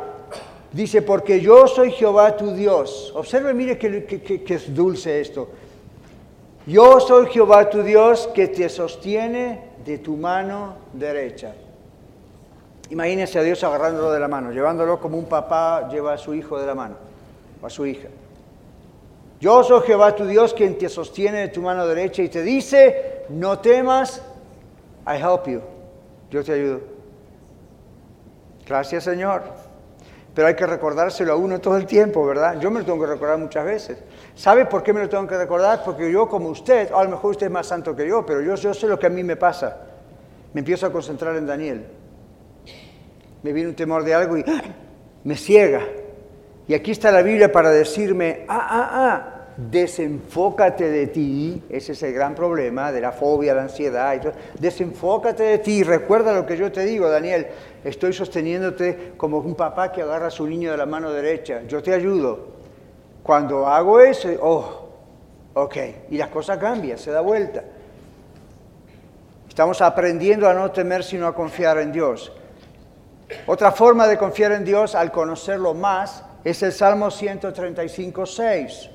dice, 0.72 1.02
porque 1.02 1.38
yo 1.38 1.66
soy 1.66 1.92
Jehová 1.92 2.34
tu 2.34 2.52
Dios. 2.52 3.12
Observe, 3.14 3.52
mire 3.52 3.76
que, 3.76 4.42
es 4.48 4.74
dulce 4.74 5.20
esto. 5.20 5.50
Yo 6.66 6.98
soy 6.98 7.26
Jehová 7.26 7.68
tu 7.68 7.82
Dios 7.82 8.30
que 8.34 8.48
te 8.48 8.70
sostiene 8.70 9.60
de 9.84 9.98
tu 9.98 10.16
mano 10.16 10.76
derecha. 10.94 11.54
Imagínese 12.90 13.38
a 13.38 13.42
Dios 13.42 13.62
agarrándolo 13.64 14.12
de 14.12 14.20
la 14.20 14.28
mano, 14.28 14.52
llevándolo 14.52 15.00
como 15.00 15.18
un 15.18 15.26
papá 15.26 15.88
lleva 15.88 16.12
a 16.12 16.18
su 16.18 16.34
hijo 16.34 16.58
de 16.58 16.66
la 16.66 16.74
mano, 16.74 16.94
o 17.60 17.66
a 17.66 17.70
su 17.70 17.84
hija. 17.84 18.08
Yo 19.40 19.62
soy 19.64 19.82
Jehová 19.86 20.14
tu 20.14 20.24
Dios 20.24 20.54
quien 20.54 20.78
te 20.78 20.88
sostiene 20.88 21.40
de 21.40 21.48
tu 21.48 21.60
mano 21.60 21.86
derecha 21.86 22.22
y 22.22 22.28
te 22.28 22.42
dice, 22.42 23.24
no 23.28 23.58
temas, 23.58 24.22
I 25.06 25.16
help 25.16 25.46
you. 25.46 25.60
Yo 26.30 26.42
te 26.42 26.52
ayudo. 26.52 26.80
Gracias 28.66 29.04
Señor. 29.04 29.42
Pero 30.34 30.48
hay 30.48 30.54
que 30.54 30.66
recordárselo 30.66 31.32
a 31.32 31.36
uno 31.36 31.60
todo 31.60 31.78
el 31.78 31.86
tiempo, 31.86 32.26
¿verdad? 32.26 32.60
Yo 32.60 32.70
me 32.70 32.80
lo 32.80 32.86
tengo 32.86 33.00
que 33.00 33.06
recordar 33.06 33.38
muchas 33.38 33.64
veces. 33.64 33.98
¿Sabe 34.34 34.66
por 34.66 34.82
qué 34.82 34.92
me 34.92 35.00
lo 35.00 35.08
tengo 35.08 35.26
que 35.26 35.36
recordar? 35.36 35.82
Porque 35.82 36.12
yo 36.12 36.28
como 36.28 36.50
usted, 36.50 36.92
a 36.92 37.02
lo 37.04 37.10
mejor 37.10 37.30
usted 37.30 37.46
es 37.46 37.52
más 37.52 37.66
santo 37.66 37.96
que 37.96 38.06
yo, 38.06 38.24
pero 38.26 38.42
yo, 38.42 38.54
yo 38.54 38.74
sé 38.74 38.86
lo 38.86 38.98
que 38.98 39.06
a 39.06 39.10
mí 39.10 39.22
me 39.22 39.36
pasa. 39.36 39.78
Me 40.52 40.60
empiezo 40.60 40.86
a 40.86 40.92
concentrar 40.92 41.36
en 41.36 41.46
Daniel. 41.46 41.86
Me 43.42 43.52
viene 43.52 43.68
un 43.68 43.76
temor 43.76 44.04
de 44.04 44.14
algo 44.14 44.36
y 44.38 44.44
me 45.24 45.36
ciega. 45.36 45.82
Y 46.68 46.74
aquí 46.74 46.90
está 46.90 47.10
la 47.12 47.22
Biblia 47.22 47.52
para 47.52 47.70
decirme, 47.70 48.44
ah, 48.48 48.66
ah, 48.68 48.90
ah, 48.92 49.36
desenfócate 49.56 50.90
de 50.90 51.06
ti, 51.06 51.62
ese 51.70 51.92
es 51.92 52.02
el 52.02 52.12
gran 52.12 52.34
problema 52.34 52.92
de 52.92 53.00
la 53.00 53.12
fobia, 53.12 53.54
la 53.54 53.62
ansiedad, 53.62 54.20
desenfócate 54.58 55.44
de 55.44 55.58
ti, 55.58 55.82
recuerda 55.82 56.34
lo 56.34 56.44
que 56.44 56.56
yo 56.56 56.70
te 56.70 56.84
digo, 56.84 57.08
Daniel, 57.08 57.46
estoy 57.84 58.12
sosteniéndote 58.12 59.14
como 59.16 59.38
un 59.38 59.54
papá 59.54 59.92
que 59.92 60.02
agarra 60.02 60.26
a 60.26 60.30
su 60.30 60.46
niño 60.46 60.72
de 60.72 60.76
la 60.76 60.86
mano 60.86 61.10
derecha, 61.12 61.62
yo 61.66 61.82
te 61.82 61.94
ayudo. 61.94 62.56
Cuando 63.22 63.66
hago 63.66 64.00
eso, 64.00 64.28
oh, 64.42 64.88
ok, 65.54 65.76
y 66.10 66.18
las 66.18 66.28
cosas 66.28 66.58
cambian, 66.58 66.98
se 66.98 67.10
da 67.10 67.20
vuelta. 67.20 67.64
Estamos 69.48 69.80
aprendiendo 69.80 70.48
a 70.48 70.52
no 70.52 70.70
temer 70.70 71.02
sino 71.02 71.26
a 71.26 71.34
confiar 71.34 71.78
en 71.78 71.92
Dios. 71.92 72.30
Otra 73.46 73.72
forma 73.72 74.06
de 74.06 74.18
confiar 74.18 74.52
en 74.52 74.64
Dios 74.64 74.94
al 74.94 75.10
conocerlo 75.10 75.74
más 75.74 76.22
es 76.44 76.62
el 76.62 76.72
Salmo 76.72 77.10
135, 77.10 78.26
6. 78.26 78.90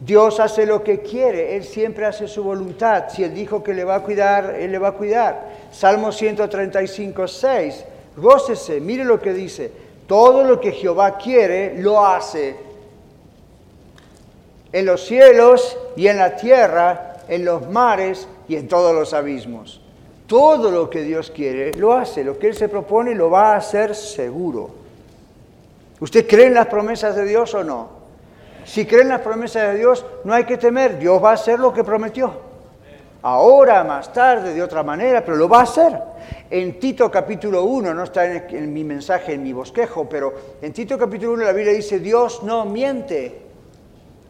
Dios 0.00 0.40
hace 0.40 0.64
lo 0.64 0.82
que 0.82 1.00
quiere, 1.00 1.56
Él 1.56 1.64
siempre 1.64 2.06
hace 2.06 2.26
su 2.26 2.42
voluntad. 2.42 3.04
Si 3.10 3.22
Él 3.22 3.34
dijo 3.34 3.62
que 3.62 3.74
le 3.74 3.84
va 3.84 3.96
a 3.96 4.02
cuidar, 4.02 4.54
Él 4.54 4.72
le 4.72 4.78
va 4.78 4.88
a 4.88 4.92
cuidar. 4.92 5.48
Salmo 5.70 6.10
135, 6.10 7.28
6. 7.28 7.84
Gócese, 8.16 8.80
mire 8.80 9.04
lo 9.04 9.20
que 9.20 9.34
dice. 9.34 9.70
Todo 10.06 10.42
lo 10.42 10.58
que 10.58 10.72
Jehová 10.72 11.18
quiere, 11.18 11.74
lo 11.76 12.04
hace. 12.04 12.56
En 14.72 14.86
los 14.86 15.04
cielos 15.04 15.76
y 15.96 16.06
en 16.06 16.16
la 16.16 16.36
tierra, 16.36 17.18
en 17.28 17.44
los 17.44 17.68
mares 17.68 18.26
y 18.48 18.56
en 18.56 18.66
todos 18.68 18.94
los 18.94 19.12
abismos. 19.12 19.82
Todo 20.30 20.70
lo 20.70 20.88
que 20.88 21.02
Dios 21.02 21.32
quiere, 21.32 21.72
lo 21.74 21.92
hace. 21.92 22.22
Lo 22.22 22.38
que 22.38 22.46
Él 22.46 22.54
se 22.54 22.68
propone, 22.68 23.16
lo 23.16 23.30
va 23.30 23.54
a 23.54 23.56
hacer 23.56 23.96
seguro. 23.96 24.70
¿Usted 25.98 26.24
cree 26.24 26.46
en 26.46 26.54
las 26.54 26.68
promesas 26.68 27.16
de 27.16 27.24
Dios 27.24 27.52
o 27.52 27.64
no? 27.64 27.88
Si 28.64 28.86
cree 28.86 29.02
en 29.02 29.08
las 29.08 29.22
promesas 29.22 29.72
de 29.72 29.78
Dios, 29.80 30.06
no 30.22 30.32
hay 30.32 30.44
que 30.44 30.56
temer, 30.56 31.00
Dios 31.00 31.20
va 31.20 31.30
a 31.30 31.34
hacer 31.34 31.58
lo 31.58 31.72
que 31.72 31.82
prometió. 31.82 32.32
Ahora, 33.22 33.82
más 33.82 34.12
tarde, 34.12 34.54
de 34.54 34.62
otra 34.62 34.84
manera, 34.84 35.24
pero 35.24 35.36
lo 35.36 35.48
va 35.48 35.58
a 35.58 35.62
hacer. 35.64 35.98
En 36.48 36.78
Tito 36.78 37.10
capítulo 37.10 37.64
1, 37.64 37.92
no 37.92 38.04
está 38.04 38.32
en, 38.32 38.72
mi 38.72 38.84
mensaje, 38.84 39.34
en 39.34 39.42
mi 39.42 39.52
bosquejo, 39.52 40.08
pero 40.08 40.32
en 40.62 40.72
Tito 40.72 40.96
capítulo 40.96 41.32
1 41.32 41.44
la 41.44 41.52
Biblia 41.52 41.72
dice, 41.72 41.98
Dios 41.98 42.44
no 42.44 42.66
miente. 42.66 43.49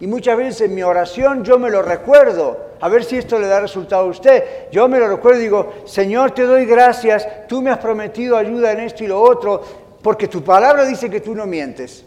Y 0.00 0.06
muchas 0.06 0.36
veces 0.36 0.62
en 0.62 0.74
mi 0.74 0.82
oración 0.82 1.44
yo 1.44 1.58
me 1.58 1.68
lo 1.68 1.82
recuerdo, 1.82 2.70
a 2.80 2.88
ver 2.88 3.04
si 3.04 3.18
esto 3.18 3.38
le 3.38 3.46
da 3.46 3.60
resultado 3.60 4.04
a 4.04 4.08
usted. 4.08 4.70
Yo 4.72 4.88
me 4.88 4.98
lo 4.98 5.08
recuerdo 5.08 5.38
y 5.38 5.44
digo, 5.44 5.74
Señor, 5.84 6.30
te 6.30 6.44
doy 6.44 6.64
gracias, 6.64 7.46
tú 7.46 7.60
me 7.60 7.70
has 7.70 7.78
prometido 7.78 8.38
ayuda 8.38 8.72
en 8.72 8.80
esto 8.80 9.04
y 9.04 9.08
lo 9.08 9.20
otro, 9.20 9.62
porque 10.02 10.26
tu 10.26 10.42
palabra 10.42 10.86
dice 10.86 11.10
que 11.10 11.20
tú 11.20 11.34
no 11.34 11.46
mientes. 11.46 12.06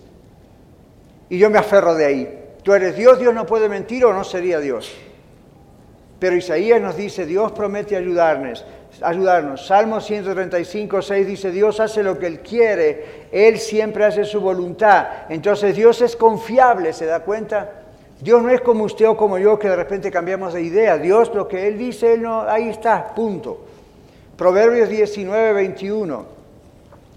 Y 1.29 1.37
yo 1.37 1.51
me 1.51 1.59
aferro 1.59 1.93
de 1.93 2.05
ahí. 2.05 2.39
Tú 2.63 2.73
eres 2.73 2.95
Dios, 2.95 3.19
Dios 3.19 3.33
no 3.33 3.45
puede 3.45 3.69
mentir 3.69 4.05
o 4.05 4.13
no 4.13 4.23
sería 4.23 4.59
Dios. 4.59 4.91
Pero 6.17 6.35
Isaías 6.35 6.81
nos 6.81 6.95
dice, 6.95 7.25
Dios 7.27 7.51
promete 7.51 7.95
ayudarnos. 7.95 8.65
ayudarnos. 9.01 9.67
Salmo 9.67 9.99
135, 10.01 11.01
6 11.01 11.27
dice, 11.27 11.51
Dios 11.51 11.79
hace 11.79 12.01
lo 12.01 12.17
que 12.17 12.25
Él 12.27 12.39
quiere, 12.39 13.27
Él 13.31 13.59
siempre 13.59 14.05
hace 14.05 14.23
su 14.23 14.39
voluntad. 14.39 15.07
Entonces 15.29 15.75
Dios 15.75 16.01
es 16.01 16.15
confiable, 16.15 16.93
¿se 16.93 17.05
da 17.05 17.19
cuenta? 17.19 17.82
Dios 18.23 18.41
no 18.41 18.49
es 18.49 18.61
como 18.61 18.85
usted 18.85 19.05
o 19.09 19.17
como 19.17 19.37
yo 19.37 19.59
que 19.59 19.67
de 19.67 19.75
repente 19.75 20.09
cambiamos 20.09 20.53
de 20.53 20.61
idea. 20.61 20.97
Dios 20.97 21.29
lo 21.35 21.45
que 21.45 21.67
Él 21.67 21.77
dice, 21.77 22.13
Él 22.13 22.21
no, 22.21 22.43
ahí 22.43 22.69
está, 22.69 23.13
punto. 23.13 23.65
Proverbios 24.37 24.87
19, 24.87 25.51
21. 25.51 26.25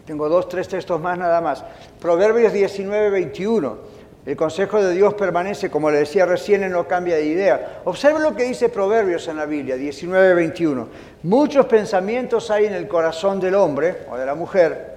Tengo 0.04 0.28
dos, 0.28 0.48
tres 0.48 0.66
textos 0.66 1.00
más 1.00 1.16
nada 1.16 1.40
más. 1.40 1.64
Proverbios 2.00 2.52
19, 2.52 3.10
21. 3.10 3.78
El 4.26 4.36
consejo 4.36 4.82
de 4.82 4.94
Dios 4.94 5.14
permanece, 5.14 5.70
como 5.70 5.92
le 5.92 5.98
decía 5.98 6.26
recién, 6.26 6.64
y 6.64 6.68
no 6.68 6.88
cambia 6.88 7.14
de 7.14 7.26
idea. 7.26 7.82
Observe 7.84 8.18
lo 8.18 8.34
que 8.34 8.42
dice 8.42 8.68
Proverbios 8.68 9.28
en 9.28 9.36
la 9.36 9.46
Biblia, 9.46 9.76
19, 9.76 10.34
21. 10.34 10.88
Muchos 11.22 11.66
pensamientos 11.66 12.50
hay 12.50 12.66
en 12.66 12.74
el 12.74 12.88
corazón 12.88 13.38
del 13.38 13.54
hombre 13.54 13.98
o 14.10 14.16
de 14.16 14.26
la 14.26 14.34
mujer, 14.34 14.96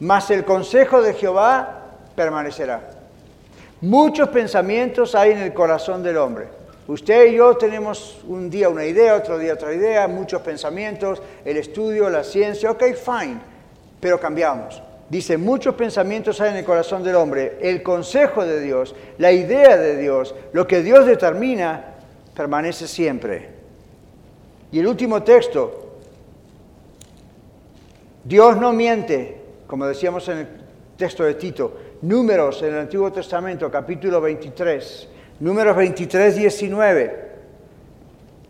mas 0.00 0.28
el 0.32 0.44
consejo 0.44 1.00
de 1.00 1.14
Jehová 1.14 1.84
permanecerá. 2.16 2.99
Muchos 3.80 4.28
pensamientos 4.28 5.14
hay 5.14 5.32
en 5.32 5.38
el 5.38 5.54
corazón 5.54 6.02
del 6.02 6.18
hombre. 6.18 6.48
Usted 6.86 7.32
y 7.32 7.36
yo 7.36 7.56
tenemos 7.56 8.18
un 8.26 8.50
día 8.50 8.68
una 8.68 8.84
idea, 8.84 9.14
otro 9.14 9.38
día 9.38 9.54
otra 9.54 9.72
idea, 9.72 10.06
muchos 10.08 10.42
pensamientos, 10.42 11.22
el 11.44 11.56
estudio, 11.56 12.10
la 12.10 12.24
ciencia, 12.24 12.70
ok, 12.70 12.82
fine, 12.94 13.40
pero 14.00 14.18
cambiamos. 14.18 14.82
Dice, 15.08 15.38
muchos 15.38 15.74
pensamientos 15.74 16.40
hay 16.40 16.50
en 16.50 16.58
el 16.58 16.64
corazón 16.64 17.02
del 17.02 17.16
hombre. 17.16 17.58
El 17.60 17.82
consejo 17.82 18.44
de 18.44 18.60
Dios, 18.60 18.94
la 19.18 19.32
idea 19.32 19.76
de 19.76 19.96
Dios, 19.96 20.34
lo 20.52 20.66
que 20.66 20.82
Dios 20.82 21.06
determina, 21.06 21.94
permanece 22.34 22.86
siempre. 22.86 23.48
Y 24.70 24.78
el 24.78 24.86
último 24.86 25.22
texto, 25.22 25.96
Dios 28.24 28.56
no 28.56 28.72
miente, 28.72 29.40
como 29.66 29.86
decíamos 29.86 30.28
en 30.28 30.38
el 30.38 30.48
texto 30.96 31.24
de 31.24 31.34
Tito, 31.34 31.76
números 32.02 32.62
en 32.62 32.74
el 32.74 32.80
Antiguo 32.80 33.12
Testamento, 33.12 33.70
capítulo 33.70 34.20
23, 34.20 35.08
números 35.40 35.76
23, 35.76 36.36
19. 36.36 37.30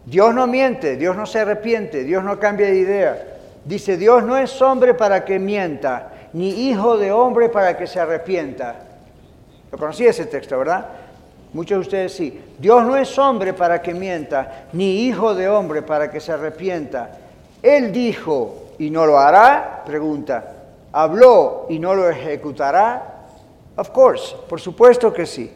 Dios 0.07 0.35
no 0.35 0.47
miente, 0.47 0.97
Dios 0.97 1.17
no 1.17 1.27
se 1.27 1.41
arrepiente, 1.41 2.05
Dios 2.05 2.23
no 2.25 2.39
cambia 2.39 2.67
de 2.67 2.77
idea. 2.77 3.27
Dice, 3.65 3.97
Dios 3.97 4.23
no 4.25 4.37
es 4.37 4.61
hombre 4.63 4.95
para 4.95 5.25
que 5.25 5.39
mienta, 5.39 6.13
ni 6.33 6.69
hijo 6.69 6.97
de 6.97 7.13
hombre 7.13 7.49
para 7.49 7.77
que 7.77 7.87
se 7.87 8.01
arrepienta. 8.01 8.77
Lo 9.71 9.79
conocí 9.79 10.07
ese 10.07 10.27
texto, 10.27 10.59
¿verdad? 10.59 10.87
Muchos 11.53 11.77
de 11.77 11.81
ustedes 11.81 12.13
sí. 12.13 12.41
Dios 12.59 12.85
no 12.85 12.97
es 12.97 13.19
hombre 13.19 13.53
para 13.53 13.83
que 13.83 13.93
mienta, 13.93 14.67
ni 14.73 15.03
hijo 15.07 15.35
de 15.35 15.49
hombre 15.49 15.83
para 15.83 16.11
que 16.11 16.21
se 16.21 16.33
arrepienta. 16.33 17.19
Él 17.63 17.93
dijo 17.93 18.71
y 18.79 18.91
no 18.91 19.05
lo 19.05 19.19
hará, 19.19 19.83
pregunta. 19.85 20.53
¿Habló 20.93 21.67
y 21.69 21.79
no 21.79 21.95
lo 21.95 22.09
ejecutará? 22.09 23.10
Of 23.81 23.93
course, 23.93 24.37
por 24.47 24.61
supuesto 24.61 25.11
que 25.11 25.25
sí. 25.25 25.51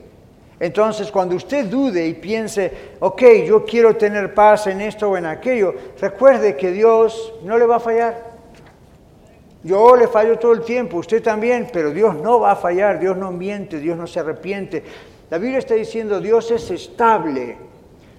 Entonces, 0.58 1.10
cuando 1.10 1.36
usted 1.36 1.66
dude 1.66 2.06
y 2.06 2.14
piense, 2.14 2.94
ok, 3.00 3.22
yo 3.46 3.66
quiero 3.66 3.96
tener 3.96 4.32
paz 4.32 4.66
en 4.66 4.80
esto 4.80 5.10
o 5.10 5.16
en 5.18 5.26
aquello, 5.26 5.74
recuerde 6.00 6.56
que 6.56 6.70
Dios 6.70 7.34
no 7.42 7.58
le 7.58 7.66
va 7.66 7.76
a 7.76 7.80
fallar. 7.80 8.32
Yo 9.62 9.94
le 9.94 10.08
fallo 10.08 10.38
todo 10.38 10.52
el 10.52 10.62
tiempo, 10.62 10.96
usted 10.96 11.22
también, 11.22 11.68
pero 11.70 11.90
Dios 11.90 12.14
no 12.14 12.40
va 12.40 12.52
a 12.52 12.56
fallar, 12.56 12.98
Dios 12.98 13.14
no 13.14 13.30
miente, 13.30 13.78
Dios 13.78 13.98
no 13.98 14.06
se 14.06 14.20
arrepiente. 14.20 14.82
La 15.28 15.36
Biblia 15.36 15.58
está 15.58 15.74
diciendo, 15.74 16.18
Dios 16.18 16.50
es 16.50 16.70
estable. 16.70 17.58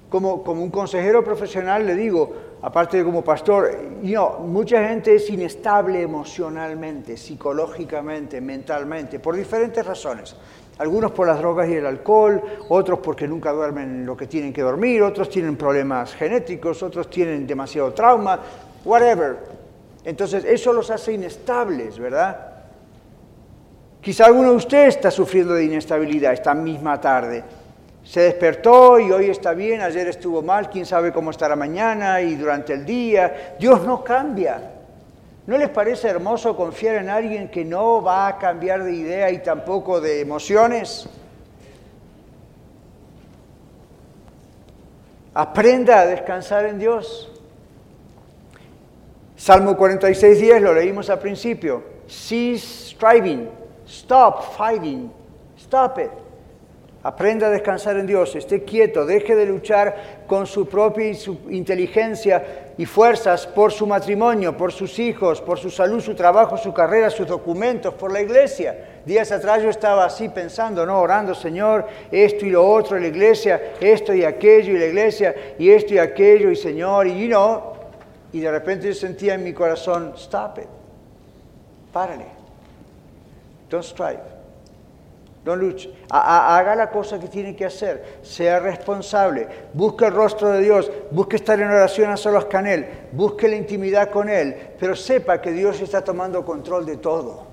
Como, 0.09 0.43
como 0.43 0.61
un 0.61 0.69
consejero 0.69 1.23
profesional 1.23 1.83
le 1.87 1.95
digo, 1.95 2.31
aparte 2.61 2.97
de 2.97 3.03
como 3.03 3.23
pastor, 3.23 3.71
mucha 4.41 4.87
gente 4.87 5.15
es 5.15 5.29
inestable 5.29 6.01
emocionalmente, 6.01 7.17
psicológicamente, 7.17 8.41
mentalmente, 8.41 9.19
por 9.19 9.35
diferentes 9.35 9.85
razones. 9.85 10.35
Algunos 10.77 11.11
por 11.11 11.27
las 11.27 11.39
drogas 11.39 11.69
y 11.69 11.73
el 11.75 11.85
alcohol, 11.85 12.41
otros 12.67 12.99
porque 12.99 13.27
nunca 13.27 13.51
duermen 13.51 14.05
lo 14.05 14.17
que 14.17 14.27
tienen 14.27 14.51
que 14.51 14.61
dormir, 14.61 15.03
otros 15.03 15.29
tienen 15.29 15.55
problemas 15.55 16.13
genéticos, 16.13 16.83
otros 16.83 17.09
tienen 17.09 17.47
demasiado 17.47 17.93
trauma, 17.93 18.39
whatever. 18.83 19.37
Entonces 20.03 20.43
eso 20.43 20.73
los 20.73 20.91
hace 20.91 21.13
inestables, 21.13 21.97
¿verdad? 21.97 22.51
Quizá 24.01 24.25
alguno 24.25 24.51
de 24.51 24.57
ustedes 24.57 24.97
está 24.97 25.09
sufriendo 25.09 25.53
de 25.53 25.65
inestabilidad 25.65 26.33
esta 26.33 26.53
misma 26.53 26.99
tarde. 26.99 27.43
Se 28.05 28.21
despertó 28.21 28.99
y 28.99 29.11
hoy 29.11 29.31
está 29.31 29.53
bien, 29.53 29.81
ayer 29.81 30.07
estuvo 30.07 30.43
mal, 30.43 30.69
quién 30.69 30.85
sabe 30.85 31.11
cómo 31.11 31.31
estará 31.31 31.55
mañana 31.55 32.21
y 32.21 32.35
durante 32.35 32.73
el 32.73 32.85
día. 32.85 33.55
Dios 33.59 33.83
no 33.83 34.03
cambia. 34.03 34.61
¿No 35.47 35.57
les 35.57 35.69
parece 35.69 36.07
hermoso 36.07 36.55
confiar 36.55 36.95
en 36.97 37.09
alguien 37.09 37.49
que 37.49 37.65
no 37.65 38.03
va 38.03 38.27
a 38.27 38.37
cambiar 38.37 38.83
de 38.83 38.93
idea 38.93 39.31
y 39.31 39.39
tampoco 39.39 39.99
de 39.99 40.21
emociones? 40.21 41.09
Aprenda 45.33 46.01
a 46.01 46.05
descansar 46.05 46.67
en 46.67 46.77
Dios. 46.77 47.31
Salmo 49.35 49.75
46, 49.75 50.39
10, 50.39 50.61
lo 50.61 50.73
leímos 50.73 51.09
al 51.09 51.19
principio. 51.19 51.83
Cease 52.07 52.91
striving, 52.91 53.49
stop 53.87 54.55
fighting, 54.55 55.11
stop 55.57 55.99
it. 55.99 56.24
Aprenda 57.05 57.45
a 57.45 57.49
descansar 57.51 57.97
en 57.97 58.07
Dios, 58.07 58.35
esté 58.35 58.63
quieto, 58.63 59.05
deje 59.05 59.35
de 59.35 59.45
luchar 59.45 60.23
con 60.25 60.47
su 60.47 60.67
propia 60.67 61.11
inteligencia 61.51 62.71
y 62.79 62.87
fuerzas 62.87 63.45
por 63.45 63.71
su 63.71 63.85
matrimonio, 63.85 64.57
por 64.57 64.71
sus 64.71 64.97
hijos, 64.97 65.39
por 65.39 65.59
su 65.59 65.69
salud, 65.69 66.01
su 66.01 66.15
trabajo, 66.15 66.57
su 66.57 66.73
carrera, 66.73 67.11
sus 67.11 67.27
documentos, 67.27 67.93
por 67.93 68.11
la 68.11 68.21
iglesia. 68.21 69.01
Días 69.05 69.31
atrás 69.31 69.61
yo 69.61 69.69
estaba 69.69 70.03
así 70.03 70.29
pensando, 70.29 70.83
¿no? 70.83 70.99
Orando, 70.99 71.35
Señor, 71.35 71.85
esto 72.09 72.43
y 72.43 72.49
lo 72.49 72.67
otro, 72.67 72.97
la 72.97 73.05
iglesia, 73.05 73.73
esto 73.79 74.11
y 74.11 74.23
aquello, 74.23 74.73
y 74.73 74.79
la 74.79 74.85
iglesia, 74.87 75.35
y 75.59 75.69
esto 75.69 75.93
y 75.93 75.99
aquello, 75.99 76.49
y 76.49 76.55
Señor, 76.55 77.05
y 77.05 77.21
you 77.21 77.27
know, 77.27 77.73
y 78.33 78.39
de 78.39 78.49
repente 78.49 78.87
yo 78.87 78.95
sentía 78.95 79.35
en 79.35 79.43
mi 79.43 79.53
corazón, 79.53 80.13
stop 80.17 80.57
it, 80.57 80.67
párale, 81.93 82.25
don't 83.69 83.85
strive. 83.85 84.34
No 85.45 85.55
luche. 85.55 85.93
Haga 86.09 86.75
la 86.75 86.89
cosa 86.89 87.19
que 87.19 87.27
tiene 87.27 87.55
que 87.55 87.65
hacer. 87.65 88.17
Sea 88.23 88.59
responsable. 88.59 89.47
Busque 89.73 90.05
el 90.05 90.13
rostro 90.13 90.49
de 90.49 90.61
Dios. 90.61 90.91
Busque 91.11 91.35
estar 91.35 91.59
en 91.59 91.69
oración 91.69 92.09
a 92.09 92.17
solos 92.17 92.45
con 92.45 92.65
Él. 92.65 92.87
Busque 93.11 93.47
la 93.47 93.55
intimidad 93.55 94.09
con 94.09 94.27
Él. 94.27 94.55
Pero 94.79 94.95
sepa 94.95 95.39
que 95.39 95.51
Dios 95.51 95.79
está 95.81 96.03
tomando 96.03 96.43
control 96.43 96.87
de 96.87 96.97
todo. 96.97 97.43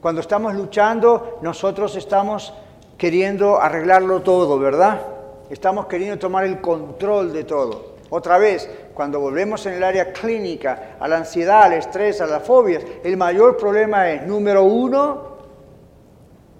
Cuando 0.00 0.20
estamos 0.20 0.52
luchando, 0.54 1.38
nosotros 1.42 1.94
estamos 1.94 2.52
queriendo 2.98 3.60
arreglarlo 3.60 4.22
todo, 4.22 4.58
¿verdad? 4.58 5.00
Estamos 5.48 5.86
queriendo 5.86 6.18
tomar 6.18 6.44
el 6.44 6.60
control 6.60 7.32
de 7.32 7.44
todo. 7.44 7.92
Otra 8.10 8.36
vez, 8.38 8.68
cuando 8.94 9.20
volvemos 9.20 9.64
en 9.66 9.74
el 9.74 9.84
área 9.84 10.12
clínica, 10.12 10.96
a 10.98 11.06
la 11.06 11.18
ansiedad, 11.18 11.62
al 11.62 11.74
estrés, 11.74 12.20
a 12.20 12.26
las 12.26 12.42
fobias, 12.42 12.82
el 13.04 13.16
mayor 13.16 13.56
problema 13.56 14.10
es, 14.10 14.26
número 14.26 14.64
uno, 14.64 15.31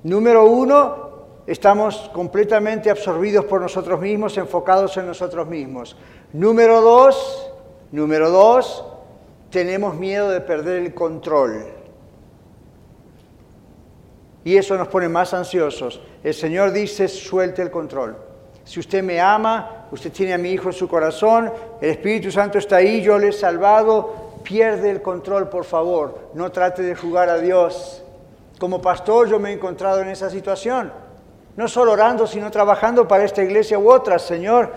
Número 0.04 0.46
uno, 0.46 1.12
estamos 1.46 2.10
completamente 2.12 2.90
absorbidos 2.90 3.44
por 3.44 3.60
nosotros 3.60 4.00
mismos, 4.00 4.36
enfocados 4.36 4.96
en 4.96 5.06
nosotros 5.06 5.46
mismos. 5.46 5.96
Número 6.32 6.80
dos, 6.80 7.52
número 7.92 8.30
dos, 8.30 8.84
tenemos 9.50 9.94
miedo 9.94 10.30
de 10.30 10.40
perder 10.40 10.82
el 10.82 10.92
control. 10.92 11.66
Y 14.44 14.56
eso 14.56 14.76
nos 14.76 14.88
pone 14.88 15.08
más 15.08 15.32
ansiosos. 15.34 16.00
El 16.24 16.34
Señor 16.34 16.72
dice, 16.72 17.06
suelte 17.06 17.62
el 17.62 17.70
control. 17.70 18.16
Si 18.64 18.80
usted 18.80 19.04
me 19.04 19.20
ama, 19.20 19.86
usted 19.92 20.10
tiene 20.10 20.34
a 20.34 20.38
mi 20.38 20.50
Hijo 20.50 20.68
en 20.68 20.72
su 20.72 20.88
corazón, 20.88 21.52
el 21.80 21.90
Espíritu 21.90 22.32
Santo 22.32 22.58
está 22.58 22.76
ahí, 22.76 23.02
yo 23.02 23.18
le 23.18 23.28
he 23.28 23.32
salvado, 23.32 24.32
pierde 24.42 24.90
el 24.90 25.00
control, 25.00 25.48
por 25.48 25.64
favor. 25.64 26.30
No 26.34 26.50
trate 26.50 26.82
de 26.82 26.96
jugar 26.96 27.28
a 27.28 27.38
Dios 27.38 28.02
como 28.62 28.80
pastor 28.80 29.28
yo 29.28 29.40
me 29.40 29.50
he 29.50 29.54
encontrado 29.54 30.02
en 30.02 30.08
esa 30.08 30.30
situación. 30.30 30.92
No 31.56 31.66
solo 31.66 31.90
orando, 31.90 32.28
sino 32.28 32.48
trabajando 32.48 33.08
para 33.08 33.24
esta 33.24 33.42
iglesia 33.42 33.76
u 33.76 33.90
otra, 33.90 34.20
Señor. 34.20 34.72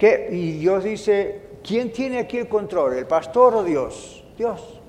Y 0.00 0.58
Dios 0.58 0.82
dice, 0.82 1.42
¿quién 1.62 1.92
tiene 1.92 2.18
aquí 2.18 2.38
el 2.38 2.48
control? 2.48 2.94
¿El 2.94 3.06
pastor 3.06 3.54
o 3.54 3.62
Dios? 3.62 4.24
Dios. 4.36 4.80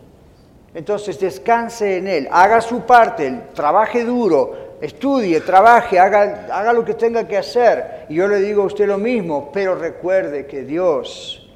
Entonces 0.74 1.20
descanse 1.20 1.98
en 1.98 2.08
Él, 2.08 2.28
haga 2.32 2.60
su 2.60 2.82
parte, 2.88 3.50
trabaje 3.54 4.04
duro, 4.04 4.78
estudie, 4.82 5.42
trabaje, 5.42 6.00
haga, 6.00 6.48
haga 6.52 6.74
lo 6.74 6.84
que 6.84 6.96
tenga 6.96 7.28
que 7.28 7.38
hacer. 7.38 8.08
Y 8.10 8.16
yo 8.16 8.28
le 8.28 8.38
digo 8.38 8.64
a 8.64 8.66
usted 8.66 8.88
lo 8.88 8.98
mismo, 8.98 9.52
pero 9.54 9.76
recuerde 9.76 10.48
que 10.48 10.64
Dios, 10.64 11.48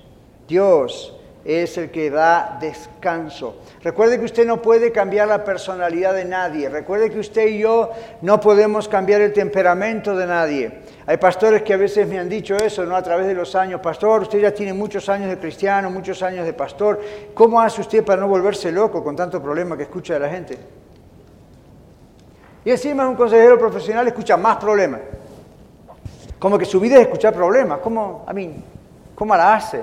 Dios 0.47 1.15
es 1.45 1.77
el 1.77 1.91
que 1.91 2.09
da 2.09 2.57
descanso. 2.59 3.57
Recuerde 3.83 4.17
que 4.17 4.25
usted 4.25 4.47
no 4.47 4.61
puede 4.61 4.91
cambiar 4.91 5.27
la 5.27 5.43
personalidad 5.43 6.13
de 6.13 6.23
nadie. 6.23 6.69
Recuerde 6.69 7.09
que 7.09 7.19
usted 7.19 7.47
y 7.47 7.59
yo 7.59 7.91
no 8.21 8.39
podemos 8.39 8.87
cambiar 8.87 9.21
el 9.21 9.33
temperamento 9.33 10.15
de 10.15 10.25
nadie. 10.25 10.79
Hay 11.05 11.17
pastores 11.17 11.63
que 11.63 11.73
a 11.73 11.77
veces 11.77 12.07
me 12.07 12.17
han 12.17 12.29
dicho 12.29 12.55
eso, 12.55 12.85
¿no? 12.85 12.95
A 12.95 13.03
través 13.03 13.27
de 13.27 13.33
los 13.33 13.55
años, 13.55 13.81
pastor, 13.81 14.21
usted 14.21 14.39
ya 14.39 14.53
tiene 14.53 14.71
muchos 14.71 15.09
años 15.09 15.29
de 15.29 15.37
cristiano, 15.37 15.89
muchos 15.89 16.23
años 16.23 16.45
de 16.45 16.53
pastor. 16.53 17.01
¿Cómo 17.33 17.59
hace 17.59 17.81
usted 17.81 18.05
para 18.05 18.21
no 18.21 18.29
volverse 18.29 18.71
loco 18.71 19.03
con 19.03 19.15
tanto 19.15 19.41
problema 19.41 19.75
que 19.75 19.83
escucha 19.83 20.13
de 20.13 20.19
la 20.21 20.29
gente? 20.29 20.57
Y 22.63 22.71
encima 22.71 23.05
un 23.07 23.15
consejero 23.15 23.59
profesional 23.59 24.07
escucha 24.07 24.37
más 24.37 24.55
problemas. 24.55 25.01
Como 26.39 26.57
que 26.57 26.63
su 26.63 26.79
vida 26.79 26.95
es 26.95 27.01
escuchar 27.01 27.33
problemas. 27.33 27.79
¿Cómo, 27.79 28.23
a 28.25 28.31
mí, 28.31 28.63
cómo 29.13 29.35
la 29.35 29.55
hace? 29.55 29.81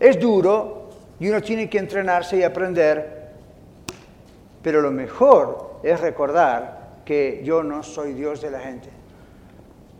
Es 0.00 0.18
duro 0.18 0.88
y 1.20 1.28
uno 1.28 1.42
tiene 1.42 1.68
que 1.68 1.78
entrenarse 1.78 2.38
y 2.38 2.42
aprender, 2.42 3.28
pero 4.62 4.80
lo 4.80 4.90
mejor 4.90 5.80
es 5.82 6.00
recordar 6.00 6.80
que 7.04 7.42
yo 7.44 7.62
no 7.62 7.82
soy 7.82 8.14
Dios 8.14 8.40
de 8.40 8.50
la 8.50 8.60
gente. 8.60 8.88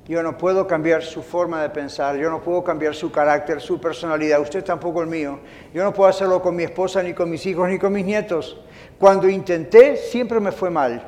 Yo 0.08 0.22
no 0.22 0.36
puedo 0.36 0.66
cambiar 0.66 1.02
su 1.02 1.22
forma 1.22 1.62
de 1.62 1.70
pensar, 1.70 2.16
yo 2.16 2.30
no 2.30 2.40
puedo 2.40 2.64
cambiar 2.64 2.94
su 2.94 3.12
carácter, 3.12 3.60
su 3.60 3.80
personalidad, 3.80 4.40
usted 4.40 4.64
tampoco 4.64 5.02
el 5.02 5.06
mío. 5.06 5.38
Yo 5.72 5.84
no 5.84 5.92
puedo 5.92 6.08
hacerlo 6.08 6.42
con 6.42 6.56
mi 6.56 6.64
esposa, 6.64 7.02
ni 7.02 7.12
con 7.12 7.30
mis 7.30 7.44
hijos, 7.46 7.68
ni 7.68 7.78
con 7.78 7.92
mis 7.92 8.04
nietos. 8.04 8.58
Cuando 8.98 9.28
intenté, 9.28 9.96
siempre 9.96 10.40
me 10.40 10.50
fue 10.50 10.70
mal. 10.70 11.02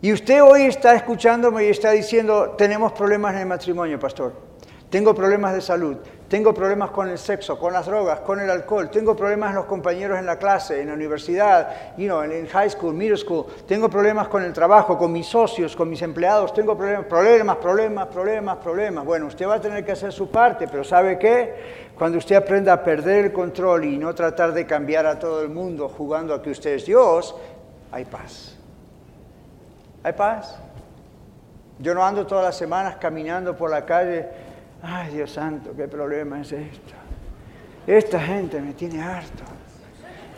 Y 0.00 0.12
usted 0.12 0.42
hoy 0.42 0.62
está 0.62 0.94
escuchándome 0.94 1.66
y 1.66 1.68
está 1.68 1.92
diciendo, 1.92 2.54
tenemos 2.58 2.92
problemas 2.92 3.34
en 3.34 3.40
el 3.42 3.46
matrimonio, 3.46 4.00
pastor. 4.00 4.32
Tengo 4.90 5.14
problemas 5.14 5.52
de 5.52 5.60
salud, 5.60 5.96
tengo 6.28 6.54
problemas 6.54 6.90
con 6.90 7.08
el 7.08 7.18
sexo, 7.18 7.58
con 7.58 7.72
las 7.72 7.86
drogas, 7.86 8.20
con 8.20 8.40
el 8.40 8.48
alcohol, 8.48 8.88
tengo 8.88 9.16
problemas 9.16 9.50
en 9.50 9.56
los 9.56 9.64
compañeros 9.64 10.18
en 10.18 10.26
la 10.26 10.38
clase, 10.38 10.80
en 10.80 10.88
la 10.88 10.94
universidad, 10.94 11.96
you 11.96 12.06
know, 12.06 12.22
en 12.22 12.46
high 12.46 12.70
school, 12.70 12.94
middle 12.94 13.16
school, 13.16 13.46
tengo 13.66 13.88
problemas 13.88 14.28
con 14.28 14.44
el 14.44 14.52
trabajo, 14.52 14.96
con 14.96 15.12
mis 15.12 15.26
socios, 15.26 15.74
con 15.74 15.90
mis 15.90 16.02
empleados, 16.02 16.54
tengo 16.54 16.76
problemas, 16.76 17.06
problemas, 17.06 17.56
problemas, 17.56 18.06
problemas, 18.06 18.56
problemas. 18.58 19.04
Bueno, 19.04 19.26
usted 19.26 19.48
va 19.48 19.54
a 19.54 19.60
tener 19.60 19.84
que 19.84 19.92
hacer 19.92 20.12
su 20.12 20.30
parte, 20.30 20.68
pero 20.68 20.84
¿sabe 20.84 21.18
qué? 21.18 21.54
Cuando 21.98 22.18
usted 22.18 22.36
aprenda 22.36 22.72
a 22.72 22.84
perder 22.84 23.26
el 23.26 23.32
control 23.32 23.84
y 23.84 23.98
no 23.98 24.14
tratar 24.14 24.52
de 24.52 24.66
cambiar 24.66 25.06
a 25.06 25.18
todo 25.18 25.42
el 25.42 25.48
mundo 25.48 25.88
jugando 25.88 26.32
a 26.32 26.40
que 26.40 26.50
usted 26.50 26.74
es 26.74 26.86
Dios, 26.86 27.34
hay 27.90 28.04
paz. 28.04 28.56
Hay 30.04 30.12
paz. 30.12 30.56
Yo 31.78 31.94
no 31.94 32.04
ando 32.04 32.26
todas 32.26 32.44
las 32.44 32.56
semanas 32.56 32.96
caminando 32.96 33.56
por 33.56 33.70
la 33.70 33.84
calle 33.84 34.45
Ay, 34.88 35.14
Dios 35.14 35.32
santo, 35.32 35.72
qué 35.76 35.88
problema 35.88 36.40
es 36.40 36.52
esto. 36.52 36.94
Esta 37.86 38.20
gente 38.20 38.60
me 38.60 38.72
tiene 38.72 39.02
harto. 39.02 39.42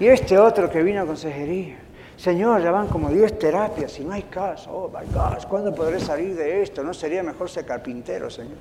Y 0.00 0.06
este 0.06 0.38
otro 0.38 0.70
que 0.70 0.82
vino 0.82 1.02
a 1.02 1.06
consejería. 1.06 1.76
Señor, 2.16 2.62
ya 2.62 2.70
van 2.70 2.88
como 2.88 3.10
10 3.10 3.38
terapias 3.38 3.98
y 4.00 4.04
no 4.04 4.12
hay 4.12 4.22
caso. 4.22 4.70
Oh, 4.70 4.88
my 4.88 5.06
gosh, 5.12 5.44
¿cuándo 5.46 5.74
podré 5.74 6.00
salir 6.00 6.34
de 6.34 6.62
esto? 6.62 6.82
¿No 6.82 6.94
sería 6.94 7.22
mejor 7.22 7.50
ser 7.50 7.66
carpintero, 7.66 8.30
Señor? 8.30 8.56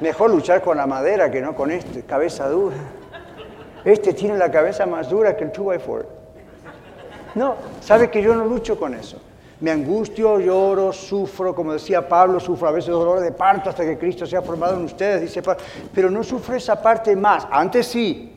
Mejor 0.00 0.30
luchar 0.30 0.60
con 0.60 0.76
la 0.76 0.86
madera 0.86 1.30
que 1.30 1.40
no 1.40 1.54
con 1.54 1.70
este, 1.70 2.02
cabeza 2.02 2.48
dura. 2.48 2.76
Este 3.84 4.12
tiene 4.12 4.36
la 4.36 4.50
cabeza 4.50 4.86
más 4.86 5.08
dura 5.08 5.36
que 5.36 5.44
el 5.44 5.52
2x4. 5.52 6.04
No, 7.36 7.54
sabe 7.80 8.10
que 8.10 8.20
yo 8.20 8.34
no 8.34 8.44
lucho 8.44 8.78
con 8.78 8.94
eso. 8.94 9.20
Me 9.60 9.70
angustio, 9.70 10.38
lloro, 10.38 10.92
sufro, 10.92 11.54
como 11.54 11.72
decía 11.72 12.06
Pablo, 12.06 12.38
sufro 12.38 12.68
a 12.68 12.72
veces 12.72 12.90
dolor 12.90 13.20
de 13.20 13.32
parto 13.32 13.70
hasta 13.70 13.84
que 13.84 13.96
Cristo 13.96 14.26
sea 14.26 14.42
formado 14.42 14.76
en 14.76 14.84
ustedes, 14.84 15.22
dice. 15.22 15.42
Pero 15.94 16.10
no 16.10 16.22
sufro 16.22 16.56
esa 16.56 16.80
parte 16.80 17.16
más. 17.16 17.46
Antes 17.50 17.86
sí, 17.86 18.32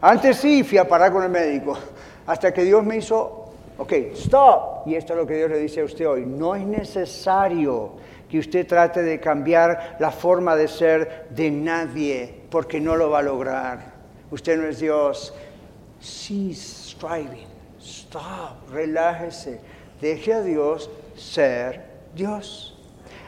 antes 0.00 0.36
sí 0.38 0.64
fui 0.64 0.78
a 0.78 0.86
parar 0.86 1.12
con 1.12 1.22
el 1.22 1.30
médico, 1.30 1.78
hasta 2.26 2.52
que 2.52 2.64
Dios 2.64 2.82
me 2.84 2.96
hizo, 2.96 3.52
ok, 3.78 3.92
stop. 4.14 4.86
Y 4.86 4.96
esto 4.96 5.12
es 5.12 5.18
lo 5.20 5.26
que 5.26 5.36
Dios 5.36 5.50
le 5.50 5.58
dice 5.58 5.80
a 5.80 5.84
usted 5.84 6.08
hoy. 6.08 6.26
No 6.26 6.56
es 6.56 6.66
necesario 6.66 7.92
que 8.28 8.40
usted 8.40 8.66
trate 8.66 9.02
de 9.02 9.20
cambiar 9.20 9.96
la 10.00 10.10
forma 10.10 10.56
de 10.56 10.66
ser 10.66 11.28
de 11.30 11.50
nadie, 11.52 12.42
porque 12.50 12.80
no 12.80 12.96
lo 12.96 13.10
va 13.10 13.20
a 13.20 13.22
lograr. 13.22 13.94
Usted 14.30 14.58
no 14.58 14.66
es 14.66 14.80
Dios. 14.80 15.32
Cease 16.00 16.90
striving. 16.90 17.46
Stop. 17.80 18.70
Relájese. 18.72 19.60
Deje 20.00 20.34
a 20.34 20.42
Dios 20.42 20.90
ser 21.16 21.84
Dios. 22.14 22.76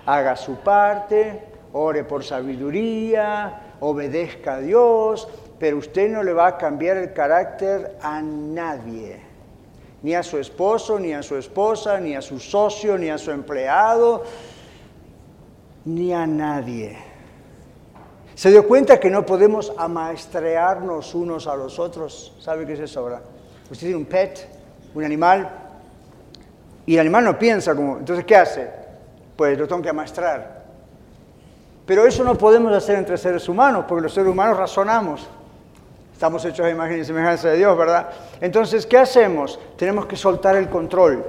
Haga 0.05 0.37
su 0.37 0.57
parte, 0.57 1.43
ore 1.73 2.05
por 2.05 2.25
sabiduría, 2.25 3.75
obedezca 3.81 4.55
a 4.55 4.61
Dios, 4.61 5.29
pero 5.59 5.79
usted 5.79 6.11
no 6.11 6.23
le 6.23 6.33
va 6.33 6.47
a 6.49 6.59
cambiar 6.59 6.97
el 6.97 7.13
carácter 7.13 7.97
a 8.01 8.21
nadie, 8.23 9.21
ni 10.03 10.15
a 10.15 10.23
su 10.23 10.39
esposo, 10.39 10.99
ni 10.99 11.13
a 11.13 11.23
su 11.23 11.37
esposa, 11.37 11.99
ni 11.99 12.15
a 12.15 12.23
su 12.23 12.39
socio, 12.39 12.97
ni 12.99 13.09
a 13.09 13.19
su 13.19 13.31
empleado, 13.31 14.23
ni 15.85 16.13
a 16.13 16.27
nadie. 16.27 16.97
Se 18.35 18.51
dio 18.51 18.69
cuenta 18.69 19.01
que 19.01 19.09
no 19.09 19.25
podemos 19.25 19.73
amaestrearnos 19.79 21.15
unos 21.15 21.47
a 21.47 21.57
los 21.57 21.79
otros. 21.79 22.37
¿Sabe 22.39 22.67
qué 22.67 22.75
es 22.75 22.81
eso 22.81 23.01
ahora? 23.01 23.23
Usted 23.71 23.87
tiene 23.87 23.97
un 23.97 24.05
pet, 24.05 24.47
un 24.95 25.05
animal, 25.05 25.66
y 26.87 26.95
el 26.95 27.01
animal 27.01 27.25
no 27.25 27.39
piensa 27.39 27.75
como, 27.75 27.99
entonces 27.99 28.25
¿qué 28.25 28.37
hace? 28.37 28.71
Pues 29.37 29.59
lo 29.59 29.67
tengo 29.67 29.83
que 29.83 29.91
amaestrar. 29.91 30.65
Pero 31.85 32.07
eso 32.07 32.25
no 32.25 32.37
podemos 32.37 32.73
hacer 32.73 32.97
entre 32.97 33.19
seres 33.19 33.49
humanos, 33.49 33.85
porque 33.89 34.03
los 34.03 34.15
seres 34.15 34.31
humanos 34.31 34.57
razonamos. 34.57 35.27
Estamos 36.13 36.45
hechos 36.45 36.65
a 36.65 36.71
imagen 36.71 37.01
y 37.01 37.05
semejanza 37.05 37.49
de 37.49 37.59
Dios, 37.59 37.77
¿verdad? 37.77 38.09
Entonces, 38.41 38.87
¿qué 38.87 38.97
hacemos? 38.97 39.61
Tenemos 39.77 40.07
que 40.07 40.17
soltar 40.17 40.57
el 40.57 40.69
control. 40.69 41.25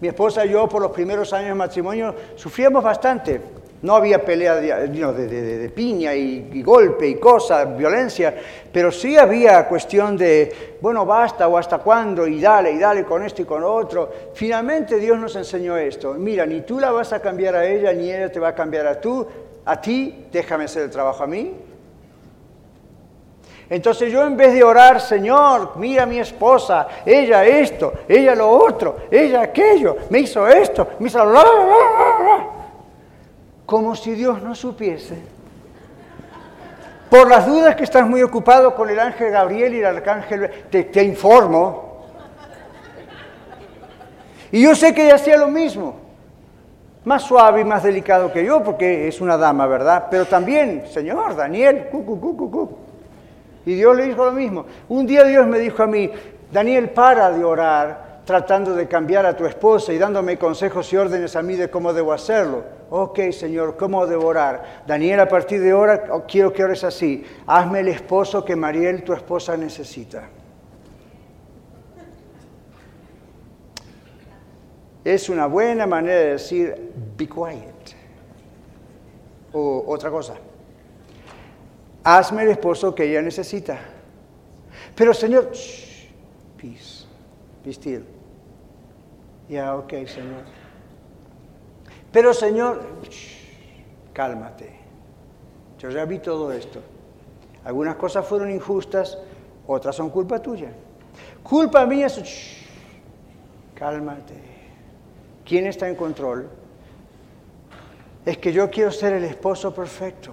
Mi 0.00 0.08
esposa 0.08 0.44
y 0.44 0.50
yo, 0.50 0.68
por 0.68 0.82
los 0.82 0.90
primeros 0.90 1.32
años 1.32 1.48
de 1.48 1.54
matrimonio, 1.54 2.14
sufríamos 2.36 2.84
bastante. 2.84 3.40
No 3.82 3.96
había 3.96 4.22
pelea 4.22 4.56
de, 4.56 5.72
piña 5.74 6.14
y, 6.14 6.62
golpe 6.62 7.08
y 7.08 7.14
cosas, 7.14 7.76
violencia, 7.76 8.34
pero 8.70 8.92
sí 8.92 9.16
había 9.16 9.66
cuestión 9.66 10.16
de, 10.16 10.76
bueno, 10.80 11.06
basta 11.06 11.48
o 11.48 11.56
hasta 11.56 11.78
cuándo, 11.78 12.26
y 12.26 12.40
dale, 12.40 12.72
y 12.72 12.78
dale 12.78 13.04
con 13.04 13.24
esto 13.24 13.40
y 13.42 13.46
con 13.46 13.64
otro. 13.64 14.10
Finalmente 14.34 14.96
Dios 14.96 15.18
nos 15.18 15.34
enseñó 15.36 15.76
esto. 15.78 16.14
Mira, 16.14 16.44
ni 16.44 16.60
tú 16.60 16.78
la 16.78 16.90
vas 16.90 17.12
a 17.12 17.20
cambiar 17.20 17.56
a 17.56 17.66
ella, 17.66 17.92
ni 17.92 18.10
ella 18.10 18.30
te 18.30 18.38
va 18.38 18.48
a 18.48 18.54
cambiar 18.54 18.86
a 18.86 19.00
tú. 19.00 19.26
A 19.64 19.80
ti, 19.80 20.26
déjame 20.30 20.64
hacer 20.64 20.82
el 20.82 20.90
trabajo 20.90 21.22
a 21.22 21.26
mí, 21.26 21.54
entonces 23.70 24.12
yo 24.12 24.26
en 24.26 24.36
vez 24.36 24.52
de 24.52 24.64
orar, 24.64 25.00
Señor, 25.00 25.76
mira 25.76 26.02
a 26.02 26.06
mi 26.06 26.18
esposa, 26.18 26.88
ella 27.06 27.44
esto, 27.44 27.92
ella 28.08 28.34
lo 28.34 28.50
otro, 28.50 28.96
ella 29.08 29.42
aquello, 29.42 29.96
me 30.10 30.18
hizo 30.18 30.48
esto, 30.48 30.88
me 30.98 31.06
hizo... 31.06 31.20
como 33.70 33.94
si 33.94 34.16
Dios 34.16 34.42
no 34.42 34.52
supiese. 34.56 35.16
Por 37.08 37.28
las 37.28 37.46
dudas 37.46 37.76
que 37.76 37.84
estás 37.84 38.04
muy 38.04 38.20
ocupado 38.20 38.74
con 38.74 38.90
el 38.90 38.98
ángel 38.98 39.30
Gabriel 39.30 39.72
y 39.74 39.78
el 39.78 39.86
arcángel, 39.86 40.50
te, 40.68 40.82
te 40.82 41.04
informo. 41.04 42.08
Y 44.50 44.64
yo 44.64 44.74
sé 44.74 44.92
que 44.92 45.04
ella 45.04 45.14
hacía 45.14 45.36
lo 45.36 45.46
mismo, 45.46 45.94
más 47.04 47.22
suave 47.22 47.60
y 47.60 47.64
más 47.64 47.84
delicado 47.84 48.32
que 48.32 48.44
yo, 48.44 48.60
porque 48.60 49.06
es 49.06 49.20
una 49.20 49.36
dama, 49.36 49.68
¿verdad? 49.68 50.08
Pero 50.10 50.24
también, 50.24 50.86
Señor, 50.92 51.36
Daniel, 51.36 51.86
cu, 51.92 52.04
cu, 52.04 52.18
cu, 52.50 52.78
y 53.66 53.74
Dios 53.74 53.96
le 53.96 54.06
dijo 54.06 54.24
lo 54.24 54.32
mismo. 54.32 54.66
Un 54.88 55.06
día 55.06 55.22
Dios 55.22 55.46
me 55.46 55.60
dijo 55.60 55.84
a 55.84 55.86
mí, 55.86 56.10
Daniel, 56.50 56.90
para 56.90 57.30
de 57.30 57.44
orar 57.44 58.09
tratando 58.30 58.76
de 58.76 58.86
cambiar 58.86 59.26
a 59.26 59.36
tu 59.36 59.44
esposa 59.44 59.92
y 59.92 59.98
dándome 59.98 60.38
consejos 60.38 60.92
y 60.92 60.96
órdenes 60.96 61.34
a 61.34 61.42
mí 61.42 61.56
de 61.56 61.68
cómo 61.68 61.92
debo 61.92 62.12
hacerlo. 62.12 62.62
Ok, 62.88 63.18
Señor, 63.32 63.76
¿cómo 63.76 64.06
debo 64.06 64.26
orar? 64.26 64.84
Daniel, 64.86 65.18
a 65.18 65.28
partir 65.28 65.60
de 65.60 65.72
ahora 65.72 66.24
quiero 66.28 66.52
que 66.52 66.62
ores 66.62 66.84
así. 66.84 67.24
Hazme 67.44 67.80
el 67.80 67.88
esposo 67.88 68.44
que 68.44 68.54
Mariel, 68.54 69.02
tu 69.02 69.12
esposa, 69.12 69.56
necesita. 69.56 70.28
Es 75.04 75.28
una 75.28 75.46
buena 75.46 75.88
manera 75.88 76.20
de 76.20 76.30
decir, 76.32 76.92
be 77.16 77.28
quiet. 77.28 77.96
O 79.52 79.82
otra 79.88 80.08
cosa 80.08 80.34
hazme 82.04 82.42
el 82.44 82.50
esposo 82.50 82.94
que 82.94 83.04
ella 83.04 83.22
necesita. 83.22 83.78
Pero 84.94 85.12
Señor, 85.12 85.50
shh, 85.52 86.08
peace, 86.56 87.06
be 87.64 87.72
still. 87.72 88.19
Ya, 89.50 89.74
ok, 89.74 89.90
Señor. 90.06 90.44
Pero 92.12 92.32
Señor, 92.32 92.82
cálmate. 94.12 94.78
Yo 95.76 95.90
ya 95.90 96.04
vi 96.04 96.20
todo 96.20 96.52
esto. 96.52 96.80
Algunas 97.64 97.96
cosas 97.96 98.24
fueron 98.24 98.48
injustas, 98.52 99.18
otras 99.66 99.96
son 99.96 100.08
culpa 100.10 100.40
tuya. 100.40 100.70
Culpa 101.42 101.84
mía 101.84 102.06
es, 102.06 102.58
cálmate. 103.74 104.34
¿Quién 105.44 105.66
está 105.66 105.88
en 105.88 105.96
control? 105.96 106.48
Es 108.24 108.38
que 108.38 108.52
yo 108.52 108.70
quiero 108.70 108.92
ser 108.92 109.14
el 109.14 109.24
esposo 109.24 109.74
perfecto. 109.74 110.32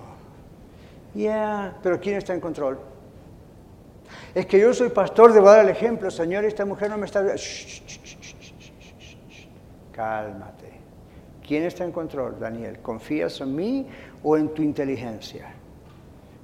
Yeah, 1.16 1.76
pero 1.82 2.00
¿quién 2.00 2.18
está 2.18 2.36
en 2.36 2.40
control? 2.40 2.78
Es 4.36 4.46
que 4.46 4.60
yo 4.60 4.72
soy 4.76 4.90
pastor, 4.90 5.34
debo 5.34 5.48
dar 5.48 5.66
el 5.66 5.70
ejemplo. 5.70 6.12
Señor, 6.12 6.46
esta 6.46 6.66
mujer 6.66 6.92
no 6.92 7.00
me 7.00 7.08
está... 7.08 7.24
Cálmate. 9.98 10.74
¿Quién 11.46 11.64
está 11.64 11.84
en 11.84 11.92
control, 11.92 12.40
Daniel? 12.40 12.78
¿Confías 12.84 13.42
en 13.42 13.56
mí 13.56 13.88
o 14.22 14.38
en 14.38 14.54
tu 14.54 14.62
inteligencia? 14.62 15.48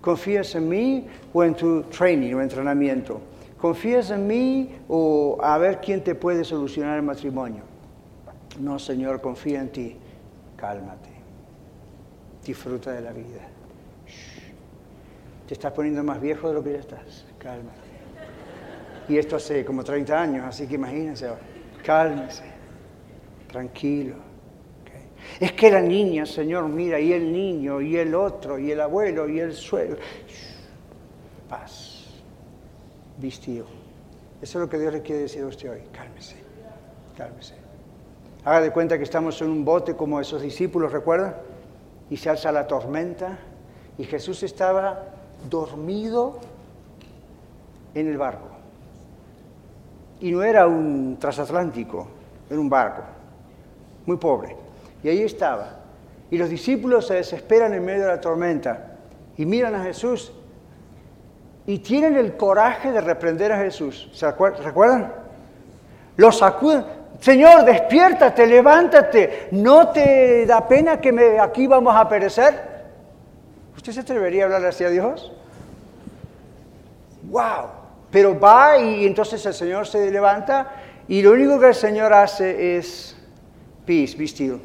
¿Confías 0.01 0.55
en 0.55 0.67
mí 0.67 1.07
o 1.31 1.43
en 1.43 1.53
tu 1.53 1.83
training 1.83 2.33
o 2.33 2.41
entrenamiento? 2.41 3.21
¿Confías 3.59 4.09
en 4.09 4.25
mí 4.25 4.75
o 4.87 5.37
a 5.39 5.59
ver 5.59 5.79
quién 5.79 6.03
te 6.03 6.15
puede 6.15 6.43
solucionar 6.43 6.97
el 6.97 7.03
matrimonio? 7.03 7.61
No, 8.59 8.79
Señor, 8.79 9.21
confía 9.21 9.61
en 9.61 9.69
ti. 9.69 9.97
Cálmate. 10.57 11.11
Disfruta 12.43 12.91
de 12.91 13.01
la 13.01 13.13
vida. 13.13 13.41
Te 15.47 15.53
estás 15.53 15.71
poniendo 15.73 16.03
más 16.03 16.19
viejo 16.19 16.47
de 16.47 16.55
lo 16.55 16.63
que 16.63 16.71
ya 16.71 16.79
estás. 16.79 17.27
Cálmate. 17.37 17.93
Y 19.09 19.17
esto 19.17 19.35
hace 19.35 19.63
como 19.63 19.83
30 19.83 20.19
años, 20.19 20.43
así 20.43 20.65
que 20.65 20.73
imagínense. 20.73 21.29
Cálmese. 21.85 22.52
Tranquilo. 23.53 24.15
Es 25.39 25.51
que 25.51 25.69
la 25.69 25.79
niña, 25.79 26.25
Señor, 26.25 26.67
mira, 26.67 26.99
y 26.99 27.13
el 27.13 27.31
niño, 27.31 27.81
y 27.81 27.97
el 27.97 28.15
otro, 28.15 28.57
y 28.57 28.71
el 28.71 28.81
abuelo, 28.81 29.29
y 29.29 29.39
el 29.39 29.53
suegro. 29.53 29.97
Paz. 31.47 32.07
Vistió. 33.19 33.65
Eso 34.41 34.57
es 34.57 34.63
lo 34.63 34.67
que 34.67 34.79
Dios 34.79 34.91
le 34.91 35.03
quiere 35.03 35.21
decir 35.21 35.43
a 35.43 35.45
usted 35.45 35.69
hoy. 35.69 35.81
Cálmese. 35.91 36.35
Cálmese. 37.15 37.53
Haga 38.43 38.59
de 38.59 38.71
cuenta 38.71 38.97
que 38.97 39.03
estamos 39.03 39.39
en 39.43 39.49
un 39.49 39.63
bote 39.63 39.95
como 39.95 40.19
esos 40.19 40.41
discípulos, 40.41 40.91
¿recuerdan? 40.91 41.35
Y 42.09 42.17
se 42.17 42.31
alza 42.31 42.51
la 42.51 42.65
tormenta. 42.65 43.37
Y 43.99 44.05
Jesús 44.05 44.41
estaba 44.41 45.03
dormido 45.47 46.39
en 47.93 48.07
el 48.07 48.17
barco. 48.17 48.47
Y 50.21 50.31
no 50.31 50.41
era 50.41 50.65
un 50.65 51.17
transatlántico, 51.19 52.07
era 52.49 52.59
un 52.59 52.69
barco, 52.69 53.03
muy 54.05 54.17
pobre. 54.17 54.55
Y 55.03 55.09
ahí 55.09 55.21
estaba. 55.21 55.79
Y 56.31 56.37
los 56.37 56.49
discípulos 56.49 57.07
se 57.07 57.15
desesperan 57.15 57.73
en 57.73 57.85
medio 57.85 58.03
de 58.03 58.07
la 58.07 58.21
tormenta 58.21 58.97
y 59.37 59.45
miran 59.45 59.75
a 59.75 59.83
Jesús 59.83 60.31
y 61.65 61.79
tienen 61.79 62.17
el 62.17 62.35
coraje 62.35 62.91
de 62.91 63.01
reprender 63.01 63.51
a 63.51 63.57
Jesús. 63.57 64.09
¿Se 64.13 64.29
recuerdan? 64.29 65.13
Lo 66.17 66.31
sacuden. 66.31 66.85
Señor, 67.19 67.63
despiértate, 67.63 68.45
levántate. 68.45 69.47
¿No 69.51 69.89
te 69.89 70.45
da 70.45 70.67
pena 70.67 70.99
que 70.99 71.39
aquí 71.39 71.67
vamos 71.67 71.95
a 71.95 72.07
perecer? 72.09 72.73
¿Usted 73.75 73.93
se 73.93 73.99
atrevería 74.01 74.43
a 74.43 74.45
hablar 74.45 74.65
así 74.65 74.83
a 74.83 74.89
Dios? 74.89 75.31
¡Wow! 77.23 77.67
Pero 78.11 78.39
va 78.39 78.77
y 78.77 79.05
entonces 79.05 79.45
el 79.45 79.53
Señor 79.53 79.87
se 79.87 80.11
levanta 80.11 80.71
y 81.07 81.21
lo 81.21 81.31
único 81.31 81.59
que 81.59 81.67
el 81.67 81.75
Señor 81.75 82.13
hace 82.13 82.77
es 82.77 83.12
peace, 83.85 84.15
be 84.17 84.27
still. 84.27 84.59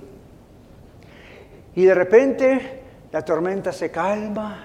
Y 1.75 1.85
de 1.85 1.95
repente 1.95 2.83
la 3.13 3.25
tormenta 3.25 3.73
se 3.73 3.91
calma. 3.91 4.65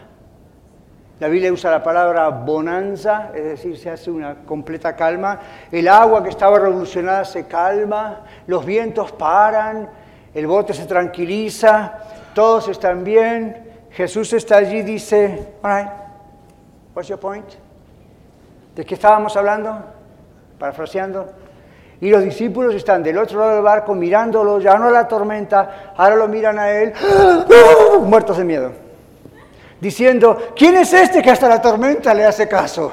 La 1.20 1.28
Biblia 1.28 1.54
usa 1.54 1.72
la 1.72 1.84
palabra 1.84 2.28
bonanza, 2.30 3.32
es 3.34 3.44
decir, 3.44 3.78
se 3.78 3.90
hace 3.90 4.12
una 4.12 4.44
completa 4.46 4.96
calma. 4.96 5.40
El 5.72 5.88
agua 5.88 6.24
que 6.24 6.30
estaba 6.30 6.60
revolucionada 6.60 7.24
se 7.24 7.46
calma, 7.46 8.26
los 8.48 8.66
vientos 8.66 9.12
paran, 9.12 9.90
el 10.34 10.48
bote 10.48 10.74
se 10.74 10.86
tranquiliza, 10.86 12.00
todos 12.34 12.68
están 12.68 13.04
bien. 13.04 13.72
Jesús 13.92 14.34
está 14.34 14.58
allí 14.58 14.78
y 14.78 14.82
dice, 14.82 15.54
all 15.62 15.78
right, 15.78 15.92
what's 16.96 17.08
your 17.08 17.20
point? 17.20 17.46
¿De 18.76 18.84
qué 18.84 18.96
estábamos 18.96 19.38
hablando? 19.38 19.84
Parafraseando. 20.58 21.43
Y 22.02 22.10
los 22.10 22.24
discípulos 22.24 22.76
están 22.76 23.02
del 23.02 23.18
otro 23.18 23.40
lado 23.40 23.56
del 23.56 23.64
barco 23.64 23.96
mirándolo, 23.96 24.60
ya 24.60 24.78
no 24.78 24.88
a 24.88 24.92
la 24.92 25.08
tormenta, 25.08 25.94
ahora 25.96 26.16
lo 26.16 26.28
miran 26.28 26.60
a 26.60 26.72
él, 26.72 26.94
muertos 28.02 28.38
de 28.38 28.44
miedo, 28.44 28.72
diciendo, 29.80 30.38
¿quién 30.56 30.76
es 30.76 30.94
este 30.94 31.22
que 31.22 31.32
hasta 31.32 31.48
la 31.48 31.62
tormenta 31.62 32.14
le 32.14 32.26
hace 32.26 32.48
caso? 32.48 32.92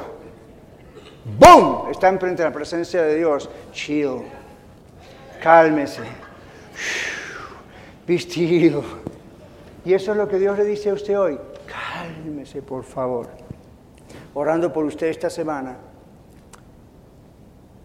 ¡Bum! 1.38 1.90
Está 1.90 2.08
enfrente 2.08 2.42
de 2.42 2.48
la 2.48 2.54
presencia 2.54 3.02
de 3.02 3.16
Dios. 3.16 3.48
Chill. 3.72 4.22
Cálmese. 5.42 6.02
Vestido. 8.06 8.82
Y 9.84 9.94
eso 9.94 10.12
es 10.12 10.16
lo 10.16 10.28
que 10.28 10.38
Dios 10.38 10.58
le 10.58 10.64
dice 10.64 10.90
a 10.90 10.94
usted 10.94 11.18
hoy. 11.18 11.38
Cálmese, 11.66 12.62
por 12.62 12.84
favor. 12.84 13.28
Orando 14.34 14.72
por 14.72 14.84
usted 14.84 15.08
esta 15.08 15.30
semana. 15.30 15.76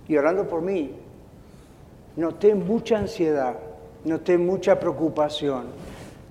Y 0.08 0.18
orando 0.18 0.48
por 0.48 0.62
mí. 0.62 0.94
Noté 2.18 2.56
mucha 2.56 2.98
ansiedad. 2.98 3.56
Noté 4.04 4.38
mucha 4.38 4.80
preocupación. 4.80 5.66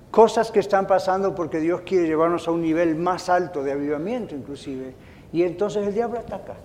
Cosas 0.09 0.49
que 0.51 0.59
están 0.59 0.87
pasando 0.87 1.35
porque 1.35 1.59
Dios 1.59 1.81
quiere 1.81 2.07
llevarnos 2.07 2.47
a 2.47 2.51
un 2.51 2.61
nivel 2.61 2.95
más 2.95 3.27
alto 3.29 3.63
de 3.63 3.73
avivamiento 3.73 4.33
inclusive. 4.33 4.93
Y 5.33 5.43
entonces 5.43 5.85
el 5.85 5.93
diablo 5.93 6.19
ataca. 6.19 6.55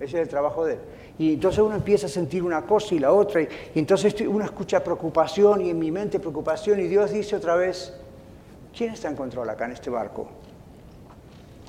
Ese 0.00 0.16
es 0.16 0.22
el 0.22 0.28
trabajo 0.28 0.64
de 0.64 0.74
él. 0.74 0.80
Y 1.18 1.34
entonces 1.34 1.60
uno 1.60 1.74
empieza 1.74 2.06
a 2.06 2.08
sentir 2.10 2.42
una 2.42 2.62
cosa 2.62 2.94
y 2.94 2.98
la 2.98 3.12
otra, 3.12 3.40
y, 3.40 3.48
entonces 3.74 4.14
uno 4.26 4.44
escucha 4.44 4.84
preocupación 4.84 5.62
y 5.62 5.70
en 5.70 5.78
mi 5.78 5.90
mente 5.90 6.20
preocupación, 6.20 6.78
y 6.80 6.84
Dios 6.84 7.10
dice 7.10 7.36
otra 7.36 7.56
vez, 7.56 7.94
¿quién 8.76 8.92
está 8.92 9.08
en 9.08 9.16
control 9.16 9.48
acá 9.48 9.64
en 9.64 9.72
este 9.72 9.88
barco? 9.88 10.28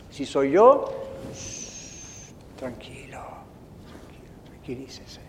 Si 0.10 0.26
soy 0.26 0.52
yo, 0.52 0.86
tranquilo, 2.58 3.22
tranquilo, 3.88 4.36
tranquilícese. 4.46 5.27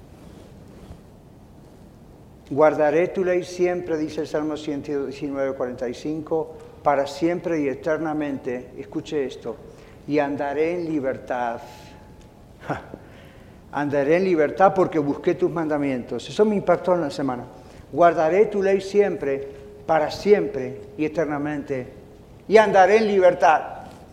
Guardaré 2.51 3.09
tu 3.09 3.25
ley 3.25 3.45
siempre, 3.45 3.99
dice 3.99 4.23
el 4.23 4.27
Salmo 4.27 4.57
119, 4.57 5.55
45, 5.55 6.55
para 6.83 7.07
siempre 7.07 7.61
y 7.61 7.69
eternamente, 7.69 8.71
escuche 8.79 9.25
esto, 9.25 9.57
y 10.07 10.19
andaré 10.19 10.75
en 10.75 10.87
libertad 10.87 11.61
Andaré 13.73 14.17
en 14.17 14.25
libertad 14.25 14.73
porque 14.75 14.99
busqué 14.99 15.35
tus 15.35 15.51
mandamientos. 15.51 16.29
Eso 16.29 16.45
me 16.45 16.57
impactó 16.57 16.95
en 16.95 17.03
la 17.03 17.11
semana. 17.11 17.45
Guardaré 17.93 18.47
tu 18.47 18.63
ley 18.63 18.81
siempre, 18.81 19.47
para 19.87 20.11
siempre 20.11 20.81
y 20.97 21.05
eternamente. 21.05 21.87
Y 22.49 22.57
andaré 22.57 22.97
en 22.99 23.07
libertad. 23.09 23.63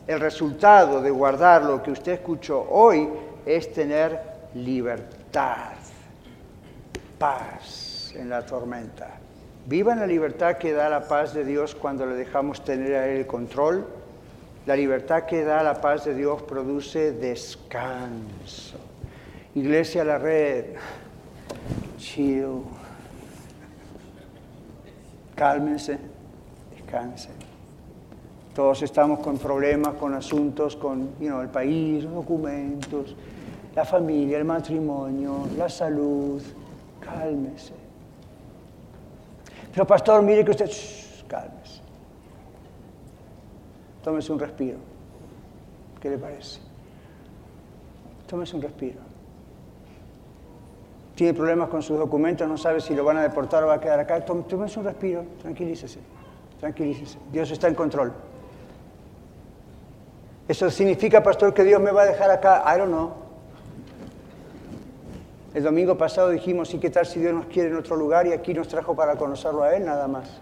El 0.06 0.20
resultado 0.20 1.02
de 1.02 1.10
guardar 1.10 1.64
lo 1.64 1.82
que 1.82 1.92
usted 1.92 2.14
escuchó 2.14 2.68
hoy 2.70 3.10
es 3.46 3.72
tener 3.74 4.20
libertad, 4.54 5.72
paz 7.18 7.85
en 8.16 8.30
la 8.30 8.46
tormenta. 8.46 9.20
Viva 9.68 9.94
en 9.94 10.00
la 10.00 10.08
libertad 10.08 10.58
que 10.58 10.74
da 10.74 10.90
la 10.90 11.08
paz 11.08 11.34
de 11.34 11.44
Dios 11.44 11.76
cuando 11.76 12.06
le 12.06 12.16
dejamos 12.16 12.64
tener 12.64 12.96
a 12.96 13.08
Él 13.08 13.18
el 13.18 13.28
control 13.28 13.86
la 14.66 14.76
libertad 14.76 15.26
que 15.26 15.44
da 15.44 15.62
la 15.62 15.80
paz 15.80 16.06
de 16.06 16.16
Dios 16.16 16.42
produce 16.42 17.12
descanso. 17.12 18.78
Iglesia 19.54 20.04
La 20.04 20.18
Red, 20.18 20.66
chill. 21.98 22.64
Cálmense, 25.36 26.00
descansen. 26.74 27.34
Todos 28.56 28.82
estamos 28.82 29.20
con 29.20 29.38
problemas, 29.38 29.94
con 29.96 30.16
asuntos, 30.16 30.76
con 30.76 31.10
el 31.20 31.50
país, 31.50 32.04
los 32.04 32.14
documentos, 32.14 33.16
la 33.76 33.86
familia, 33.86 34.40
el 34.40 34.46
matrimonio, 34.46 35.48
la 35.58 35.70
salud. 35.70 36.42
Cálmese. 37.00 37.85
Pero 39.76 39.86
pastor, 39.86 40.22
mire 40.22 40.46
que 40.46 40.52
usted, 40.52 40.72
cálmese. 41.28 41.82
Tómese 44.02 44.32
un 44.32 44.40
respiro. 44.40 44.78
¿Qué 46.00 46.12
le 46.12 46.18
parece? 46.18 46.62
Tómese 48.26 48.56
un 48.56 48.62
respiro. 48.62 49.02
Tiene 51.14 51.34
problemas 51.34 51.68
con 51.68 51.84
sus 51.84 52.00
documentos, 52.00 52.48
no 52.48 52.58
sabe 52.58 52.80
si 52.80 52.96
lo 52.96 53.04
van 53.04 53.18
a 53.18 53.24
deportar 53.24 53.66
o 53.66 53.68
va 53.68 53.74
a 53.74 53.80
quedar 53.82 54.00
acá. 54.00 54.24
Tómese 54.24 54.80
un 54.80 54.86
respiro, 54.86 55.26
tranquilícese, 55.42 56.00
tranquilícese. 56.58 57.18
Dios 57.34 57.52
está 57.52 57.68
en 57.68 57.76
control. 57.76 58.14
¿Eso 60.48 60.70
significa, 60.72 61.22
pastor, 61.22 61.54
que 61.54 61.66
Dios 61.66 61.82
me 61.82 61.92
va 61.92 62.04
a 62.04 62.06
dejar 62.06 62.32
acá? 62.32 62.64
I 62.66 62.78
don't 62.78 62.92
know. 62.92 63.25
El 65.56 65.64
domingo 65.64 65.98
pasado 65.98 66.30
dijimos, 66.30 66.72
¿y 66.74 66.78
qué 66.78 66.92
tal 66.92 67.08
si 67.08 67.20
Dios 67.20 67.34
nos 67.34 67.46
quiere 67.48 67.70
en 67.70 67.78
otro 67.78 67.96
lugar 67.96 68.28
y 68.28 68.34
aquí 68.34 68.54
nos 68.54 68.68
trajo 68.68 68.96
para 68.96 69.16
conocerlo 69.16 69.64
a 69.64 69.76
Él 69.76 69.86
nada 69.86 70.08
más? 70.08 70.42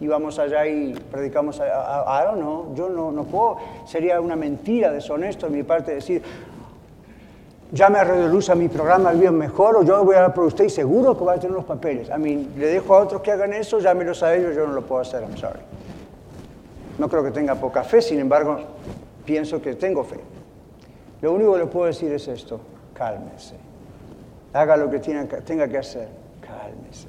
y 0.00 0.06
vamos 0.06 0.38
allá 0.38 0.66
y 0.66 0.94
predicamos, 0.94 1.60
ahora 1.60 2.34
no, 2.34 2.74
yo 2.74 2.88
no, 2.88 3.12
no 3.12 3.24
puedo, 3.24 3.58
sería 3.84 4.20
una 4.20 4.34
mentira, 4.34 4.90
deshonesto 4.90 5.46
de 5.46 5.56
mi 5.56 5.62
parte 5.62 5.94
decir, 5.94 6.22
llame 7.70 7.98
a 7.98 8.04
Radio 8.04 8.28
Luz 8.28 8.48
a 8.48 8.54
mi 8.54 8.68
programa 8.68 9.12
bien 9.12 9.36
mejor 9.36 9.76
o 9.76 9.82
yo 9.82 10.02
voy 10.02 10.14
a 10.14 10.20
hablar 10.20 10.34
por 10.34 10.44
usted 10.44 10.64
y 10.64 10.70
seguro 10.70 11.16
que 11.18 11.24
va 11.24 11.34
a 11.34 11.38
tener 11.38 11.54
los 11.54 11.66
papeles. 11.66 12.10
A 12.10 12.16
mí 12.16 12.48
le 12.56 12.68
dejo 12.68 12.94
a 12.94 13.00
otros 13.00 13.20
que 13.20 13.30
hagan 13.30 13.52
eso, 13.52 13.78
llámelos 13.78 14.22
a 14.22 14.34
ellos, 14.34 14.56
yo 14.56 14.66
no 14.66 14.72
lo 14.72 14.82
puedo 14.82 15.02
hacer, 15.02 15.22
I'm 15.22 15.36
sorry. 15.36 15.60
No 16.98 17.08
creo 17.08 17.22
que 17.22 17.30
tenga 17.30 17.54
poca 17.54 17.84
fe, 17.84 18.00
sin 18.00 18.20
embargo, 18.20 18.58
pienso 19.26 19.60
que 19.60 19.74
tengo 19.74 20.02
fe. 20.02 20.20
Lo 21.20 21.34
único 21.34 21.52
que 21.52 21.58
le 21.58 21.66
puedo 21.66 21.86
decir 21.86 22.10
es 22.10 22.26
esto, 22.26 22.58
cálmese. 22.94 23.69
Haga 24.52 24.76
lo 24.76 24.90
que 24.90 24.98
tenga 24.98 25.68
que 25.68 25.78
hacer, 25.78 26.08
cálmese 26.40 27.08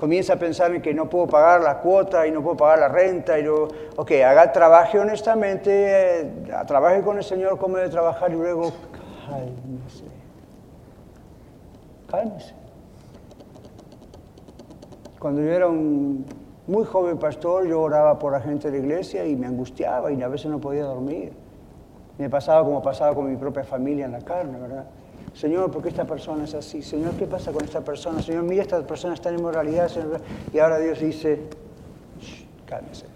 comienza 0.00 0.32
a 0.32 0.36
pensar 0.36 0.74
en 0.74 0.80
que 0.80 0.94
no 0.94 1.10
puedo 1.10 1.26
pagar 1.26 1.60
la 1.60 1.78
cuota 1.78 2.26
y 2.26 2.30
no 2.30 2.42
puedo 2.42 2.56
pagar 2.56 2.78
la 2.78 2.88
renta. 2.88 3.38
Y 3.38 3.46
ok, 3.46 4.10
haga, 4.26 4.50
trabaje 4.50 4.98
honestamente, 4.98 6.22
eh, 6.22 6.32
trabaje 6.66 7.02
con 7.02 7.18
el 7.18 7.22
Señor 7.22 7.58
como 7.58 7.76
debe 7.76 7.90
trabajar 7.90 8.30
y 8.30 8.36
luego 8.36 8.72
cálmese. 9.28 10.04
Cálmese. 12.10 12.54
Cuando 15.18 15.42
yo 15.42 15.50
era 15.50 15.68
un 15.68 16.24
muy 16.66 16.86
joven 16.86 17.18
pastor, 17.18 17.66
yo 17.66 17.82
oraba 17.82 18.18
por 18.18 18.32
la 18.32 18.40
gente 18.40 18.70
de 18.70 18.78
la 18.78 18.84
iglesia 18.84 19.26
y 19.26 19.36
me 19.36 19.46
angustiaba 19.46 20.10
y 20.10 20.22
a 20.22 20.28
veces 20.28 20.50
no 20.50 20.58
podía 20.58 20.84
dormir. 20.84 21.34
Me 22.16 22.30
pasaba 22.30 22.64
como 22.64 22.80
pasaba 22.80 23.14
con 23.14 23.30
mi 23.30 23.36
propia 23.36 23.64
familia 23.64 24.06
en 24.06 24.12
la 24.12 24.20
carne, 24.20 24.58
¿verdad? 24.58 24.86
Señor, 25.34 25.70
¿por 25.70 25.82
qué 25.82 25.88
esta 25.88 26.04
persona 26.04 26.44
es 26.44 26.54
así? 26.54 26.82
Señor, 26.82 27.14
¿qué 27.14 27.26
pasa 27.26 27.52
con 27.52 27.64
esta 27.64 27.80
persona? 27.80 28.20
Señor, 28.22 28.42
mira, 28.42 28.62
esta 28.62 28.82
persona 28.86 29.14
está 29.14 29.28
en 29.30 29.36
inmoralidad. 29.38 29.88
Señor. 29.88 30.20
Y 30.52 30.58
ahora 30.58 30.78
Dios 30.78 31.00
dice, 31.00 31.40
cálmese. 32.66 33.06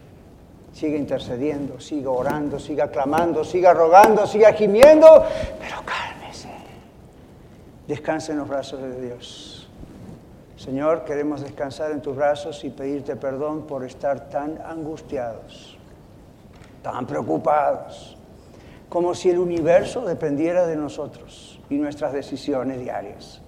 Siga 0.73 0.97
intercediendo, 0.97 1.79
siga 1.81 2.11
orando, 2.11 2.59
siga 2.59 2.89
clamando, 2.89 3.45
siga 3.45 3.73
rogando, 3.73 4.27
siga 4.27 4.53
gimiendo, 4.53 5.07
pero 5.61 5.77
cálmese. 5.85 6.49
Descanse 7.87 8.33
en 8.33 8.39
los 8.39 8.49
brazos 8.49 8.81
de 8.81 9.01
Dios. 9.01 9.69
Señor, 10.57 11.05
queremos 11.05 11.43
descansar 11.43 11.91
en 11.93 12.01
tus 12.01 12.17
brazos 12.17 12.65
y 12.65 12.71
pedirte 12.71 13.17
perdón 13.17 13.67
por 13.67 13.85
estar 13.85 14.31
tan 14.31 14.61
angustiados, 14.65 15.77
tan 16.83 17.07
preocupados, 17.07 18.17
como 18.89 19.15
si 19.15 19.31
el 19.31 19.39
universo 19.39 20.01
dependiera 20.03 20.67
de 20.67 20.77
nosotros 20.77 21.54
y 21.75 21.79
nuestras 21.79 22.13
decisiones 22.13 22.81
diarias. 22.81 23.41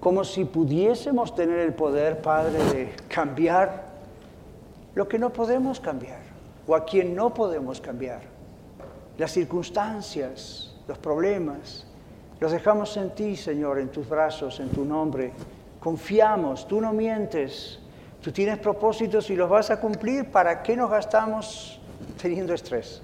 Como 0.00 0.24
si 0.24 0.44
pudiésemos 0.44 1.34
tener 1.34 1.58
el 1.58 1.74
poder, 1.74 2.22
Padre, 2.22 2.58
de 2.72 2.92
cambiar 3.08 3.88
lo 4.94 5.08
que 5.08 5.18
no 5.18 5.30
podemos 5.30 5.80
cambiar 5.80 6.20
o 6.66 6.74
a 6.74 6.84
quien 6.84 7.14
no 7.14 7.34
podemos 7.34 7.80
cambiar. 7.80 8.20
Las 9.16 9.32
circunstancias, 9.32 10.74
los 10.86 10.98
problemas, 10.98 11.86
los 12.40 12.52
dejamos 12.52 12.96
en 12.96 13.10
ti, 13.10 13.36
Señor, 13.36 13.80
en 13.80 13.88
tus 13.88 14.08
brazos, 14.08 14.60
en 14.60 14.68
tu 14.68 14.84
nombre. 14.84 15.32
Confiamos, 15.80 16.68
tú 16.68 16.80
no 16.80 16.92
mientes, 16.92 17.80
tú 18.22 18.30
tienes 18.30 18.58
propósitos 18.58 19.28
y 19.30 19.36
los 19.36 19.50
vas 19.50 19.70
a 19.70 19.80
cumplir. 19.80 20.30
¿Para 20.30 20.62
qué 20.62 20.76
nos 20.76 20.90
gastamos 20.90 21.80
teniendo 22.20 22.54
estrés? 22.54 23.02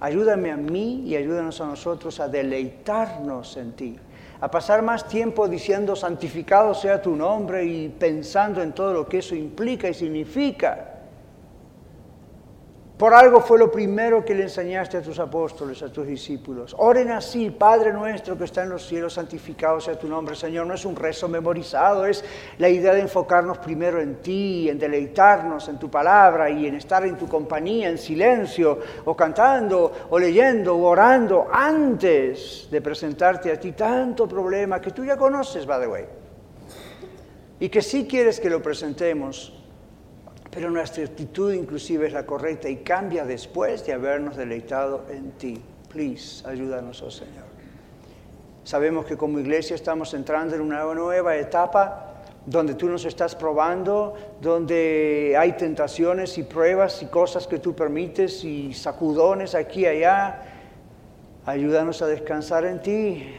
Ayúdame 0.00 0.50
a 0.50 0.56
mí 0.56 1.04
y 1.06 1.16
ayúdanos 1.16 1.60
a 1.60 1.66
nosotros 1.66 2.20
a 2.20 2.28
deleitarnos 2.28 3.56
en 3.56 3.72
ti, 3.72 3.98
a 4.40 4.50
pasar 4.50 4.82
más 4.82 5.08
tiempo 5.08 5.48
diciendo 5.48 5.96
santificado 5.96 6.74
sea 6.74 7.00
tu 7.00 7.16
nombre 7.16 7.64
y 7.64 7.88
pensando 7.88 8.62
en 8.62 8.72
todo 8.72 8.92
lo 8.92 9.08
que 9.08 9.18
eso 9.18 9.34
implica 9.34 9.88
y 9.88 9.94
significa. 9.94 10.95
Por 12.96 13.12
algo 13.12 13.42
fue 13.42 13.58
lo 13.58 13.70
primero 13.70 14.24
que 14.24 14.34
le 14.34 14.44
enseñaste 14.44 14.96
a 14.96 15.02
tus 15.02 15.18
apóstoles, 15.18 15.82
a 15.82 15.92
tus 15.92 16.06
discípulos. 16.06 16.74
Oren 16.78 17.10
así, 17.10 17.50
Padre 17.50 17.92
nuestro 17.92 18.38
que 18.38 18.44
está 18.44 18.62
en 18.62 18.70
los 18.70 18.86
cielos, 18.86 19.12
santificado 19.12 19.78
sea 19.80 19.98
tu 19.98 20.08
nombre, 20.08 20.34
Señor. 20.34 20.66
No 20.66 20.72
es 20.72 20.86
un 20.86 20.96
rezo 20.96 21.28
memorizado, 21.28 22.06
es 22.06 22.24
la 22.56 22.70
idea 22.70 22.94
de 22.94 23.00
enfocarnos 23.00 23.58
primero 23.58 24.00
en 24.00 24.14
ti, 24.22 24.70
en 24.70 24.78
deleitarnos 24.78 25.68
en 25.68 25.78
tu 25.78 25.90
palabra 25.90 26.48
y 26.48 26.66
en 26.66 26.76
estar 26.76 27.04
en 27.04 27.18
tu 27.18 27.28
compañía, 27.28 27.90
en 27.90 27.98
silencio, 27.98 28.78
o 29.04 29.14
cantando, 29.14 29.92
o 30.08 30.18
leyendo, 30.18 30.74
o 30.74 30.84
orando, 30.84 31.48
antes 31.52 32.66
de 32.70 32.80
presentarte 32.80 33.52
a 33.52 33.60
ti 33.60 33.72
tanto 33.72 34.26
problema 34.26 34.80
que 34.80 34.92
tú 34.92 35.04
ya 35.04 35.18
conoces, 35.18 35.66
by 35.66 35.80
the 35.82 35.86
way. 35.86 36.04
Y 37.60 37.68
que 37.68 37.82
sí 37.82 38.06
quieres 38.08 38.40
que 38.40 38.48
lo 38.48 38.62
presentemos 38.62 39.52
pero 40.56 40.70
nuestra 40.70 41.04
actitud 41.04 41.52
inclusive 41.52 42.06
es 42.06 42.14
la 42.14 42.24
correcta 42.24 42.66
y 42.66 42.76
cambia 42.76 43.26
después 43.26 43.84
de 43.84 43.92
habernos 43.92 44.38
deleitado 44.38 45.04
en 45.10 45.32
ti. 45.32 45.60
Please, 45.90 46.48
ayúdanos, 46.48 47.02
oh 47.02 47.10
Señor. 47.10 47.44
Sabemos 48.64 49.04
que 49.04 49.18
como 49.18 49.38
iglesia 49.38 49.76
estamos 49.76 50.14
entrando 50.14 50.54
en 50.54 50.62
una 50.62 50.82
nueva 50.94 51.36
etapa 51.36 52.22
donde 52.46 52.74
tú 52.74 52.88
nos 52.88 53.04
estás 53.04 53.34
probando, 53.34 54.14
donde 54.40 55.36
hay 55.38 55.52
tentaciones 55.58 56.38
y 56.38 56.44
pruebas 56.44 57.02
y 57.02 57.06
cosas 57.06 57.46
que 57.46 57.58
tú 57.58 57.76
permites 57.76 58.42
y 58.42 58.72
sacudones 58.72 59.54
aquí 59.54 59.80
y 59.80 59.86
allá. 59.88 60.40
Ayúdanos 61.44 62.00
a 62.00 62.06
descansar 62.06 62.64
en 62.64 62.80
ti. 62.80 63.30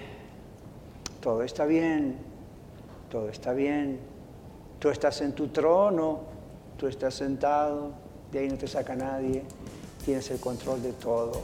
Todo 1.19 1.41
está 1.41 1.65
bien, 1.65 2.17
todo 3.09 3.27
está 3.29 3.53
bien. 3.53 3.99
Tú 4.77 4.89
estás 4.89 5.19
en 5.21 5.33
tu 5.33 5.47
trono 5.47 6.26
Tú 6.77 6.85
estás 6.87 7.15
sentado, 7.15 7.91
de 8.31 8.39
ahí 8.39 8.49
no 8.49 8.55
te 8.55 8.67
saca 8.67 8.95
nadie, 8.95 9.43
tienes 10.05 10.29
el 10.29 10.39
control 10.39 10.83
de 10.83 10.93
todo. 10.93 11.41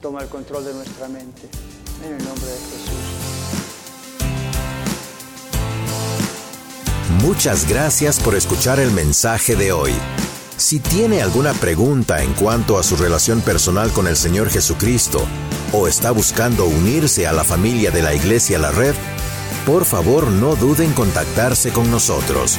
Toma 0.00 0.22
el 0.22 0.28
control 0.28 0.64
de 0.64 0.72
nuestra 0.72 1.08
mente. 1.08 1.48
En 2.04 2.14
el 2.14 2.24
nombre 2.24 2.46
de 2.46 2.56
Jesús. 2.56 3.20
Muchas 7.22 7.68
gracias 7.68 8.20
por 8.20 8.36
escuchar 8.36 8.78
el 8.78 8.92
mensaje 8.92 9.56
de 9.56 9.72
hoy. 9.72 9.92
Si 10.56 10.78
tiene 10.78 11.22
alguna 11.22 11.52
pregunta 11.52 12.22
en 12.22 12.32
cuanto 12.34 12.78
a 12.78 12.84
su 12.84 12.96
relación 12.96 13.40
personal 13.40 13.90
con 13.92 14.06
el 14.06 14.16
Señor 14.16 14.48
Jesucristo 14.48 15.26
o 15.72 15.88
está 15.88 16.12
buscando 16.12 16.66
unirse 16.66 17.26
a 17.26 17.32
la 17.32 17.42
familia 17.42 17.90
de 17.90 18.02
la 18.02 18.14
Iglesia 18.14 18.58
La 18.58 18.70
Red, 18.70 18.94
por 19.66 19.84
favor 19.84 20.28
no 20.28 20.54
duden 20.54 20.90
en 20.90 20.94
contactarse 20.94 21.72
con 21.72 21.90
nosotros. 21.90 22.58